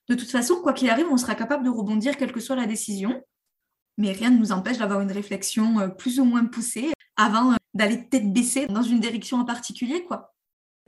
de 0.08 0.14
toute 0.14 0.30
façon, 0.30 0.56
quoi 0.56 0.72
qu'il 0.72 0.88
arrive, 0.88 1.06
on 1.10 1.18
sera 1.18 1.34
capable 1.34 1.64
de 1.64 1.70
rebondir 1.70 2.16
quelle 2.16 2.32
que 2.32 2.40
soit 2.40 2.56
la 2.56 2.66
décision. 2.66 3.22
Mais 3.98 4.12
rien 4.12 4.30
ne 4.30 4.38
nous 4.38 4.52
empêche 4.52 4.78
d'avoir 4.78 5.00
une 5.00 5.12
réflexion 5.12 5.80
euh, 5.80 5.88
plus 5.88 6.20
ou 6.20 6.24
moins 6.24 6.46
poussée 6.46 6.92
avant 7.16 7.54
d'aller 7.74 8.08
tête 8.08 8.32
baissée 8.32 8.66
dans 8.66 8.82
une 8.82 9.00
direction 9.00 9.38
en 9.38 9.44
particulier, 9.44 10.04
quoi. 10.04 10.34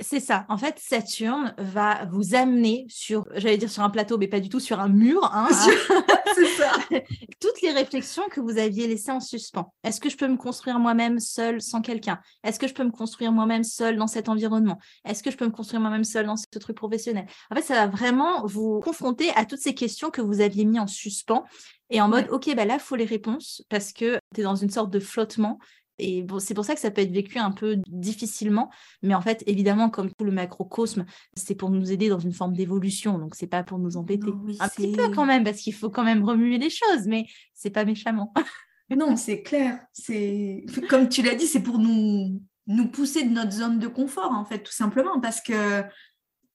C'est 0.01 0.21
ça. 0.21 0.47
En 0.49 0.57
fait, 0.57 0.79
Saturne 0.79 1.55
va 1.59 2.07
vous 2.07 2.35
amener 2.35 2.87
sur, 2.89 3.27
j'allais 3.35 3.59
dire 3.59 3.71
sur 3.71 3.83
un 3.83 3.91
plateau, 3.91 4.17
mais 4.17 4.29
pas 4.29 4.41
du 4.41 4.49
tout 4.49 4.61
sur 4.61 4.81
un 4.81 4.89
mur. 4.89 5.31
Hein, 5.35 5.49
c'est 6.35 6.47
ça. 6.47 6.73
Toutes 7.41 7.61
les 7.63 7.71
réflexions 7.71 8.23
que 8.31 8.41
vous 8.41 8.59
aviez 8.59 8.87
laissées 8.87 9.11
en 9.11 9.21
suspens. 9.21 9.73
Est-ce 9.85 10.01
que 10.01 10.09
je 10.09 10.17
peux 10.17 10.29
me 10.29 10.37
construire 10.37 10.79
moi-même 10.79 11.19
seul 11.19 11.61
sans 11.61 11.83
quelqu'un? 11.83 12.19
Est-ce 12.43 12.59
que 12.59 12.67
je 12.67 12.75
peux 12.75 12.85
me 12.85 12.91
construire 12.91 13.33
moi-même 13.33 13.65
seul 13.65 13.97
dans 13.97 14.07
cet 14.07 14.29
environnement? 14.29 14.79
Est-ce 15.05 15.23
que 15.23 15.31
je 15.31 15.37
peux 15.37 15.47
me 15.47 15.51
construire 15.51 15.81
moi-même 15.81 16.05
seul 16.05 16.27
dans 16.27 16.37
ce 16.37 16.47
truc 16.59 16.77
professionnel? 16.77 17.27
En 17.51 17.55
fait, 17.55 17.63
ça 17.63 17.75
va 17.75 17.87
vraiment 17.87 18.47
vous 18.47 18.81
confronter 18.81 19.31
à 19.37 19.45
toutes 19.45 19.61
ces 19.61 19.75
questions 19.75 20.11
que 20.11 20.23
vous 20.23 20.41
aviez 20.41 20.65
mis 20.65 20.81
en 20.81 20.87
suspens 20.87 21.45
et 21.91 22.01
en 22.01 22.09
mode, 22.09 22.29
OK, 22.31 22.55
bah 22.55 22.65
là, 22.65 22.75
il 22.75 22.81
faut 22.81 22.95
les 22.95 23.05
réponses 23.05 23.63
parce 23.69 23.93
que 23.93 24.19
tu 24.35 24.41
es 24.41 24.45
dans 24.45 24.55
une 24.55 24.71
sorte 24.71 24.91
de 24.91 25.01
flottement 25.01 25.59
et 26.01 26.23
bon, 26.23 26.39
c'est 26.39 26.55
pour 26.55 26.65
ça 26.65 26.75
que 26.75 26.81
ça 26.81 26.91
peut 26.91 27.03
être 27.03 27.13
vécu 27.13 27.39
un 27.39 27.51
peu 27.51 27.77
difficilement. 27.89 28.71
Mais 29.03 29.15
en 29.15 29.21
fait, 29.21 29.43
évidemment, 29.47 29.91
comme 29.91 30.11
tout 30.11 30.25
le 30.25 30.33
macrocosme, 30.33 31.05
c'est 31.35 31.55
pour 31.55 31.71
nous 31.71 31.93
aider 31.93 32.09
dans 32.09 32.19
une 32.19 32.33
forme 32.33 32.55
d'évolution. 32.55 33.19
Donc, 33.19 33.35
c'est 33.35 33.47
pas 33.47 33.63
pour 33.63 33.79
nous 33.79 33.97
embêter. 33.97 34.31
un 34.59 34.69
petit 34.69 34.93
peu 34.93 35.11
quand 35.11 35.27
même, 35.27 35.45
parce 35.45 35.59
qu'il 35.59 35.75
faut 35.75 35.91
quand 35.91 36.05
même 36.05 36.25
remuer 36.25 36.59
les 36.59 36.71
choses, 36.71 37.07
mais 37.07 37.27
c'est 37.55 37.71
pas 37.71 37.85
méchamment. 37.85 38.33
non, 38.97 39.17
c'est 39.17 39.43
clair. 39.43 39.81
C'est 39.93 40.65
comme 40.89 41.09
tu 41.09 41.23
l'as 41.23 41.35
dit, 41.35 41.47
c'est 41.47 41.63
pour 41.63 41.79
nous 41.79 42.41
nous 42.67 42.89
pousser 42.89 43.25
de 43.25 43.31
notre 43.31 43.53
zone 43.53 43.79
de 43.79 43.89
confort, 43.89 44.33
en 44.33 44.45
fait, 44.45 44.63
tout 44.63 44.73
simplement, 44.73 45.21
parce 45.21 45.41
que 45.41 45.83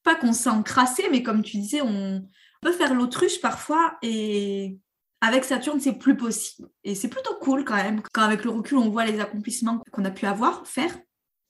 pas 0.04 0.16
qu'on 0.16 0.34
s'encrasse, 0.34 1.02
mais 1.12 1.24
comme 1.24 1.42
tu 1.42 1.58
disais, 1.58 1.82
on 1.82 2.26
peut 2.62 2.72
faire 2.72 2.94
l'autruche 2.94 3.42
parfois 3.42 3.98
et 4.02 4.78
avec 5.26 5.44
Saturne, 5.44 5.80
c'est 5.80 5.94
plus 5.98 6.16
possible. 6.18 6.70
Et 6.84 6.96
c'est 6.96 7.08
plutôt 7.08 7.36
cool 7.42 7.66
quand 7.66 7.76
même, 7.76 8.02
quand 8.14 8.22
avec 8.22 8.44
le 8.44 8.52
recul, 8.52 8.78
on 8.78 8.90
voit 8.90 9.06
les 9.06 9.20
accomplissements 9.20 9.82
qu'on 9.92 10.06
a 10.06 10.12
pu 10.12 10.26
avoir, 10.26 10.66
faire. 10.68 10.96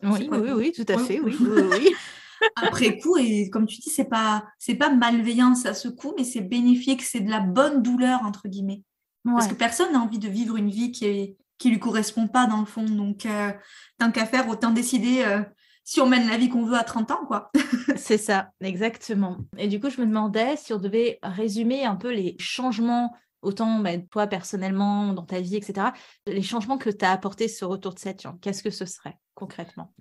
Oui, 0.03 0.29
oui, 0.31 0.51
oui, 0.55 0.71
tout 0.71 0.85
à 0.87 0.97
fait, 0.97 1.19
oui, 1.19 1.35
oui, 1.39 1.95
Après 2.55 2.97
coup, 2.99 3.17
et 3.17 3.49
comme 3.49 3.65
tu 3.65 3.77
dis, 3.77 3.89
c'est 3.89 4.09
pas, 4.09 4.45
c'est 4.59 4.75
pas 4.75 4.89
malveillance 4.89 5.65
à 5.65 5.73
ce 5.73 5.87
coup, 5.87 6.13
mais 6.17 6.23
c'est 6.23 6.41
bénéfique, 6.41 7.01
c'est 7.01 7.21
de 7.21 7.29
la 7.29 7.39
bonne 7.39 7.81
douleur, 7.81 8.21
entre 8.23 8.47
guillemets. 8.47 8.83
Parce 9.23 9.47
que 9.47 9.55
personne 9.55 9.91
n'a 9.91 9.99
envie 9.99 10.19
de 10.19 10.27
vivre 10.27 10.55
une 10.55 10.69
vie 10.69 10.91
qui 10.91 11.05
est, 11.05 11.35
qui 11.57 11.71
lui 11.71 11.79
correspond 11.79 12.27
pas 12.27 12.45
dans 12.45 12.59
le 12.59 12.65
fond. 12.65 12.83
Donc, 12.83 13.25
euh, 13.25 13.51
tant 13.97 14.11
qu'à 14.11 14.27
faire, 14.27 14.47
autant 14.49 14.69
décider 14.69 15.23
euh, 15.23 15.41
si 15.83 15.99
on 15.99 16.05
mène 16.05 16.27
la 16.27 16.37
vie 16.37 16.47
qu'on 16.47 16.63
veut 16.63 16.77
à 16.77 16.83
30 16.83 17.09
ans, 17.09 17.25
quoi. 17.25 17.51
c'est 17.95 18.19
ça, 18.19 18.51
exactement. 18.61 19.37
Et 19.57 19.67
du 19.67 19.79
coup, 19.79 19.89
je 19.89 19.99
me 19.99 20.05
demandais 20.05 20.57
si 20.57 20.73
on 20.73 20.77
devait 20.77 21.17
résumer 21.23 21.85
un 21.85 21.95
peu 21.95 22.11
les 22.11 22.35
changements 22.39 23.15
autant 23.45 23.79
bah, 23.79 23.97
toi 24.11 24.27
personnellement, 24.27 25.13
dans 25.13 25.25
ta 25.25 25.39
vie, 25.39 25.55
etc. 25.55 25.87
Les 26.27 26.41
changements 26.41 26.77
que 26.77 26.89
tu 26.89 27.05
as 27.05 27.11
apportés 27.11 27.47
ce 27.47 27.65
retour 27.65 27.93
de 27.93 27.99
Saturne, 27.99 28.37
qu'est-ce 28.41 28.63
que 28.63 28.71
ce 28.71 28.85
serait 28.85 29.17
concrètement? 29.35 29.93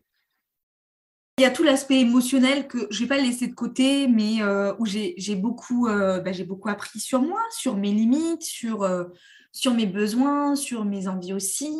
Il 1.37 1.43
y 1.43 1.47
a 1.47 1.51
tout 1.51 1.65
l'aspect 1.65 1.99
émotionnel 1.99 2.69
que 2.69 2.87
je 2.91 3.01
vais 3.01 3.09
pas 3.09 3.19
laisser 3.19 3.49
de 3.49 3.55
côté, 3.55 4.07
mais 4.07 4.41
euh, 4.41 4.73
où 4.79 4.87
j'ai 4.87 5.35
beaucoup, 5.35 5.89
euh, 5.89 6.21
bah, 6.21 6.31
beaucoup 6.47 6.69
appris 6.69 7.01
sur 7.01 7.23
moi, 7.23 7.41
sur 7.51 7.77
mes 7.77 7.91
limites, 7.91 8.43
sur, 8.43 8.85
euh, 8.85 9.07
sur 9.51 9.75
mes 9.75 9.87
besoins, 9.87 10.55
sur 10.55 10.85
mes 10.85 11.09
envies 11.09 11.33
aussi. 11.33 11.75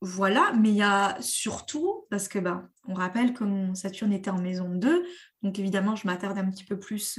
Voilà, 0.00 0.52
mais 0.58 0.70
il 0.70 0.76
y 0.76 0.82
a 0.82 1.16
surtout 1.20 2.06
parce 2.10 2.26
que 2.26 2.40
ben, 2.40 2.68
on 2.88 2.94
rappelle 2.94 3.34
que 3.34 3.44
Saturne 3.74 4.12
était 4.12 4.30
en 4.30 4.40
maison 4.40 4.68
2, 4.68 5.04
donc 5.42 5.58
évidemment 5.58 5.96
je 5.96 6.06
m'attarde 6.06 6.38
un 6.38 6.50
petit 6.50 6.64
peu 6.64 6.78
plus 6.78 7.18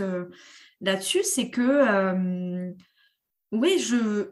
là-dessus, 0.79 1.23
c'est 1.23 1.49
que 1.49 2.73
oui, 3.51 3.79
je, 3.79 4.31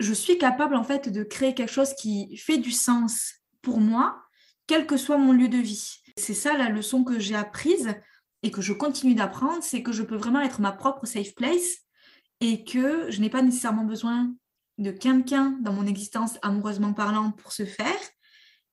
je 0.00 0.12
suis 0.12 0.38
capable 0.38 0.74
en 0.74 0.84
fait 0.84 1.08
de 1.08 1.22
créer 1.22 1.54
quelque 1.54 1.72
chose 1.72 1.94
qui 1.94 2.36
fait 2.36 2.58
du 2.58 2.70
sens 2.70 3.34
pour 3.62 3.80
moi, 3.80 4.22
quel 4.66 4.86
que 4.86 4.96
soit 4.96 5.18
mon 5.18 5.32
lieu 5.32 5.48
de 5.48 5.58
vie. 5.58 6.02
C'est 6.16 6.34
ça 6.34 6.56
la 6.56 6.68
leçon 6.68 7.04
que 7.04 7.18
j'ai 7.18 7.36
apprise 7.36 7.94
et 8.42 8.50
que 8.50 8.62
je 8.62 8.72
continue 8.72 9.14
d'apprendre, 9.14 9.62
c'est 9.62 9.82
que 9.82 9.92
je 9.92 10.02
peux 10.02 10.16
vraiment 10.16 10.40
être 10.40 10.60
ma 10.60 10.72
propre 10.72 11.06
safe 11.06 11.34
place 11.34 11.80
et 12.40 12.64
que 12.64 13.10
je 13.10 13.20
n'ai 13.20 13.28
pas 13.30 13.42
nécessairement 13.42 13.84
besoin 13.84 14.34
de 14.78 14.90
quelqu'un 14.90 15.58
dans 15.60 15.74
mon 15.74 15.86
existence 15.86 16.38
amoureusement 16.42 16.94
parlant 16.94 17.32
pour 17.32 17.52
se 17.52 17.66
faire. 17.66 17.98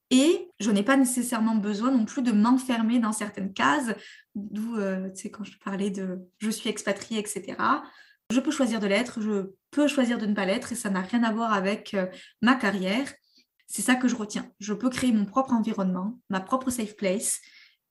Et 0.10 0.50
je 0.62 0.72
n'ai 0.72 0.84
pas 0.84 0.96
nécessairement 0.96 1.56
besoin 1.56 1.92
non 1.92 2.06
plus 2.06 2.22
de 2.22 2.32
m'enfermer 2.32 3.00
dans 3.00 3.12
certaines 3.12 3.52
cases, 3.52 3.94
d'où, 4.36 4.78
euh, 4.78 5.10
tu 5.10 5.24
sais, 5.24 5.32
quand 5.32 5.44
je 5.44 5.58
parlais 5.58 5.90
de 5.90 6.20
je 6.38 6.50
suis 6.50 6.70
expatriée, 6.70 7.20
etc. 7.20 7.58
Je 8.32 8.40
peux 8.40 8.52
choisir 8.52 8.80
de 8.80 8.88
l'être, 8.88 9.22
je 9.22 9.54
peux 9.72 9.88
choisir 9.88 10.18
de 10.18 10.26
ne 10.26 10.34
pas 10.34 10.46
l'être, 10.46 10.72
et 10.74 10.76
ça 10.76 10.90
n'a 10.90 11.02
rien 11.02 11.24
à 11.24 11.32
voir 11.32 11.54
avec 11.54 11.94
euh, 11.94 12.08
ma 12.42 12.56
carrière. 12.56 13.12
C'est 13.68 13.82
ça 13.82 13.96
que 13.96 14.08
je 14.08 14.16
retiens. 14.16 14.50
Je 14.60 14.74
peux 14.74 14.90
créer 14.90 15.12
mon 15.12 15.26
propre 15.26 15.54
environnement, 15.54 16.20
ma 16.30 16.40
propre 16.40 16.70
safe 16.70 16.96
place. 16.96 17.40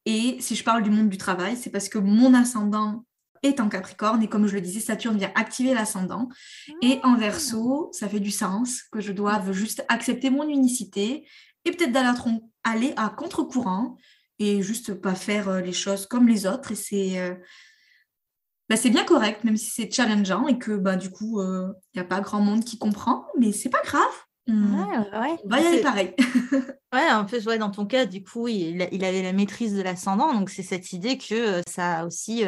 Et 0.05 0.37
si 0.40 0.55
je 0.55 0.64
parle 0.64 0.83
du 0.83 0.90
monde 0.90 1.09
du 1.09 1.18
travail, 1.18 1.57
c'est 1.57 1.70
parce 1.70 1.88
que 1.88 1.99
mon 1.99 2.35
ascendant 2.35 3.05
est 3.42 3.61
en 3.61 3.68
Capricorne 3.68 4.22
et 4.22 4.29
comme 4.29 4.46
je 4.46 4.55
le 4.55 4.61
disais, 4.61 4.81
Saturne 4.81 5.18
vient 5.18 5.33
activer 5.35 5.75
l'ascendant. 5.75 6.29
Et 6.83 7.01
en 7.03 7.16
verso, 7.16 7.90
ça 7.92 8.09
fait 8.09 8.20
du 8.20 8.31
sens 8.31 8.83
que 8.90 9.01
je 9.01 9.12
doive 9.12 9.53
juste 9.53 9.85
accepter 9.88 10.31
mon 10.31 10.49
unicité 10.49 11.27
et 11.64 11.70
peut-être 11.72 11.99
aller 12.64 12.92
à 12.96 13.09
contre-courant 13.09 13.96
et 14.38 14.62
juste 14.62 14.94
pas 14.94 15.14
faire 15.14 15.49
euh, 15.49 15.61
les 15.61 15.72
choses 15.72 16.07
comme 16.07 16.29
les 16.29 16.46
autres. 16.46 16.72
Et 16.72 16.77
c'est 16.77 17.18
euh, 17.18 17.35
bah, 18.69 18.77
c'est 18.77 18.91
bien 18.91 19.05
correct, 19.05 19.45
même 19.45 19.57
si 19.57 19.71
c'est 19.71 19.91
challengeant 19.91 20.47
et 20.47 20.59
que 20.59 20.73
bah, 20.77 20.97
du 20.97 21.11
coup, 21.11 21.41
il 21.41 21.47
euh, 21.47 21.73
n'y 21.95 22.01
a 22.01 22.05
pas 22.05 22.21
grand 22.21 22.41
monde 22.41 22.65
qui 22.65 22.79
comprend, 22.79 23.27
mais 23.39 23.53
c'est 23.53 23.71
pas 23.71 23.83
grave. 23.85 24.03
On, 24.49 24.53
ouais, 24.53 25.37
va 25.45 25.61
y 25.61 25.67
aller 25.67 25.81
pareil. 25.81 26.15
ouais, 26.93 27.11
en 27.11 27.27
fait, 27.27 27.45
ouais, 27.47 27.59
dans 27.59 27.71
ton 27.71 27.85
cas, 27.85 28.07
du 28.07 28.23
coup, 28.23 28.47
il, 28.47 28.89
il 28.93 29.05
avait 29.05 29.23
la 29.23 29.33
maîtrise 29.33 29.75
de 29.75 29.83
l'ascendant. 29.83 30.33
Donc, 30.33 30.51
c'est 30.51 30.63
cette 30.63 30.93
idée 30.93 31.19
que 31.19 31.63
ça 31.69 31.99
a 31.99 32.07
aussi 32.07 32.45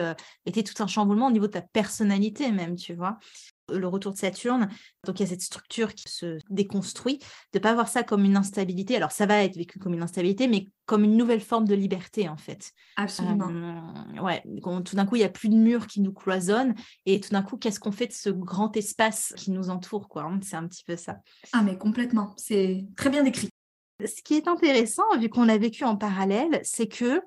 été 0.46 0.62
tout 0.62 0.80
un 0.80 0.86
chamboulement 0.86 1.26
au 1.26 1.32
niveau 1.32 1.48
de 1.48 1.52
ta 1.52 1.60
personnalité, 1.60 2.52
même, 2.52 2.76
tu 2.76 2.94
vois 2.94 3.18
le 3.68 3.86
retour 3.86 4.12
de 4.12 4.18
Saturne. 4.18 4.68
Donc 5.06 5.20
il 5.20 5.22
y 5.22 5.26
a 5.26 5.28
cette 5.28 5.42
structure 5.42 5.94
qui 5.94 6.08
se 6.08 6.38
déconstruit, 6.50 7.18
de 7.52 7.58
ne 7.58 7.62
pas 7.62 7.74
voir 7.74 7.88
ça 7.88 8.02
comme 8.02 8.24
une 8.24 8.36
instabilité. 8.36 8.96
Alors 8.96 9.12
ça 9.12 9.26
va 9.26 9.42
être 9.44 9.56
vécu 9.56 9.78
comme 9.78 9.94
une 9.94 10.02
instabilité, 10.02 10.48
mais 10.48 10.66
comme 10.86 11.04
une 11.04 11.16
nouvelle 11.16 11.40
forme 11.40 11.66
de 11.66 11.74
liberté 11.74 12.28
en 12.28 12.36
fait. 12.36 12.72
Absolument. 12.96 13.48
Euh, 13.50 14.22
ouais, 14.22 14.42
tout 14.84 14.96
d'un 14.96 15.06
coup 15.06 15.16
il 15.16 15.20
n'y 15.20 15.24
a 15.24 15.30
plus 15.30 15.48
de 15.48 15.56
murs 15.56 15.86
qui 15.86 16.00
nous 16.00 16.12
cloisonnent 16.12 16.74
et 17.06 17.20
tout 17.20 17.30
d'un 17.30 17.42
coup 17.42 17.56
qu'est-ce 17.56 17.80
qu'on 17.80 17.92
fait 17.92 18.06
de 18.06 18.12
ce 18.12 18.30
grand 18.30 18.76
espace 18.76 19.34
qui 19.36 19.50
nous 19.50 19.70
entoure 19.70 20.08
quoi 20.08 20.24
hein? 20.24 20.40
C'est 20.42 20.56
un 20.56 20.66
petit 20.66 20.84
peu 20.84 20.96
ça. 20.96 21.16
Ah 21.52 21.62
mais 21.62 21.76
complètement, 21.76 22.34
c'est 22.36 22.86
très 22.96 23.10
bien 23.10 23.22
décrit. 23.22 23.48
Ce 24.04 24.22
qui 24.22 24.34
est 24.34 24.46
intéressant, 24.46 25.02
vu 25.18 25.28
qu'on 25.28 25.48
a 25.48 25.58
vécu 25.58 25.84
en 25.84 25.96
parallèle, 25.96 26.60
c'est 26.62 26.86
que 26.86 27.20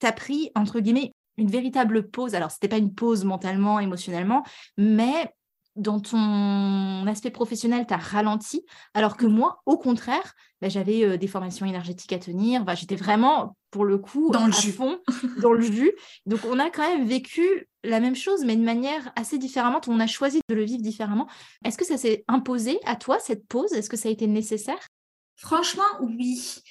tu 0.00 0.06
as 0.06 0.12
pris, 0.12 0.50
entre 0.56 0.80
guillemets, 0.80 1.12
une 1.36 1.50
véritable 1.50 2.08
pause. 2.10 2.34
Alors, 2.34 2.50
ce 2.50 2.56
n'était 2.56 2.68
pas 2.68 2.78
une 2.78 2.94
pause 2.94 3.24
mentalement, 3.24 3.78
émotionnellement, 3.78 4.44
mais 4.76 5.32
dans 5.76 6.00
ton 6.00 7.06
aspect 7.06 7.30
professionnel, 7.30 7.86
tu 7.86 7.94
as 7.94 7.98
ralenti, 7.98 8.64
alors 8.94 9.16
que 9.16 9.26
mmh. 9.26 9.32
moi, 9.32 9.62
au 9.66 9.78
contraire, 9.78 10.34
bah, 10.60 10.68
j'avais 10.68 11.16
des 11.16 11.26
formations 11.26 11.66
énergétiques 11.66 12.12
à 12.12 12.18
tenir. 12.18 12.64
J'étais 12.76 12.96
vraiment, 12.96 13.56
pour 13.70 13.84
le 13.84 13.98
coup, 13.98 14.30
dans 14.30 14.46
le 14.46 14.52
jus. 14.52 14.72
fond, 14.72 14.98
dans 15.42 15.52
le 15.52 15.60
jus. 15.60 15.92
Donc, 16.26 16.40
on 16.44 16.58
a 16.58 16.70
quand 16.70 16.86
même 16.86 17.06
vécu 17.06 17.68
la 17.84 18.00
même 18.00 18.16
chose, 18.16 18.44
mais 18.44 18.56
de 18.56 18.62
manière 18.62 19.12
assez 19.16 19.38
différente. 19.38 19.88
On 19.88 20.00
a 20.00 20.06
choisi 20.06 20.40
de 20.48 20.54
le 20.54 20.64
vivre 20.64 20.82
différemment. 20.82 21.28
Est-ce 21.64 21.78
que 21.78 21.86
ça 21.86 21.96
s'est 21.96 22.24
imposé 22.28 22.78
à 22.84 22.96
toi, 22.96 23.18
cette 23.18 23.46
pause? 23.46 23.72
Est-ce 23.72 23.88
que 23.88 23.96
ça 23.96 24.08
a 24.08 24.12
été 24.12 24.26
nécessaire? 24.26 24.88
Franchement, 25.36 25.84
oui. 26.00 26.62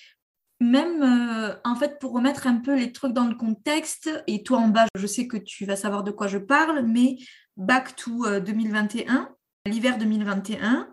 Même, 0.61 1.57
en 1.63 1.75
fait, 1.75 1.99
pour 1.99 2.11
remettre 2.11 2.45
un 2.45 2.57
peu 2.57 2.75
les 2.75 2.91
trucs 2.91 3.13
dans 3.13 3.25
le 3.25 3.35
contexte, 3.35 4.09
et 4.27 4.43
toi 4.43 4.59
en 4.59 4.67
bas, 4.67 4.87
je 4.95 5.07
sais 5.07 5.25
que 5.25 5.37
tu 5.37 5.65
vas 5.65 5.77
savoir 5.77 6.03
de 6.03 6.11
quoi 6.11 6.27
je 6.27 6.37
parle, 6.37 6.85
mais 6.85 7.17
back 7.57 7.95
to 7.95 8.39
2021, 8.39 9.21
euh, 9.21 9.69
l'hiver 9.69 9.97
2021, 9.97 10.87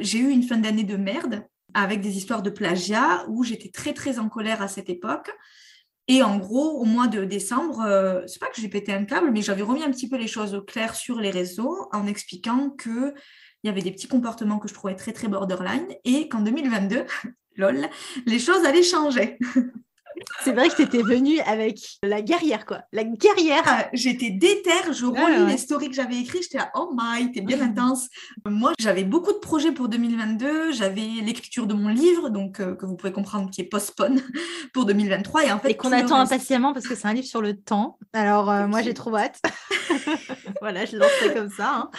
j'ai 0.00 0.18
eu 0.18 0.30
une 0.30 0.42
fin 0.42 0.56
d'année 0.56 0.84
de 0.84 0.96
merde 0.96 1.44
avec 1.74 2.00
des 2.00 2.16
histoires 2.16 2.42
de 2.42 2.50
plagiat 2.50 3.24
où 3.28 3.44
j'étais 3.44 3.70
très 3.70 3.92
très 3.92 4.18
en 4.18 4.28
colère 4.28 4.62
à 4.62 4.68
cette 4.68 4.88
époque. 4.88 5.30
Et 6.08 6.22
en 6.22 6.38
gros, 6.38 6.80
au 6.80 6.84
mois 6.84 7.08
de 7.08 7.24
décembre, 7.24 7.80
euh, 7.80 8.22
c'est 8.26 8.38
pas 8.38 8.48
que 8.48 8.60
j'ai 8.60 8.68
pété 8.68 8.92
un 8.92 9.04
câble, 9.04 9.30
mais 9.32 9.42
j'avais 9.42 9.62
remis 9.62 9.82
un 9.82 9.90
petit 9.90 10.08
peu 10.08 10.16
les 10.16 10.28
choses 10.28 10.54
au 10.54 10.62
clair 10.62 10.94
sur 10.94 11.18
les 11.20 11.30
réseaux 11.30 11.88
en 11.92 12.06
expliquant 12.06 12.70
que 12.70 13.12
il 13.62 13.66
y 13.66 13.70
avait 13.70 13.82
des 13.82 13.90
petits 13.90 14.06
comportements 14.06 14.58
que 14.58 14.68
je 14.68 14.74
trouvais 14.74 14.94
très 14.94 15.12
très 15.12 15.26
borderline 15.26 15.88
et 16.04 16.28
qu'en 16.28 16.40
2022, 16.40 17.04
lol, 17.56 17.88
les 18.26 18.38
choses 18.38 18.64
allaient 18.64 18.82
changer. 18.82 19.38
C'est 20.42 20.52
vrai 20.52 20.68
que 20.68 20.76
tu 20.76 20.82
étais 20.82 21.02
venue 21.02 21.40
avec 21.40 21.80
la 22.02 22.22
guerrière, 22.22 22.66
quoi. 22.66 22.80
La 22.92 23.04
guerrière. 23.04 23.62
Ah, 23.66 23.88
j'étais 23.92 24.30
déterre, 24.30 24.92
je 24.92 25.06
relis 25.06 25.46
les 25.46 25.58
stories 25.58 25.88
que 25.88 25.94
j'avais 25.94 26.16
écrites, 26.16 26.44
j'étais 26.44 26.58
là, 26.58 26.70
oh 26.74 26.94
my, 26.96 27.32
t'es 27.32 27.40
bien 27.40 27.60
intense. 27.60 28.08
Moi, 28.46 28.72
j'avais 28.78 29.04
beaucoup 29.04 29.32
de 29.32 29.38
projets 29.38 29.72
pour 29.72 29.88
2022, 29.88 30.72
j'avais 30.72 31.06
l'écriture 31.22 31.66
de 31.66 31.74
mon 31.74 31.88
livre, 31.88 32.28
donc 32.30 32.60
euh, 32.60 32.74
que 32.74 32.86
vous 32.86 32.96
pouvez 32.96 33.12
comprendre 33.12 33.50
qui 33.50 33.60
est 33.60 33.64
postpone 33.64 34.22
pour 34.72 34.84
2023. 34.86 35.44
Et, 35.44 35.52
en 35.52 35.58
fait, 35.58 35.74
qu'on 35.74 35.92
attend 35.92 36.16
impatiemment 36.16 36.72
parce 36.72 36.86
que 36.86 36.94
c'est 36.94 37.08
un 37.08 37.14
livre 37.14 37.26
sur 37.26 37.42
le 37.42 37.56
temps. 37.56 37.98
Alors, 38.12 38.50
euh, 38.50 38.66
moi, 38.66 38.82
j'ai 38.82 38.94
trop 38.94 39.14
hâte. 39.16 39.40
voilà, 40.60 40.84
je 40.84 40.96
lancerai 40.96 41.34
comme 41.34 41.50
ça. 41.50 41.74
Hein. 41.74 41.90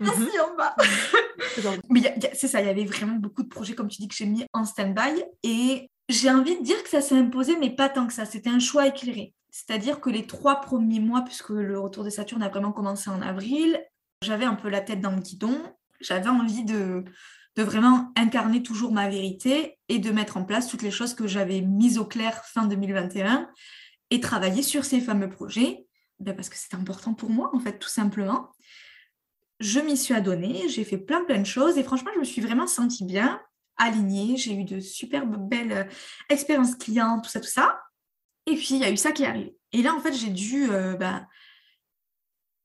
Merci 0.00 0.38
en 0.40 0.56
bas. 0.56 0.76
Mais 1.90 2.14
c'est 2.34 2.48
ça, 2.48 2.60
il 2.60 2.66
y 2.66 2.70
avait 2.70 2.84
vraiment 2.84 3.16
beaucoup 3.16 3.42
de 3.42 3.48
projets, 3.48 3.74
comme 3.74 3.88
tu 3.88 4.00
dis, 4.00 4.08
que 4.08 4.14
j'ai 4.14 4.26
mis 4.26 4.44
en 4.52 4.64
stand-by. 4.64 5.24
Et 5.42 5.90
j'ai 6.08 6.30
envie 6.30 6.58
de 6.58 6.64
dire 6.64 6.82
que 6.82 6.88
ça 6.88 7.00
s'est 7.00 7.16
imposé, 7.16 7.56
mais 7.58 7.70
pas 7.70 7.88
tant 7.88 8.06
que 8.06 8.12
ça. 8.12 8.24
C'était 8.24 8.50
un 8.50 8.58
choix 8.58 8.86
éclairé. 8.86 9.34
C'est-à-dire 9.50 10.00
que 10.00 10.10
les 10.10 10.26
trois 10.26 10.60
premiers 10.60 11.00
mois, 11.00 11.22
puisque 11.22 11.50
le 11.50 11.78
retour 11.78 12.04
de 12.04 12.10
Saturne 12.10 12.42
a 12.42 12.48
vraiment 12.48 12.72
commencé 12.72 13.10
en 13.10 13.20
avril, 13.20 13.78
j'avais 14.22 14.44
un 14.44 14.54
peu 14.54 14.68
la 14.68 14.80
tête 14.80 15.00
dans 15.00 15.12
le 15.12 15.20
guidon. 15.20 15.58
J'avais 16.00 16.28
envie 16.28 16.64
de, 16.64 17.04
de 17.56 17.62
vraiment 17.62 18.12
incarner 18.16 18.62
toujours 18.62 18.92
ma 18.92 19.08
vérité 19.08 19.78
et 19.88 19.98
de 19.98 20.10
mettre 20.10 20.36
en 20.36 20.44
place 20.44 20.68
toutes 20.68 20.82
les 20.82 20.90
choses 20.90 21.14
que 21.14 21.26
j'avais 21.26 21.60
mises 21.60 21.98
au 21.98 22.04
clair 22.04 22.44
fin 22.44 22.66
2021 22.66 23.50
et 24.10 24.20
travailler 24.20 24.62
sur 24.62 24.84
ces 24.84 25.00
fameux 25.00 25.28
projets, 25.28 25.86
ben 26.20 26.34
parce 26.34 26.48
que 26.48 26.56
c'était 26.56 26.76
important 26.76 27.14
pour 27.14 27.30
moi, 27.30 27.50
en 27.52 27.60
fait, 27.60 27.78
tout 27.78 27.88
simplement. 27.88 28.50
Je 29.60 29.80
m'y 29.80 29.96
suis 29.96 30.14
adonnée, 30.14 30.68
j'ai 30.68 30.84
fait 30.84 30.98
plein 30.98 31.24
plein 31.24 31.40
de 31.40 31.46
choses 31.46 31.78
et 31.78 31.82
franchement, 31.82 32.10
je 32.14 32.20
me 32.20 32.24
suis 32.24 32.40
vraiment 32.40 32.66
sentie 32.66 33.04
bien 33.04 33.40
alignée. 33.78 34.36
J'ai 34.36 34.54
eu 34.54 34.64
de 34.64 34.80
superbes 34.80 35.36
belles 35.48 35.72
euh, 35.72 35.84
expériences 36.28 36.74
clients, 36.74 37.20
tout 37.20 37.30
ça, 37.30 37.40
tout 37.40 37.48
ça. 37.48 37.80
Et 38.46 38.54
puis, 38.54 38.70
il 38.72 38.78
y 38.78 38.84
a 38.84 38.90
eu 38.90 38.96
ça 38.96 39.12
qui 39.12 39.22
est 39.22 39.26
arrivé. 39.26 39.56
Et 39.72 39.82
là, 39.82 39.94
en 39.94 40.00
fait, 40.00 40.12
j'ai 40.12 40.30
dû 40.30 40.70
euh, 40.70 40.94
bah, 40.96 41.26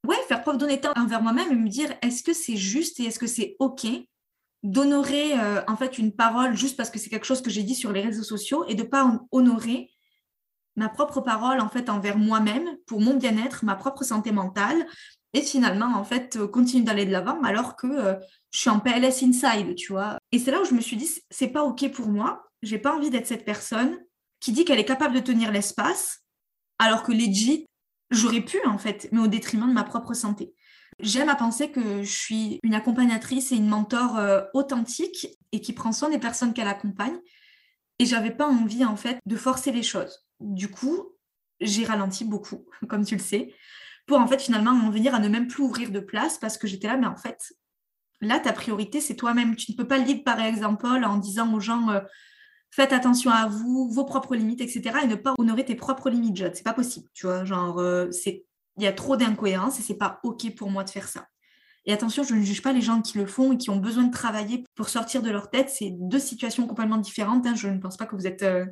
ouais, 0.08 0.18
faire 0.28 0.42
preuve 0.42 0.58
d'honnêteté 0.58 0.88
envers 0.96 1.22
moi-même 1.22 1.52
et 1.52 1.56
me 1.56 1.70
dire 1.70 1.94
est-ce 2.02 2.24
que 2.24 2.34
c'est 2.34 2.58
juste 2.58 3.00
et 3.00 3.06
est-ce 3.06 3.20
que 3.20 3.28
c'est 3.28 3.56
OK 3.60 3.86
d'honorer 4.64 5.38
euh, 5.38 5.62
en 5.68 5.76
fait 5.76 5.98
une 5.98 6.14
parole 6.14 6.56
juste 6.56 6.78
parce 6.78 6.90
que 6.90 6.98
c'est 6.98 7.10
quelque 7.10 7.26
chose 7.26 7.42
que 7.42 7.50
j'ai 7.50 7.64
dit 7.64 7.76
sur 7.76 7.92
les 7.92 8.02
réseaux 8.02 8.24
sociaux 8.24 8.66
et 8.68 8.76
de 8.76 8.84
ne 8.84 8.88
pas 8.88 9.20
honorer 9.32 9.92
ma 10.76 10.88
propre 10.88 11.20
parole 11.20 11.60
en 11.60 11.70
fait 11.70 11.90
envers 11.90 12.18
moi-même 12.18 12.78
pour 12.88 13.02
mon 13.02 13.16
bien-être, 13.16 13.66
ma 13.66 13.76
propre 13.76 14.04
santé 14.04 14.32
mentale 14.32 14.86
et 15.34 15.42
finalement 15.42 15.96
en 15.96 16.04
fait 16.04 16.38
continuer 16.48 16.84
d'aller 16.84 17.06
de 17.06 17.12
l'avant 17.12 17.42
alors 17.44 17.76
que 17.76 18.18
je 18.52 18.60
suis 18.60 18.70
en 18.70 18.80
PLS 18.80 19.24
inside, 19.24 19.76
tu 19.76 19.92
vois. 19.92 20.18
Et 20.32 20.40
c'est 20.40 20.52
là 20.52 20.62
où 20.62 20.66
je 20.66 20.76
me 20.76 20.82
suis 20.82 20.96
dit, 20.96 21.10
c'est 21.32 21.48
pas 21.48 21.64
OK 21.64 21.90
pour 21.92 22.08
moi. 22.08 22.44
J'ai 22.62 22.78
pas 22.78 22.96
envie 22.96 23.10
d'être 23.10 23.28
cette 23.28 23.46
personne 23.46 24.00
qui 24.40 24.52
dit 24.52 24.64
qu'elle 24.64 24.80
est 24.80 24.86
capable 24.86 25.16
de 25.16 25.20
tenir 25.22 25.52
l'espace, 25.52 26.20
alors 26.78 27.04
que 27.04 27.12
legit, 27.12 27.66
j'aurais 28.12 28.42
pu, 28.42 28.60
en 28.66 28.78
fait, 28.78 29.08
mais 29.12 29.22
au 29.22 29.28
détriment 29.28 29.68
de 29.68 29.74
ma 29.74 29.84
propre 29.84 30.14
santé. 30.14 30.54
J'aime 31.00 31.30
à 31.30 31.36
penser 31.36 31.72
que 31.72 32.04
je 32.04 32.12
suis 32.12 32.60
une 32.62 32.76
accompagnatrice 32.76 33.52
et 33.52 33.56
une 33.56 33.68
mentor 33.68 34.18
euh, 34.18 34.44
authentique 34.54 35.28
et 35.52 35.62
qui 35.62 35.74
prend 35.74 35.92
soin 35.92 36.10
des 36.10 36.20
personnes 36.20 36.54
qu'elle 36.54 36.68
accompagne. 36.68 37.18
Et 38.00 38.06
j'avais 38.06 38.32
pas 38.32 38.48
envie, 38.48 38.86
en 38.86 38.98
fait, 38.98 39.18
de 39.26 39.36
forcer 39.36 39.72
les 39.72 39.82
choses. 39.82 40.28
Du 40.40 40.70
coup, 40.70 41.16
j'ai 41.60 41.86
ralenti 41.86 42.26
beaucoup, 42.26 42.66
comme 42.90 43.06
tu 43.06 43.16
le 43.16 43.22
sais, 43.22 43.54
pour 44.06 44.20
en 44.20 44.28
fait 44.28 44.42
finalement 44.42 44.72
en 44.72 44.90
venir 44.90 45.16
à 45.16 45.20
ne 45.20 45.28
même 45.28 45.48
plus 45.48 45.64
ouvrir 45.64 45.92
de 45.92 46.00
place 46.00 46.38
parce 46.38 46.58
que 46.58 46.68
j'étais 46.68 46.88
là, 46.88 46.98
mais 46.98 47.08
en 47.08 47.16
fait, 47.16 47.54
Là, 48.24 48.40
ta 48.40 48.54
priorité, 48.54 49.02
c'est 49.02 49.16
toi-même. 49.16 49.56
Tu 49.56 49.72
ne 49.72 49.78
peux 49.78 49.88
pas 49.88 49.98
le 49.98 50.06
dire 50.06 50.24
par 50.24 50.40
exemple 50.40 50.86
en 50.86 51.18
disant 51.18 51.54
aux 51.54 51.60
gens 51.60 51.90
euh, 51.90 52.00
faites 52.72 52.94
attention 52.94 53.32
à 53.32 53.48
vous, 53.48 53.90
vos 53.92 54.06
propres 54.06 54.36
limites, 54.36 54.62
etc. 54.62 55.00
et 55.04 55.08
ne 55.08 55.16
pas 55.16 55.34
honorer 55.38 55.66
tes 55.66 55.76
propres 55.76 56.10
limites, 56.10 56.38
Jade. 56.38 56.56
C'est 56.56 56.64
pas 56.64 56.74
possible, 56.74 57.08
tu 57.14 57.26
vois. 57.26 57.44
Genre, 57.44 57.80
euh, 57.80 58.10
il 58.26 58.84
y 58.84 58.88
a 58.88 58.94
trop 58.94 59.18
d'incohérences 59.18 59.80
et 59.80 59.84
c'est 59.84 59.98
pas 59.98 60.20
OK 60.24 60.56
pour 60.56 60.72
moi 60.72 60.84
de 60.84 60.90
faire 60.90 61.08
ça. 61.08 61.28
Et 61.86 61.92
attention, 61.92 62.24
je 62.24 62.34
ne 62.34 62.42
juge 62.42 62.62
pas 62.62 62.72
les 62.72 62.82
gens 62.82 63.02
qui 63.02 63.18
le 63.18 63.26
font 63.26 63.52
et 63.52 63.58
qui 63.58 63.70
ont 63.70 63.78
besoin 63.78 64.06
de 64.06 64.12
travailler 64.12 64.64
pour 64.76 64.88
sortir 64.88 65.22
de 65.22 65.30
leur 65.30 65.50
tête. 65.50 65.70
C'est 65.70 65.92
deux 65.92 66.20
situations 66.20 66.66
complètement 66.66 66.98
différentes. 66.98 67.46
Hein. 67.46 67.56
Je 67.56 67.68
ne 67.68 67.78
pense 67.78 67.98
pas 67.98 68.06
que 68.06 68.16
vous 68.16 68.26
êtes 68.26 68.44
euh, 68.44 68.66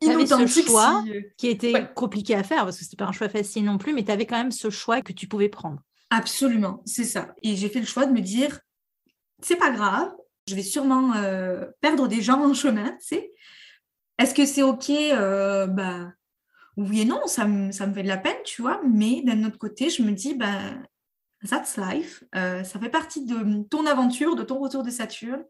inauthentique. 0.00 0.64
ce 0.64 0.70
choix 0.70 1.04
qui 1.36 1.48
était 1.48 1.86
compliqué 1.94 2.34
à 2.34 2.42
faire 2.42 2.64
parce 2.64 2.78
que 2.78 2.84
c'était 2.84 2.96
pas 2.96 3.06
un 3.06 3.12
choix 3.12 3.28
facile 3.28 3.64
non 3.64 3.78
plus, 3.78 3.92
mais 3.92 4.04
tu 4.04 4.10
avais 4.10 4.26
quand 4.26 4.36
même 4.36 4.52
ce 4.52 4.70
choix 4.70 5.02
que 5.02 5.12
tu 5.12 5.26
pouvais 5.26 5.48
prendre. 5.48 5.80
Absolument, 6.10 6.82
c'est 6.86 7.04
ça. 7.04 7.34
Et 7.42 7.56
j'ai 7.56 7.68
fait 7.68 7.80
le 7.80 7.86
choix 7.86 8.06
de 8.06 8.12
me 8.12 8.20
dire, 8.20 8.60
c'est 9.42 9.56
pas 9.56 9.70
grave, 9.70 10.12
je 10.48 10.54
vais 10.54 10.62
sûrement 10.62 11.14
euh, 11.14 11.66
perdre 11.80 12.08
des 12.08 12.20
gens 12.20 12.44
en 12.44 12.54
chemin, 12.54 12.90
tu 13.00 13.06
sais. 13.06 13.30
Est-ce 14.18 14.34
que 14.34 14.44
c'est 14.44 14.62
OK 14.62 14.90
euh, 14.90 15.66
bah, 15.66 16.12
Oui 16.76 17.02
et 17.02 17.04
non, 17.04 17.26
ça 17.26 17.46
me, 17.46 17.72
ça 17.72 17.86
me 17.86 17.94
fait 17.94 18.02
de 18.02 18.08
la 18.08 18.18
peine, 18.18 18.36
tu 18.44 18.60
vois, 18.60 18.80
mais 18.84 19.22
d'un 19.22 19.44
autre 19.44 19.58
côté, 19.58 19.88
je 19.88 20.02
me 20.02 20.12
dis, 20.12 20.34
bah, 20.34 20.74
that's 21.48 21.76
life, 21.76 22.24
euh, 22.34 22.64
ça 22.64 22.78
fait 22.80 22.90
partie 22.90 23.24
de 23.24 23.62
ton 23.68 23.86
aventure, 23.86 24.34
de 24.34 24.42
ton 24.42 24.58
retour 24.58 24.82
de 24.82 24.90
Saturne. 24.90 25.44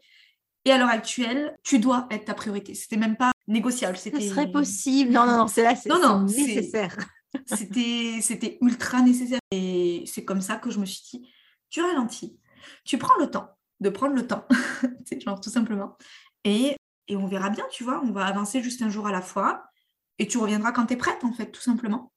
Et 0.65 0.73
à 0.73 0.79
l'heure 0.79 0.91
actuelle, 0.91 1.57
tu 1.63 1.79
dois 1.79 2.07
être 2.11 2.27
ta 2.27 2.35
priorité. 2.35 2.75
C'était 2.75 2.97
même 2.97 3.17
pas 3.17 3.33
négociable. 3.49 3.97
Ce 3.97 4.11
serait 4.11 4.51
possible. 4.51 5.11
Non, 5.11 5.27
non, 5.27 5.39
non, 5.39 5.47
c'est 5.49 5.63
là, 5.63 5.75
c'est 5.75 5.91
nécessaire. 6.25 6.97
C'était, 7.47 8.19
c'était 8.21 8.59
ultra 8.61 9.03
nécessaire. 9.03 9.39
Et 9.53 10.03
c'est 10.05 10.25
comme 10.25 10.41
ça 10.41 10.57
que 10.57 10.69
je 10.69 10.81
me 10.81 10.85
suis 10.85 11.01
dit, 11.21 11.29
tu 11.69 11.81
ralentis, 11.81 12.37
tu 12.85 12.99
prends 12.99 13.17
le 13.21 13.31
temps 13.31 13.57
de 13.79 13.89
prendre 13.89 14.15
le 14.15 14.27
temps, 14.27 14.47
genre 15.25 15.41
tout 15.41 15.49
simplement. 15.49 15.97
Et, 16.45 16.77
et 17.09 17.17
on 17.17 17.27
verra 17.27 17.51
bien, 17.51 17.65
tu 17.71 17.85
vois, 17.85 18.01
on 18.05 18.13
va 18.13 18.27
avancer 18.27 18.63
juste 18.63 18.83
un 18.83 18.91
jour 18.91 19.07
à 19.07 19.13
la 19.13 19.23
fois. 19.23 19.65
Et 20.19 20.27
tu 20.27 20.39
reviendras 20.39 20.73
quand 20.73 20.87
tu 20.87 20.95
es 20.95 20.97
prête, 20.97 21.25
en 21.25 21.33
fait, 21.33 21.51
tout 21.51 21.63
simplement. 21.63 22.13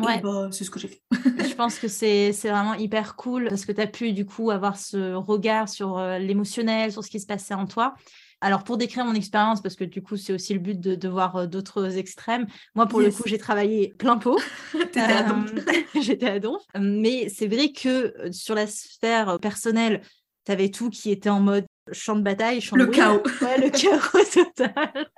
Ouais. 0.00 0.20
Bah, 0.20 0.48
c'est 0.52 0.64
ce 0.64 0.70
que 0.70 0.78
j'ai 0.78 0.88
fait. 0.88 1.02
je 1.12 1.54
pense 1.54 1.78
que 1.78 1.88
c'est 1.88 2.30
vraiment 2.44 2.74
hyper 2.74 3.16
cool 3.16 3.48
parce 3.48 3.64
que 3.64 3.72
tu 3.72 3.80
as 3.80 3.86
pu 3.86 4.12
du 4.12 4.26
coup 4.26 4.50
avoir 4.50 4.76
ce 4.76 5.14
regard 5.14 5.68
sur 5.68 5.98
euh, 5.98 6.18
l'émotionnel, 6.18 6.92
sur 6.92 7.04
ce 7.04 7.10
qui 7.10 7.20
se 7.20 7.26
passait 7.26 7.54
en 7.54 7.66
toi. 7.66 7.94
Alors, 8.40 8.62
pour 8.62 8.76
décrire 8.76 9.04
mon 9.04 9.14
expérience, 9.14 9.60
parce 9.60 9.74
que 9.74 9.84
du 9.84 10.00
coup, 10.00 10.16
c'est 10.16 10.32
aussi 10.32 10.54
le 10.54 10.60
but 10.60 10.78
de, 10.78 11.08
voir 11.08 11.36
euh, 11.36 11.46
d'autres 11.46 11.98
extrêmes, 11.98 12.46
moi, 12.74 12.86
pour 12.86 13.00
le 13.00 13.10
coup, 13.10 13.24
j'ai 13.26 13.38
travaillé 13.38 13.94
plein 13.98 14.16
pot. 14.16 14.40
J'étais 16.00 16.28
à 16.28 16.38
Donf. 16.38 16.62
Mais 16.78 17.28
c'est 17.28 17.48
vrai 17.48 17.72
que 17.72 17.88
euh, 17.88 18.32
sur 18.32 18.54
la 18.54 18.68
sphère 18.68 19.40
personnelle, 19.40 20.02
tu 20.46 20.52
avais 20.52 20.70
tout 20.70 20.88
qui 20.88 21.10
était 21.10 21.30
en 21.30 21.40
mode 21.40 21.66
champ 21.92 22.16
de 22.16 22.22
bataille, 22.22 22.60
champ 22.60 22.76
le 22.76 22.86
de 22.86 22.92
chaos. 22.92 23.22
Ouais, 23.42 23.58
le 23.58 23.70
chaos 23.70 24.24
total. 24.32 25.10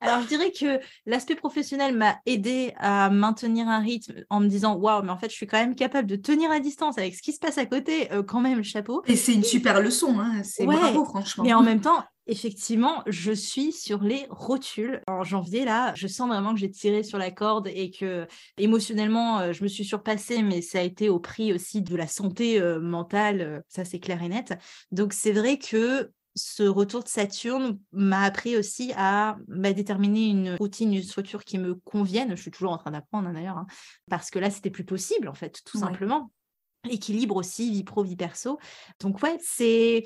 Alors, 0.00 0.22
je 0.22 0.28
dirais 0.28 0.52
que 0.52 0.80
l'aspect 1.06 1.34
professionnel 1.34 1.96
m'a 1.96 2.16
aidé 2.26 2.72
à 2.78 3.10
maintenir 3.10 3.68
un 3.68 3.80
rythme 3.80 4.24
en 4.30 4.40
me 4.40 4.48
disant 4.48 4.76
waouh, 4.76 5.02
mais 5.02 5.10
en 5.10 5.18
fait, 5.18 5.30
je 5.30 5.36
suis 5.36 5.46
quand 5.46 5.58
même 5.58 5.74
capable 5.74 6.08
de 6.08 6.16
tenir 6.16 6.50
à 6.50 6.60
distance 6.60 6.98
avec 6.98 7.14
ce 7.14 7.22
qui 7.22 7.32
se 7.32 7.38
passe 7.38 7.58
à 7.58 7.66
côté, 7.66 8.12
euh, 8.12 8.22
quand 8.22 8.40
même, 8.40 8.62
chapeau. 8.62 9.02
Et 9.06 9.16
c'est 9.16 9.34
une 9.34 9.44
super 9.44 9.80
leçon, 9.80 10.18
hein. 10.18 10.42
c'est 10.42 10.66
bravo, 10.66 11.04
franchement. 11.04 11.44
Mais 11.44 11.54
en 11.54 11.62
même 11.62 11.80
temps, 11.80 12.02
effectivement, 12.26 13.02
je 13.06 13.32
suis 13.32 13.72
sur 13.72 14.02
les 14.02 14.26
rotules. 14.30 15.00
En 15.06 15.22
janvier, 15.22 15.64
là, 15.64 15.92
je 15.96 16.06
sens 16.06 16.28
vraiment 16.28 16.54
que 16.54 16.60
j'ai 16.60 16.70
tiré 16.70 17.02
sur 17.02 17.18
la 17.18 17.30
corde 17.30 17.68
et 17.68 17.90
que 17.90 18.26
émotionnellement, 18.58 19.40
euh, 19.40 19.52
je 19.52 19.62
me 19.62 19.68
suis 19.68 19.84
surpassée, 19.84 20.42
mais 20.42 20.62
ça 20.62 20.80
a 20.80 20.82
été 20.82 21.08
au 21.08 21.18
prix 21.18 21.52
aussi 21.52 21.82
de 21.82 21.96
la 21.96 22.06
santé 22.06 22.60
euh, 22.60 22.80
mentale, 22.80 23.62
ça 23.68 23.84
c'est 23.84 24.00
clair 24.00 24.22
et 24.22 24.28
net. 24.28 24.54
Donc 24.90 25.12
c'est 25.12 25.32
vrai 25.32 25.58
que 25.58 26.10
ce 26.36 26.62
retour 26.62 27.02
de 27.02 27.08
Saturne 27.08 27.78
m'a 27.92 28.22
appris 28.22 28.56
aussi 28.56 28.92
à 28.96 29.36
bah, 29.48 29.72
déterminer 29.72 30.26
une 30.26 30.56
routine, 30.56 30.92
une 30.94 31.02
structure 31.02 31.44
qui 31.44 31.58
me 31.58 31.74
convienne. 31.74 32.36
Je 32.36 32.42
suis 32.42 32.50
toujours 32.50 32.72
en 32.72 32.78
train 32.78 32.90
d'apprendre 32.90 33.28
hein, 33.28 33.32
d'ailleurs, 33.32 33.58
hein, 33.58 33.66
parce 34.10 34.30
que 34.30 34.38
là, 34.38 34.50
c'était 34.50 34.70
plus 34.70 34.84
possible 34.84 35.28
en 35.28 35.34
fait, 35.34 35.62
tout 35.64 35.78
simplement. 35.78 36.30
Équilibre 36.88 37.36
aussi, 37.36 37.70
vie 37.70 37.82
pro, 37.82 38.04
vie 38.04 38.16
perso. 38.16 38.58
Donc 39.00 39.22
ouais, 39.22 39.38
c'est 39.40 40.04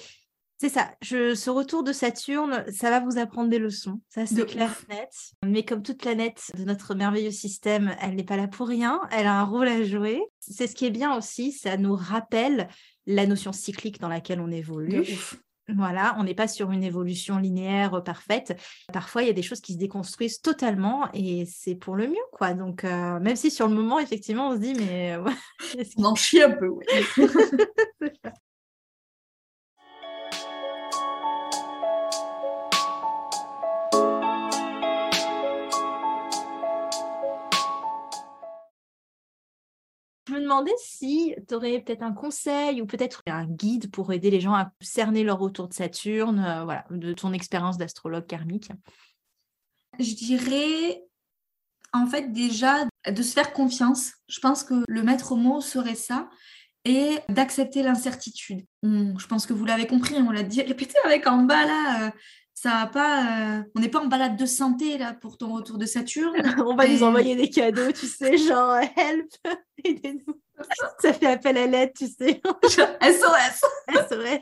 c'est 0.60 0.68
ça. 0.68 0.92
Je, 1.00 1.34
ce 1.34 1.48
retour 1.48 1.82
de 1.82 1.92
Saturne, 1.92 2.66
ça 2.70 2.90
va 2.90 3.00
vous 3.00 3.16
apprendre 3.16 3.48
des 3.48 3.58
leçons. 3.58 4.02
Ça, 4.10 4.26
c'est 4.26 4.44
clair 4.44 4.70
net. 4.90 5.10
Mais 5.42 5.64
comme 5.64 5.82
toute 5.82 5.98
planète 5.98 6.52
de 6.54 6.64
notre 6.64 6.94
merveilleux 6.94 7.30
système, 7.30 7.96
elle 7.98 8.14
n'est 8.14 8.24
pas 8.24 8.36
là 8.36 8.46
pour 8.46 8.68
rien. 8.68 9.00
Elle 9.10 9.26
a 9.26 9.40
un 9.40 9.44
rôle 9.44 9.68
à 9.68 9.82
jouer. 9.82 10.20
C'est 10.38 10.66
ce 10.66 10.74
qui 10.74 10.84
est 10.84 10.90
bien 10.90 11.16
aussi. 11.16 11.52
Ça 11.52 11.78
nous 11.78 11.94
rappelle 11.94 12.68
la 13.06 13.26
notion 13.26 13.52
cyclique 13.52 14.00
dans 14.00 14.08
laquelle 14.08 14.38
on 14.38 14.50
évolue. 14.50 15.06
Voilà, 15.76 16.14
on 16.18 16.24
n'est 16.24 16.34
pas 16.34 16.48
sur 16.48 16.70
une 16.70 16.82
évolution 16.82 17.38
linéaire 17.38 17.94
euh, 17.94 18.00
parfaite. 18.00 18.58
Parfois, 18.92 19.22
il 19.22 19.26
y 19.26 19.30
a 19.30 19.34
des 19.34 19.42
choses 19.42 19.60
qui 19.60 19.74
se 19.74 19.78
déconstruisent 19.78 20.40
totalement 20.40 21.08
et 21.12 21.44
c'est 21.46 21.74
pour 21.74 21.96
le 21.96 22.08
mieux, 22.08 22.16
quoi. 22.32 22.54
Donc, 22.54 22.84
euh, 22.84 23.20
même 23.20 23.36
si 23.36 23.50
sur 23.50 23.68
le 23.68 23.74
moment, 23.74 23.98
effectivement, 23.98 24.48
on 24.50 24.54
se 24.54 24.60
dit, 24.60 24.74
mais... 24.74 25.12
Euh, 25.12 25.30
on 25.96 26.04
en 26.04 26.14
chie 26.14 26.42
un 26.42 26.50
peu, 26.50 26.68
oui. 26.68 26.84
demandais 40.50 40.74
si 40.78 41.34
tu 41.48 41.54
aurais 41.54 41.80
peut-être 41.80 42.02
un 42.02 42.12
conseil 42.12 42.82
ou 42.82 42.86
peut-être 42.86 43.22
un 43.26 43.46
guide 43.46 43.90
pour 43.90 44.12
aider 44.12 44.30
les 44.30 44.40
gens 44.40 44.54
à 44.54 44.72
cerner 44.80 45.22
leur 45.22 45.38
retour 45.38 45.68
de 45.68 45.74
Saturne, 45.74 46.44
euh, 46.44 46.64
voilà, 46.64 46.84
de 46.90 47.12
ton 47.12 47.32
expérience 47.32 47.78
d'astrologue 47.78 48.26
karmique. 48.26 48.70
Je 49.98 50.14
dirais 50.14 51.04
en 51.92 52.06
fait 52.06 52.32
déjà 52.32 52.84
de 53.06 53.22
se 53.22 53.32
faire 53.32 53.52
confiance. 53.52 54.12
Je 54.28 54.40
pense 54.40 54.64
que 54.64 54.82
le 54.88 55.02
maître 55.02 55.36
mot 55.36 55.60
serait 55.60 55.94
ça 55.94 56.28
et 56.84 57.18
d'accepter 57.28 57.82
l'incertitude. 57.82 58.64
je 58.82 59.26
pense 59.26 59.46
que 59.46 59.52
vous 59.52 59.66
l'avez 59.66 59.86
compris, 59.86 60.14
on 60.16 60.30
l'a 60.30 60.42
dit 60.42 60.62
répété 60.62 60.94
avec 61.04 61.26
en 61.26 61.42
bas 61.42 61.66
là. 61.66 62.06
Euh, 62.06 62.10
ça 62.62 62.90
pas, 62.92 63.58
euh, 63.58 63.62
on 63.74 63.80
n'est 63.80 63.88
pas 63.88 64.00
en 64.00 64.06
balade 64.06 64.36
de 64.36 64.44
santé 64.44 64.98
là 64.98 65.14
pour 65.14 65.38
ton 65.38 65.54
retour 65.54 65.78
de 65.78 65.86
Saturne. 65.86 66.34
on 66.66 66.76
va 66.76 66.86
nous 66.86 67.02
envoyer 67.02 67.34
des 67.34 67.48
cadeaux, 67.48 67.90
tu 67.92 68.06
sais, 68.06 68.36
genre 68.36 68.76
help, 68.96 69.30
aidez-nous. 69.82 70.39
Ça 71.00 71.12
fait 71.12 71.26
appel 71.26 71.56
à 71.56 71.66
l'aide, 71.66 71.92
tu 71.96 72.06
sais. 72.06 72.40
SOS. 72.68 73.60
SOS. 74.08 74.40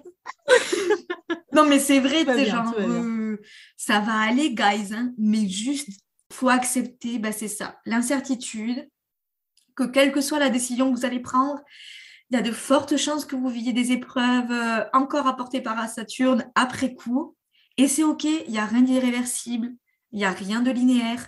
non, 1.53 1.66
mais 1.66 1.79
c'est 1.79 2.01
vrai, 2.01 2.25
tu 2.25 2.47
genre, 2.47 2.75
euh, 2.79 3.37
ça 3.77 4.01
va 4.01 4.21
aller, 4.21 4.55
guys, 4.55 4.93
hein, 4.93 5.12
mais 5.19 5.49
juste, 5.49 6.01
faut 6.33 6.49
accepter, 6.49 7.19
bah, 7.19 7.33
c'est 7.33 7.49
ça, 7.49 7.81
l'incertitude, 7.87 8.89
que 9.77 9.85
quelle 9.85 10.12
que 10.12 10.21
soit 10.21 10.39
la 10.39 10.51
décision 10.51 10.93
que 10.93 10.99
vous 10.99 11.07
allez 11.07 11.21
prendre, 11.21 11.62
il 12.31 12.37
y 12.37 12.39
a 12.39 12.43
de 12.43 12.53
fortes 12.53 12.97
chances 12.97 13.25
que 13.25 13.37
vous 13.37 13.49
viviez 13.49 13.73
des 13.73 13.93
épreuves 13.93 14.51
euh, 14.51 14.85
encore 14.93 15.27
apportées 15.27 15.62
par 15.62 15.89
Saturne 15.89 16.51
après 16.55 16.95
coup. 16.95 17.37
Et 17.79 17.89
c'est 17.89 18.03
OK, 18.03 18.25
il 18.25 18.51
n'y 18.51 18.59
a 18.59 18.66
rien 18.66 18.83
d'irréversible, 18.83 19.71
il 20.12 20.19
n'y 20.19 20.25
a 20.25 20.31
rien 20.31 20.61
de 20.61 20.71
linéaire. 20.71 21.27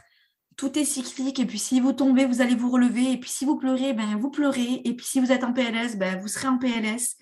Tout 0.60 0.78
est 0.78 0.84
cyclique. 0.84 1.40
Et 1.40 1.46
puis 1.46 1.58
si 1.58 1.80
vous 1.80 1.94
tombez, 1.94 2.26
vous 2.26 2.42
allez 2.42 2.54
vous 2.54 2.70
relever. 2.70 3.12
Et 3.12 3.16
puis 3.16 3.30
si 3.30 3.46
vous 3.46 3.56
pleurez, 3.56 3.94
ben, 3.94 4.18
vous 4.18 4.28
pleurez. 4.28 4.82
Et 4.84 4.94
puis 4.94 5.06
si 5.06 5.18
vous 5.18 5.32
êtes 5.32 5.42
en 5.42 5.54
PLS, 5.54 5.96
ben, 5.96 6.20
vous 6.20 6.28
serez 6.28 6.48
en 6.48 6.58
PLS. 6.58 7.16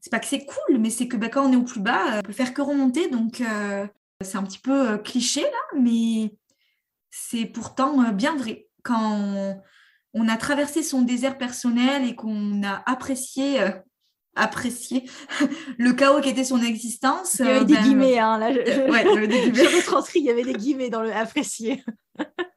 C'est 0.00 0.10
pas 0.10 0.18
que 0.18 0.26
c'est 0.26 0.44
cool, 0.44 0.78
mais 0.80 0.90
c'est 0.90 1.06
que 1.06 1.16
ben, 1.16 1.30
quand 1.30 1.48
on 1.48 1.52
est 1.52 1.56
au 1.56 1.62
plus 1.62 1.78
bas, 1.78 2.18
on 2.18 2.22
peut 2.22 2.32
faire 2.32 2.52
que 2.52 2.62
remonter. 2.62 3.08
Donc 3.08 3.40
euh, 3.40 3.86
c'est 4.20 4.38
un 4.38 4.42
petit 4.42 4.58
peu 4.58 4.90
euh, 4.90 4.98
cliché 4.98 5.42
là, 5.42 5.78
mais 5.78 6.34
c'est 7.12 7.46
pourtant 7.46 8.02
euh, 8.02 8.10
bien 8.10 8.34
vrai. 8.34 8.66
Quand 8.82 9.56
on 10.12 10.28
a 10.28 10.36
traversé 10.36 10.82
son 10.82 11.02
désert 11.02 11.38
personnel 11.38 12.04
et 12.04 12.16
qu'on 12.16 12.64
a 12.64 12.82
apprécié 12.86 13.60
apprécier 14.34 15.08
le 15.78 15.92
chaos 15.92 16.20
qui 16.20 16.30
était 16.30 16.42
son 16.42 16.60
existence. 16.60 17.36
Il 17.38 17.46
y 17.46 17.48
avait 17.50 17.64
des 17.66 17.74
ben, 17.74 17.82
guillemets, 17.84 18.18
hein, 18.18 18.36
là. 18.36 18.52
Je, 18.52 18.90
ouais, 18.90 19.28
des 19.28 19.38
guillemets. 19.52 19.70
je 19.70 19.76
retranscris, 19.76 20.18
il 20.18 20.24
y 20.24 20.30
avait 20.30 20.42
des 20.42 20.54
guillemets 20.54 20.90
dans 20.90 21.02
le 21.02 21.12
apprécier. 21.12 21.84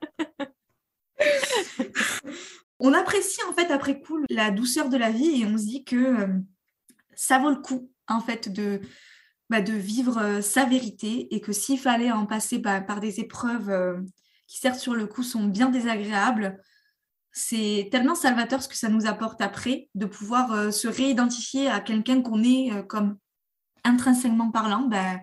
on 2.80 2.94
apprécie 2.94 3.42
en 3.50 3.54
fait 3.54 3.72
après 3.72 4.00
coup 4.00 4.20
la 4.30 4.52
douceur 4.52 4.90
de 4.90 4.98
la 4.98 5.12
vie 5.12 5.42
et 5.42 5.46
on 5.46 5.58
se 5.58 5.64
dit 5.64 5.84
que 5.84 5.96
euh, 5.96 6.28
ça 7.16 7.40
vaut 7.40 7.50
le 7.50 7.62
coup 7.62 7.92
en 8.08 8.20
fait 8.20 8.52
de, 8.52 8.82
bah, 9.50 9.62
de 9.62 9.74
vivre 9.74 10.18
euh, 10.20 10.42
sa 10.42 10.66
vérité 10.66 11.34
et 11.34 11.42
que 11.42 11.52
s'il 11.52 11.80
fallait 11.80 12.12
en 12.12 12.26
passer 12.26 12.60
bah, 12.60 12.82
par 12.82 13.00
des 13.00 13.20
épreuves 13.20 13.70
euh, 13.70 13.98
qui 14.48 14.60
certes 14.60 14.80
sur 14.80 14.96
le 14.96 15.08
coup 15.08 15.24
sont 15.24 15.46
bien 15.46 15.70
désagréables, 15.70 16.62
c'est 17.32 17.90
tellement 17.92 18.16
salvateur 18.16 18.62
ce 18.64 18.68
que 18.68 18.78
ça 18.78 18.90
nous 18.90 19.06
apporte 19.06 19.42
après, 19.42 19.90
de 19.94 20.06
pouvoir 20.06 20.74
se 20.74 20.88
réidentifier 20.88 21.68
à 21.68 21.82
quelqu'un 21.82 22.22
qu'on 22.22 22.42
est 22.42 22.72
comme 22.88 23.18
intrinsèquement 23.84 24.50
parlant, 24.50 24.88
ben, 24.88 25.20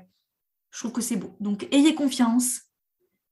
je 0.71 0.79
trouve 0.79 0.93
que 0.93 1.01
c'est 1.01 1.17
beau. 1.17 1.37
Donc, 1.41 1.67
ayez 1.73 1.95
confiance, 1.95 2.61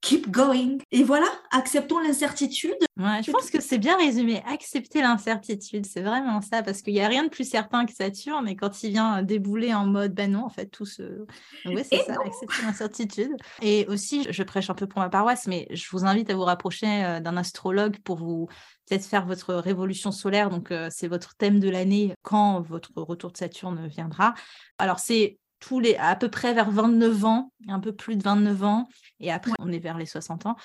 keep 0.03 0.31
going. 0.31 0.79
Et 0.91 1.05
voilà, 1.05 1.27
acceptons 1.53 2.01
l'incertitude. 2.01 2.77
je 2.99 3.31
pense 3.31 3.51
que 3.51 3.61
c'est 3.63 3.79
bien 3.79 3.97
résumé. 3.97 4.43
Accepter 4.47 5.01
l'incertitude, 5.01 5.87
c'est 5.87 6.03
vraiment 6.03 6.43
ça, 6.43 6.63
parce 6.63 6.83
qu'il 6.83 6.93
n'y 6.93 7.01
a 7.01 7.09
rien 7.09 7.25
de 7.25 7.31
plus 7.31 7.49
certain 7.49 7.87
que 7.87 7.93
Saturne, 7.93 8.45
mais 8.45 8.57
quand 8.57 8.83
il 8.83 8.91
vient 8.91 9.23
débouler 9.23 9.73
en 9.73 9.87
mode, 9.87 10.13
ben 10.13 10.33
non, 10.33 10.45
en 10.45 10.51
fait, 10.51 10.67
tout 10.67 10.85
se. 10.85 11.25
Oui, 11.65 11.83
c'est 11.89 12.03
ça, 12.03 12.17
accepter 12.25 12.63
l'incertitude. 12.67 13.33
Et 13.63 13.87
aussi, 13.89 14.27
je 14.29 14.43
prêche 14.43 14.69
un 14.69 14.75
peu 14.75 14.87
pour 14.87 15.01
ma 15.01 15.09
paroisse, 15.09 15.47
mais 15.47 15.69
je 15.71 15.89
vous 15.93 16.05
invite 16.05 16.29
à 16.31 16.35
vous 16.35 16.43
rapprocher 16.43 17.05
euh, 17.05 17.21
d'un 17.21 17.37
astrologue 17.37 17.97
pour 18.01 18.19
vous 18.19 18.49
peut-être 18.89 19.07
faire 19.07 19.25
votre 19.25 19.55
révolution 19.55 20.11
solaire. 20.11 20.51
Donc, 20.51 20.73
euh, 20.73 20.89
c'est 20.91 21.09
votre 21.09 21.37
thème 21.37 21.61
de 21.61 21.71
l'année 21.71 22.13
quand 22.23 22.61
votre 22.61 22.91
retour 22.97 23.31
de 23.31 23.37
Saturne 23.37 23.87
viendra. 23.87 24.35
Alors, 24.79 24.99
c'est 24.99 25.39
tous 25.63 25.79
les, 25.79 25.95
à 25.97 26.17
peu 26.17 26.29
près 26.29 26.53
vers 26.53 26.71
29 26.71 27.25
ans, 27.25 27.53
un 27.69 27.79
peu 27.79 27.93
plus 27.93 28.17
de 28.17 28.23
29 28.23 28.65
ans. 28.65 28.89
Et 29.21 29.31
après, 29.31 29.53
on 29.61 29.71
est 29.71 29.79
vers 29.79 29.97
les 29.97 30.07
60 30.07 30.47
ans, 30.47 30.57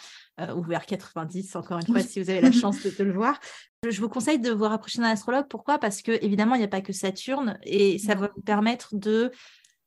euh, 0.42 0.54
ou 0.56 0.64
vers 0.64 0.86
90, 0.86 1.56
encore 1.56 1.78
une 1.78 1.86
fois, 1.86 2.02
si 2.02 2.22
vous 2.22 2.30
avez 2.30 2.42
la 2.42 2.52
chance 2.64 2.82
de, 2.82 3.04
le 3.04 3.14
voir. 3.14 3.40
Je 3.88 4.02
vous 4.02 4.10
conseille 4.10 4.40
de 4.40 4.52
vous 4.52 4.66
rapprocher 4.66 5.00
d'un 5.00 5.10
astrologue. 5.10 5.46
Pourquoi? 5.50 5.78
Parce 5.78 6.02
que 6.02 6.12
évidemment, 6.24 6.56
il 6.56 6.60
n'y 6.60 6.66
a 6.66 6.70
pas 6.70 6.82
que 6.82 6.94
Saturne, 6.94 7.60
et 7.64 8.00
ça 8.00 8.16
va 8.16 8.32
vous 8.36 8.42
permettre 8.42 8.96
de 8.96 9.32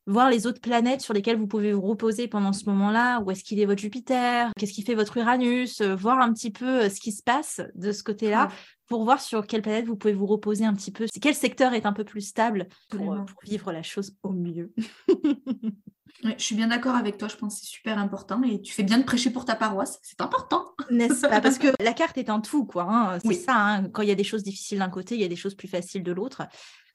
voir 0.07 0.31
les 0.31 0.47
autres 0.47 0.61
planètes 0.61 1.01
sur 1.01 1.13
lesquelles 1.13 1.37
vous 1.37 1.49
pouvez 1.49 1.73
vous 1.73 1.83
reposer 1.83 2.29
pendant 2.29 2.53
ce 2.53 2.65
moment-là. 2.67 3.21
Où 3.21 3.33
est-ce 3.33 3.43
qu'il 3.43 3.59
est 3.59 3.67
votre 3.67 3.81
Jupiter? 3.81 4.51
Qu'est-ce 4.59 4.73
qui 4.73 4.83
fait 4.83 4.95
votre 4.95 5.17
Uranus? 5.17 5.81
Euh, 5.81 5.97
Voir 5.97 6.21
un 6.21 6.33
petit 6.33 6.53
peu 6.53 6.89
ce 6.89 7.01
qui 7.01 7.11
se 7.11 7.23
passe 7.23 7.61
de 7.75 7.91
ce 7.91 8.05
côté-là 8.05 8.49
pour 8.91 9.05
voir 9.05 9.23
sur 9.23 9.47
quelle 9.47 9.63
planète 9.63 9.87
vous 9.87 9.97
pouvez 9.97 10.13
vous 10.13 10.27
reposer 10.27 10.65
un 10.65 10.75
petit 10.75 10.91
peu. 10.91 11.07
Quel 11.23 11.35
secteur 11.35 11.75
est 11.75 11.87
un 11.87 11.93
peu 11.93 12.03
plus 12.03 12.23
stable 12.23 12.67
pour, 12.91 13.15
euh, 13.15 13.21
vivre 13.45 13.71
la 13.73 13.85
chose 13.85 14.17
au 14.25 14.33
mieux. 14.33 14.75
je 16.25 16.35
suis 16.37 16.57
bien 16.57 16.67
d'accord 16.67 16.97
avec 16.97 17.17
toi, 17.17 17.29
je 17.29 17.37
pense 17.37 17.55
que 17.55 17.61
c'est 17.61 17.71
super 17.71 17.99
important 17.99 18.43
et 18.43 18.61
tu 18.61 18.75
fais 18.75 18.83
bien 18.83 18.99
de 18.99 19.05
prêcher 19.05 19.31
pour 19.31 19.45
ta 19.45 19.55
paroisse, 19.55 20.01
c'est 20.03 20.21
important. 20.21 20.75
N'est-ce 20.91 21.25
pas? 21.25 21.41
Parce 21.41 21.59
que 21.59 21.69
la 21.81 21.93
carte 21.93 22.19
est 22.19 22.31
un 22.31 22.41
tout, 22.41 22.67
quoi. 22.67 22.83
Hein. 22.91 23.21
C'est 23.25 23.35
ça, 23.35 23.55
hein. 23.55 23.89
quand 23.91 24.03
il 24.03 24.09
y 24.09 24.13
a 24.13 24.17
des 24.17 24.25
choses 24.25 24.43
difficiles 24.43 24.81
d'un 24.81 24.91
côté, 24.91 25.15
il 25.15 25.21
y 25.21 25.25
a 25.25 25.29
des 25.29 25.37
choses 25.37 25.55
plus 25.55 25.69
faciles 25.69 26.03
de 26.03 26.13
l'autre. 26.13 26.43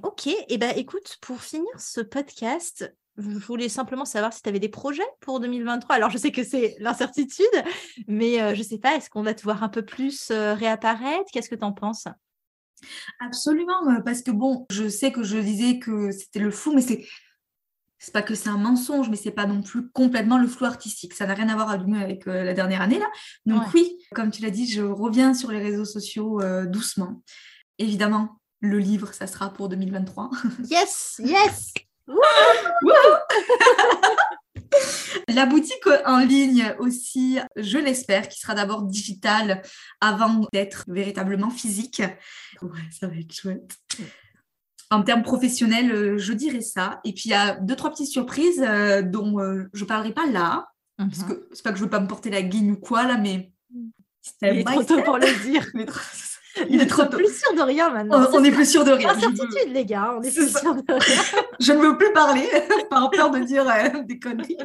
Ok, 0.04 0.28
et 0.28 0.38
eh 0.50 0.58
ben 0.58 0.74
écoute, 0.76 1.18
pour 1.22 1.40
finir 1.42 1.72
ce 1.80 2.02
podcast, 2.02 2.94
je 3.18 3.38
voulais 3.40 3.70
simplement 3.70 4.06
savoir 4.06 4.34
si 4.34 4.42
tu 4.42 4.50
avais 4.50 4.60
des 4.60 4.70
projets 4.70 5.08
pour 5.22 5.40
2023. 5.40 5.96
Alors, 5.96 6.10
je 6.10 6.18
sais 6.18 6.32
que 6.32 6.44
c'est 6.44 6.76
l'incertitude, 6.80 7.46
mais 8.08 8.42
euh, 8.42 8.54
je 8.54 8.60
ne 8.60 8.66
sais 8.66 8.78
pas, 8.78 8.96
est-ce 8.96 9.10
qu'on 9.10 9.24
va 9.24 9.34
te 9.34 9.44
voir 9.44 9.64
un 9.64 9.70
peu 9.70 9.84
plus 9.84 10.32
euh, 10.32 10.54
réapparaître? 10.54 11.30
Qu'est-ce 11.32 11.50
que 11.50 11.56
tu 11.56 11.64
en 11.64 11.72
penses? 11.72 12.08
Absolument, 13.20 13.90
euh, 13.90 14.02
parce 14.02 14.22
que 14.22 14.32
bon, 14.32 14.66
je 14.70 14.90
sais 14.90 15.12
que 15.12 15.24
je 15.24 15.38
disais 15.38 15.80
que 15.80 16.12
c'était 16.12 16.40
le 16.40 16.52
flou, 16.52 16.74
mais 16.74 16.82
c'est 16.82 17.06
c'est 17.98 18.12
pas 18.14 18.22
que 18.22 18.36
c'est 18.36 18.50
un 18.50 18.58
mensonge, 18.58 19.10
mais 19.10 19.16
c'est 19.16 19.32
pas 19.32 19.48
non 19.48 19.64
plus 19.64 19.90
complètement 19.90 20.38
le 20.38 20.48
flou 20.48 20.66
artistique. 20.66 21.14
Ça 21.14 21.26
n'a 21.26 21.34
rien 21.34 21.50
à 21.50 21.56
voir 21.56 21.72
avec 21.72 22.26
la 22.26 22.54
dernière 22.54 22.82
année 22.82 23.00
là. 23.00 23.08
Donc 23.48 23.64
oui, 23.74 23.98
comme 24.14 24.30
tu 24.30 24.44
l'as 24.44 24.52
dit, 24.52 24.68
je 24.68 24.82
reviens 24.82 25.34
sur 25.34 25.50
les 25.50 25.60
réseaux 25.60 25.86
sociaux 25.86 26.40
doucement. 26.68 27.24
Évidemment, 27.80 28.42
le 28.60 28.78
livre, 28.78 29.14
ça 29.14 29.26
sera 29.26 29.52
pour 29.52 29.70
2023. 29.70 30.30
Yes, 30.70 31.20
yes. 31.24 31.74
La 35.30 35.46
boutique 35.46 35.88
en 36.06 36.20
ligne 36.20 36.76
aussi, 36.80 37.40
je 37.56 37.78
l'espère, 37.78 38.28
qui 38.28 38.40
sera 38.40 38.54
d'abord 38.54 38.84
digitale 38.84 39.62
avant 40.02 40.48
d'être 40.54 40.86
véritablement 40.88 41.50
physique. 41.50 42.02
Ouais, 42.62 42.82
ça 42.92 43.08
va 43.08 43.16
être 43.16 43.34
chouette. 43.34 43.76
En 44.92 45.02
termes 45.04 45.24
professionnels, 45.24 46.18
je 46.18 46.34
dirais 46.34 46.62
ça. 46.62 47.00
Et 47.04 47.14
puis, 47.14 47.24
il 47.26 47.32
y 47.32 47.34
a 47.34 47.56
deux, 47.56 47.76
trois 47.76 47.90
petites 47.90 48.12
surprises 48.12 48.62
euh, 48.62 49.02
dont 49.02 49.40
euh, 49.40 49.64
je 49.74 49.84
ne 49.84 49.88
parlerai 49.88 50.14
pas 50.14 50.28
là. 50.28 50.68
Parce 50.98 51.20
mhm. 51.20 51.28
que 51.28 51.50
c'est 51.54 51.64
pas 51.64 51.72
que 51.72 51.78
je 51.78 51.84
veux 51.84 51.90
pas 51.90 52.00
me 52.00 52.08
porter 52.08 52.30
la 52.30 52.42
guigne 52.42 52.72
ou 52.72 52.78
quoi, 52.78 53.04
là, 53.06 53.18
mais... 53.18 53.52
C'est 54.22 54.64
trop 54.64 54.84
tôt 54.84 55.02
pour 55.04 55.18
le 55.18 55.44
dire. 55.44 55.66
Il 56.70 56.82
est 56.82 56.88
trop 56.88 57.06
plus 57.06 57.38
sûr 57.38 57.54
de 57.56 57.62
rien 57.62 57.90
maintenant. 57.90 58.28
On, 58.34 58.44
est 58.44 58.52
plus 58.52 58.70
sûr 58.70 58.84
de 58.84 58.92
rien. 58.92 59.10
Incertitude, 59.10 59.74
les 59.74 59.86
gars, 59.86 60.16
on 60.18 60.22
est, 60.22 60.34
plus 60.34 60.58
sûr 60.58 60.76
de 60.76 60.84
rien. 60.88 61.00
je 61.60 61.74
ne 61.74 61.80
veux 61.80 61.98
plus 61.98 62.12
parler 62.14 62.48
par 62.90 63.10
peur 63.10 63.32
de 63.32 63.40
dire 63.40 63.68
euh, 63.68 64.04
des 64.04 64.20
conneries. 64.20 64.58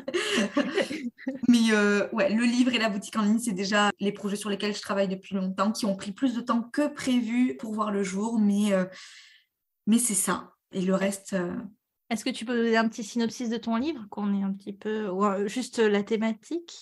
Mais 1.48 1.72
euh, 1.72 2.08
ouais, 2.12 2.32
le 2.32 2.44
livre 2.44 2.74
et 2.74 2.78
la 2.78 2.88
boutique 2.88 3.16
en 3.16 3.22
ligne, 3.22 3.38
c'est 3.38 3.52
déjà 3.52 3.90
les 3.98 4.12
projets 4.12 4.36
sur 4.36 4.50
lesquels 4.50 4.74
je 4.74 4.80
travaille 4.80 5.08
depuis 5.08 5.34
longtemps, 5.34 5.72
qui 5.72 5.86
ont 5.86 5.96
pris 5.96 6.12
plus 6.12 6.34
de 6.34 6.40
temps 6.40 6.62
que 6.62 6.88
prévu 6.88 7.56
pour 7.56 7.72
voir 7.72 7.90
le 7.90 8.02
jour. 8.02 8.38
Mais, 8.38 8.72
euh, 8.72 8.84
mais 9.86 9.98
c'est 9.98 10.14
ça. 10.14 10.52
Et 10.72 10.82
le 10.82 10.94
reste. 10.94 11.36
Est-ce 12.10 12.24
que 12.24 12.30
tu 12.30 12.44
peux 12.44 12.56
donner 12.56 12.76
un 12.76 12.88
petit 12.88 13.04
synopsis 13.04 13.48
de 13.48 13.56
ton 13.56 13.76
livre, 13.76 14.04
qu'on 14.10 14.34
est 14.38 14.42
un 14.42 14.52
petit 14.52 14.72
peu. 14.72 15.08
ou 15.08 15.48
juste 15.48 15.78
la 15.78 16.02
thématique? 16.02 16.72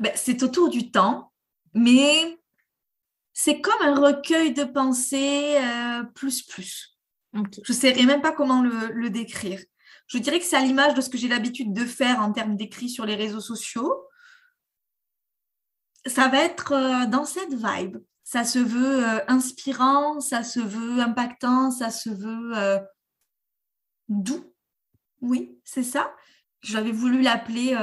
Ben, 0.00 0.12
C'est 0.14 0.42
autour 0.42 0.68
du 0.68 0.90
temps, 0.90 1.32
mais 1.74 2.38
c'est 3.32 3.60
comme 3.60 3.80
un 3.82 3.98
recueil 3.98 4.52
de 4.52 4.64
pensées 4.64 5.56
euh, 5.56 6.02
plus 6.14 6.42
plus. 6.42 6.98
Je 7.32 7.72
ne 7.72 7.76
sais 7.76 7.94
même 8.04 8.20
pas 8.20 8.32
comment 8.32 8.62
le, 8.62 9.08
décrire. 9.08 9.60
Je 10.06 10.18
dirais 10.18 10.38
que 10.38 10.44
c'est 10.44 10.56
à 10.56 10.60
l'image 10.60 10.94
de 10.94 11.00
ce 11.00 11.08
que 11.08 11.16
j'ai 11.16 11.28
l'habitude 11.28 11.72
de 11.72 11.86
faire 11.86 12.20
en 12.20 12.32
termes 12.32 12.56
d'écrit 12.56 12.90
sur 12.90 13.06
les 13.06 13.14
réseaux 13.14 13.40
sociaux. 13.40 14.04
Ça 16.04 16.28
va 16.28 16.44
être 16.44 16.72
euh, 16.72 17.06
dans 17.06 17.24
cette 17.24 17.54
vibe. 17.54 17.98
Ça 18.22 18.44
se 18.44 18.58
veut 18.58 19.06
euh, 19.06 19.20
inspirant, 19.28 20.20
ça 20.20 20.42
se 20.42 20.60
veut 20.60 21.00
impactant, 21.00 21.70
ça 21.70 21.90
se 21.90 22.10
veut 22.10 22.78
doux. 24.08 24.54
Oui, 25.22 25.58
c'est 25.64 25.82
ça. 25.82 26.14
J'avais 26.60 26.92
voulu 26.92 27.22
l'appeler 27.22 27.74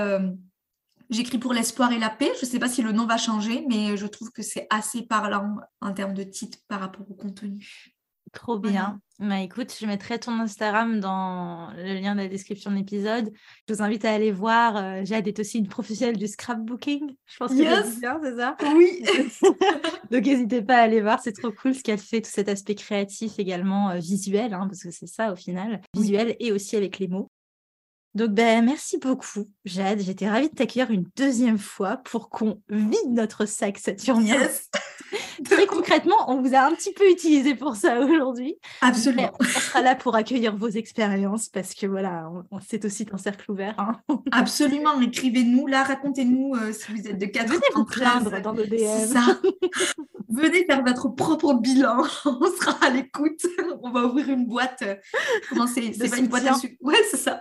J'écris 1.10 1.40
pour 1.40 1.54
l'espoir 1.54 1.92
et 1.92 2.00
la 2.00 2.10
paix. 2.10 2.32
Je 2.40 2.46
ne 2.46 2.52
sais 2.52 2.60
pas 2.60 2.70
si 2.70 2.82
le 2.82 2.92
nom 2.92 3.06
va 3.06 3.18
changer, 3.18 3.66
mais 3.68 3.98
je 3.98 4.06
trouve 4.06 4.32
que 4.32 4.44
c'est 4.44 4.68
assez 4.70 5.04
parlant 5.04 5.58
en 5.82 5.94
termes 5.94 6.14
de 6.14 6.24
titre 6.24 6.60
par 6.68 6.80
rapport 6.80 7.10
au 7.10 7.16
contenu. 7.16 7.96
Trop 8.32 8.60
bien. 8.60 9.00
Bah, 9.20 9.42
écoute, 9.42 9.74
je 9.80 9.86
mettrai 9.86 10.20
ton 10.20 10.40
Instagram 10.40 11.00
dans 11.00 11.72
le 11.76 12.00
lien 12.00 12.16
de 12.16 12.22
la 12.22 12.28
description 12.28 12.72
de 12.72 12.76
l'épisode. 12.76 13.32
Je 13.68 13.74
vous 13.74 13.82
invite 13.82 14.06
à 14.06 14.14
aller 14.14 14.32
voir. 14.32 14.78
Euh, 14.78 15.04
Jade 15.04 15.28
est 15.28 15.40
aussi 15.40 15.58
une 15.58 15.68
professionnelle 15.68 16.18
du 16.18 16.28
scrapbooking. 16.28 17.16
Je 17.26 17.38
pense 17.38 17.52
que 17.52 17.58
c'est 17.58 18.00
bien, 18.00 18.20
c'est 18.24 18.36
ça? 18.36 18.56
Oui. 18.76 19.04
Donc 20.12 20.26
n'hésitez 20.26 20.62
pas 20.62 20.78
à 20.78 20.82
aller 20.82 21.02
voir, 21.02 21.20
c'est 21.22 21.34
trop 21.34 21.52
cool 21.52 21.74
ce 21.74 21.84
qu'elle 21.84 22.00
fait, 22.00 22.22
tout 22.22 22.30
cet 22.32 22.50
aspect 22.50 22.76
créatif 22.76 23.40
également, 23.40 23.90
euh, 23.90 23.98
visuel, 23.98 24.54
hein, 24.54 24.68
parce 24.68 24.84
que 24.84 24.92
c'est 24.92 25.08
ça 25.08 25.34
au 25.34 25.36
final, 25.36 25.82
visuel 25.96 26.36
et 26.40 26.52
aussi 26.52 26.76
avec 26.76 27.00
les 27.00 27.08
mots. 27.08 27.30
Donc, 28.16 28.32
ben, 28.32 28.66
merci 28.66 28.98
beaucoup, 28.98 29.50
Jade. 29.66 30.00
J'étais 30.00 30.30
ravie 30.30 30.50
de 30.50 30.56
t'accueillir 30.56 30.92
une 30.92 31.06
deuxième 31.16 31.60
fois 31.60 31.98
pour 31.98 32.30
qu'on 32.30 32.62
vide 32.70 33.12
notre 33.12 33.46
sac 33.46 33.78
saturnien. 33.78 34.40
Très 35.44 35.66
concrètement, 35.66 36.16
on 36.28 36.42
vous 36.42 36.54
a 36.54 36.60
un 36.60 36.74
petit 36.74 36.94
peu 36.94 37.10
utilisé 37.10 37.56
pour 37.56 37.76
ça 37.76 38.00
aujourd'hui. 38.00 38.56
Absolument. 38.82 39.32
on 39.40 39.44
sera 39.44 39.82
là 39.82 39.96
pour 39.96 40.16
accueillir 40.16 40.56
vos 40.56 40.70
expériences 40.70 41.50
parce 41.50 41.74
que 41.74 41.86
voilà, 41.88 42.30
c'est 42.68 42.86
aussi 42.86 43.06
un 43.12 43.18
cercle 43.18 43.52
ouvert. 43.52 43.76
Hein. 43.78 43.94
Absolument. 44.32 45.00
Écrivez-nous 45.02 45.68
là, 45.68 45.84
racontez-nous 45.84 46.56
euh, 46.56 46.74
si 46.74 46.92
vous 46.92 47.08
êtes 47.08 47.18
de 47.18 47.26
4 47.26 47.48
Venez 47.48 47.62
vous 47.76 47.86
plaindre 47.86 48.42
dans 48.42 48.54
nos 48.54 48.66
DM. 48.66 49.08
ça. 49.08 49.40
Venez 50.30 50.66
faire 50.66 50.84
votre 50.84 51.10
propre 51.10 51.54
bilan. 51.54 52.04
on 52.26 52.52
sera 52.60 52.86
à 52.86 52.90
l'écoute. 52.90 53.46
On 53.82 53.92
va 53.92 54.06
ouvrir 54.06 54.30
une 54.30 54.46
boîte. 54.46 54.84
Comment 55.50 55.68
c'est? 55.68 55.94
C'est 55.94 56.10
pas 56.10 56.18
une 56.18 56.28
boîte 56.28 56.46
à 56.46 56.56
Ouais, 56.82 57.02
c'est 57.10 57.18
ça. 57.18 57.40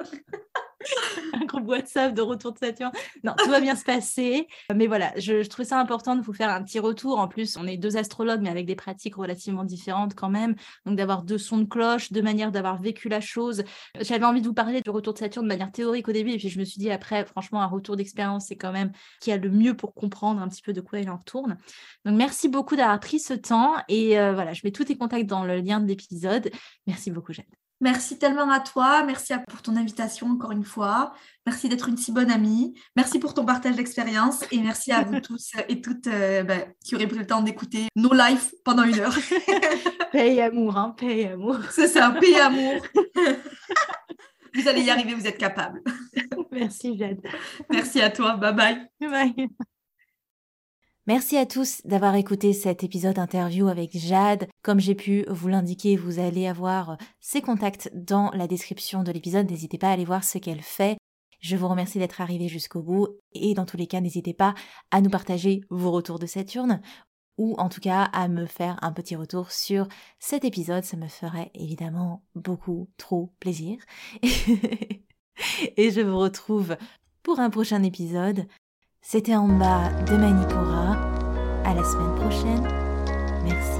un 1.32 1.44
groupe 1.44 1.66
WhatsApp 1.68 2.14
de 2.14 2.22
retour 2.22 2.52
de 2.52 2.58
Saturne. 2.58 2.92
Non, 3.24 3.34
tout 3.36 3.50
va 3.50 3.60
bien 3.60 3.76
se 3.76 3.84
passer. 3.84 4.46
Mais 4.74 4.86
voilà, 4.86 5.12
je, 5.16 5.42
je 5.42 5.48
trouvais 5.48 5.68
ça 5.68 5.78
important 5.78 6.16
de 6.16 6.22
vous 6.22 6.32
faire 6.32 6.50
un 6.50 6.62
petit 6.62 6.78
retour. 6.78 7.18
En 7.18 7.28
plus, 7.28 7.56
on 7.56 7.66
est 7.66 7.76
deux 7.76 7.96
astrologues, 7.96 8.40
mais 8.40 8.50
avec 8.50 8.66
des 8.66 8.74
pratiques 8.74 9.16
relativement 9.16 9.64
différentes 9.64 10.14
quand 10.14 10.30
même. 10.30 10.54
Donc, 10.86 10.96
d'avoir 10.96 11.22
deux 11.22 11.38
sons 11.38 11.58
de 11.58 11.64
cloche, 11.64 12.12
deux 12.12 12.22
manières 12.22 12.52
d'avoir 12.52 12.80
vécu 12.80 13.08
la 13.08 13.20
chose. 13.20 13.64
J'avais 14.00 14.24
envie 14.24 14.40
de 14.40 14.46
vous 14.46 14.54
parler 14.54 14.80
du 14.80 14.90
retour 14.90 15.12
de 15.12 15.18
Saturne 15.18 15.44
de 15.44 15.48
manière 15.48 15.72
théorique 15.72 16.08
au 16.08 16.12
début. 16.12 16.32
Et 16.32 16.38
puis, 16.38 16.48
je 16.48 16.58
me 16.58 16.64
suis 16.64 16.78
dit, 16.78 16.90
après, 16.90 17.24
franchement, 17.24 17.62
un 17.62 17.66
retour 17.66 17.96
d'expérience, 17.96 18.46
c'est 18.48 18.56
quand 18.56 18.72
même 18.72 18.92
qui 19.20 19.32
a 19.32 19.36
le 19.36 19.50
mieux 19.50 19.74
pour 19.74 19.94
comprendre 19.94 20.40
un 20.40 20.48
petit 20.48 20.62
peu 20.62 20.72
de 20.72 20.80
quoi 20.80 21.00
il 21.00 21.10
en 21.10 21.16
retourne. 21.16 21.56
Donc, 22.04 22.16
merci 22.16 22.48
beaucoup 22.48 22.76
d'avoir 22.76 23.00
pris 23.00 23.20
ce 23.20 23.34
temps. 23.34 23.74
Et 23.88 24.18
euh, 24.18 24.32
voilà, 24.32 24.52
je 24.52 24.62
mets 24.64 24.72
tous 24.72 24.84
tes 24.84 24.96
contacts 24.96 25.26
dans 25.26 25.44
le 25.44 25.60
lien 25.60 25.80
de 25.80 25.86
l'épisode. 25.86 26.50
Merci 26.86 27.10
beaucoup, 27.10 27.32
Jeanne. 27.32 27.67
Merci 27.80 28.18
tellement 28.18 28.50
à 28.50 28.60
toi. 28.60 29.04
Merci 29.04 29.34
pour 29.48 29.62
ton 29.62 29.76
invitation 29.76 30.26
encore 30.28 30.50
une 30.50 30.64
fois. 30.64 31.12
Merci 31.46 31.68
d'être 31.68 31.88
une 31.88 31.96
si 31.96 32.10
bonne 32.10 32.30
amie. 32.30 32.74
Merci 32.96 33.18
pour 33.20 33.34
ton 33.34 33.44
partage 33.44 33.76
d'expérience. 33.76 34.44
Et 34.50 34.58
merci 34.58 34.90
à 34.90 35.02
vous 35.02 35.20
tous 35.22 35.52
et 35.68 35.80
toutes 35.80 36.08
euh, 36.08 36.42
bah, 36.42 36.66
qui 36.84 36.96
auraient 36.96 37.06
pris 37.06 37.18
le 37.18 37.26
temps 37.26 37.42
d'écouter 37.42 37.86
nos 37.94 38.12
lives 38.12 38.52
pendant 38.64 38.82
une 38.82 38.98
heure. 38.98 39.16
paix 40.12 40.34
et 40.34 40.42
amour, 40.42 40.76
hein, 40.76 40.94
paix 40.96 41.18
et 41.18 41.28
amour. 41.28 41.58
C'est 41.70 41.88
ça, 41.88 42.10
paix 42.10 42.32
et 42.32 42.40
amour. 42.40 42.82
vous 44.54 44.68
allez 44.68 44.82
y 44.82 44.90
arriver, 44.90 45.14
vous 45.14 45.26
êtes 45.26 45.38
capable. 45.38 45.82
Merci, 46.50 46.98
Jade. 46.98 47.20
Merci 47.70 48.00
à 48.00 48.10
toi. 48.10 48.36
Bye 48.36 48.54
bye. 48.54 48.88
Bye. 49.00 49.48
Merci 51.08 51.38
à 51.38 51.46
tous 51.46 51.80
d'avoir 51.86 52.16
écouté 52.16 52.52
cet 52.52 52.84
épisode 52.84 53.18
interview 53.18 53.68
avec 53.68 53.96
Jade. 53.96 54.46
Comme 54.60 54.78
j'ai 54.78 54.94
pu 54.94 55.24
vous 55.30 55.48
l'indiquer, 55.48 55.96
vous 55.96 56.18
allez 56.18 56.46
avoir 56.46 56.98
ses 57.18 57.40
contacts 57.40 57.90
dans 57.94 58.30
la 58.32 58.46
description 58.46 59.02
de 59.02 59.10
l'épisode. 59.10 59.50
N'hésitez 59.50 59.78
pas 59.78 59.88
à 59.88 59.92
aller 59.92 60.04
voir 60.04 60.22
ce 60.22 60.36
qu'elle 60.36 60.60
fait. 60.60 60.98
Je 61.40 61.56
vous 61.56 61.66
remercie 61.66 61.98
d'être 61.98 62.20
arrivé 62.20 62.46
jusqu'au 62.46 62.82
bout 62.82 63.08
et 63.32 63.54
dans 63.54 63.64
tous 63.64 63.78
les 63.78 63.86
cas, 63.86 64.02
n'hésitez 64.02 64.34
pas 64.34 64.52
à 64.90 65.00
nous 65.00 65.08
partager 65.08 65.62
vos 65.70 65.92
retours 65.92 66.18
de 66.18 66.26
Saturne 66.26 66.82
ou 67.38 67.54
en 67.56 67.70
tout 67.70 67.80
cas 67.80 68.02
à 68.12 68.28
me 68.28 68.44
faire 68.44 68.76
un 68.82 68.92
petit 68.92 69.16
retour 69.16 69.50
sur 69.50 69.88
cet 70.18 70.44
épisode. 70.44 70.84
Ça 70.84 70.98
me 70.98 71.08
ferait 71.08 71.50
évidemment 71.54 72.22
beaucoup 72.34 72.90
trop 72.98 73.32
plaisir. 73.40 73.78
et 74.22 75.90
je 75.90 76.02
vous 76.02 76.18
retrouve 76.18 76.76
pour 77.22 77.40
un 77.40 77.48
prochain 77.48 77.82
épisode. 77.82 78.46
C'était 79.00 79.36
en 79.36 79.48
bas 79.48 79.90
de 80.02 80.16
Manipura. 80.16 80.87
Semaine 81.84 82.14
prochaine. 82.16 82.68
Merci. 83.44 83.78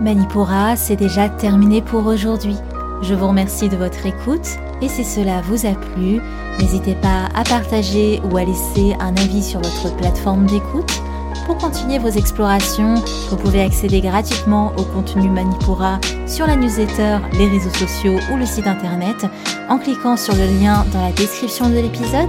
Manipura, 0.00 0.76
c'est 0.76 0.96
déjà 0.96 1.28
terminé 1.28 1.82
pour 1.82 2.06
aujourd'hui. 2.06 2.56
Je 3.02 3.14
vous 3.14 3.28
remercie 3.28 3.68
de 3.68 3.76
votre 3.76 4.06
écoute 4.06 4.58
Et 4.82 4.88
si 4.88 5.04
cela 5.04 5.40
vous 5.42 5.66
a 5.66 5.72
plu, 5.72 6.20
n'hésitez 6.60 6.94
pas 6.94 7.28
à 7.34 7.42
partager 7.44 8.20
ou 8.30 8.36
à 8.36 8.44
laisser 8.44 8.94
un 9.00 9.16
avis 9.16 9.42
sur 9.42 9.60
votre 9.60 9.96
plateforme 9.96 10.46
d'écoute. 10.46 11.00
Pour 11.46 11.56
continuer 11.56 11.98
vos 11.98 12.08
explorations, 12.08 12.96
vous 13.30 13.36
pouvez 13.36 13.62
accéder 13.62 14.00
gratuitement 14.00 14.72
au 14.76 14.82
contenu 14.82 15.30
Manipura 15.30 15.98
sur 16.26 16.46
la 16.46 16.56
newsletter, 16.56 17.18
les 17.32 17.48
réseaux 17.48 17.70
sociaux 17.70 18.18
ou 18.32 18.36
le 18.36 18.46
site 18.46 18.66
internet 18.66 19.26
en 19.68 19.78
cliquant 19.78 20.16
sur 20.16 20.34
le 20.34 20.44
lien 20.60 20.84
dans 20.92 21.02
la 21.02 21.12
description 21.12 21.70
de 21.70 21.76
l'épisode. 21.76 22.28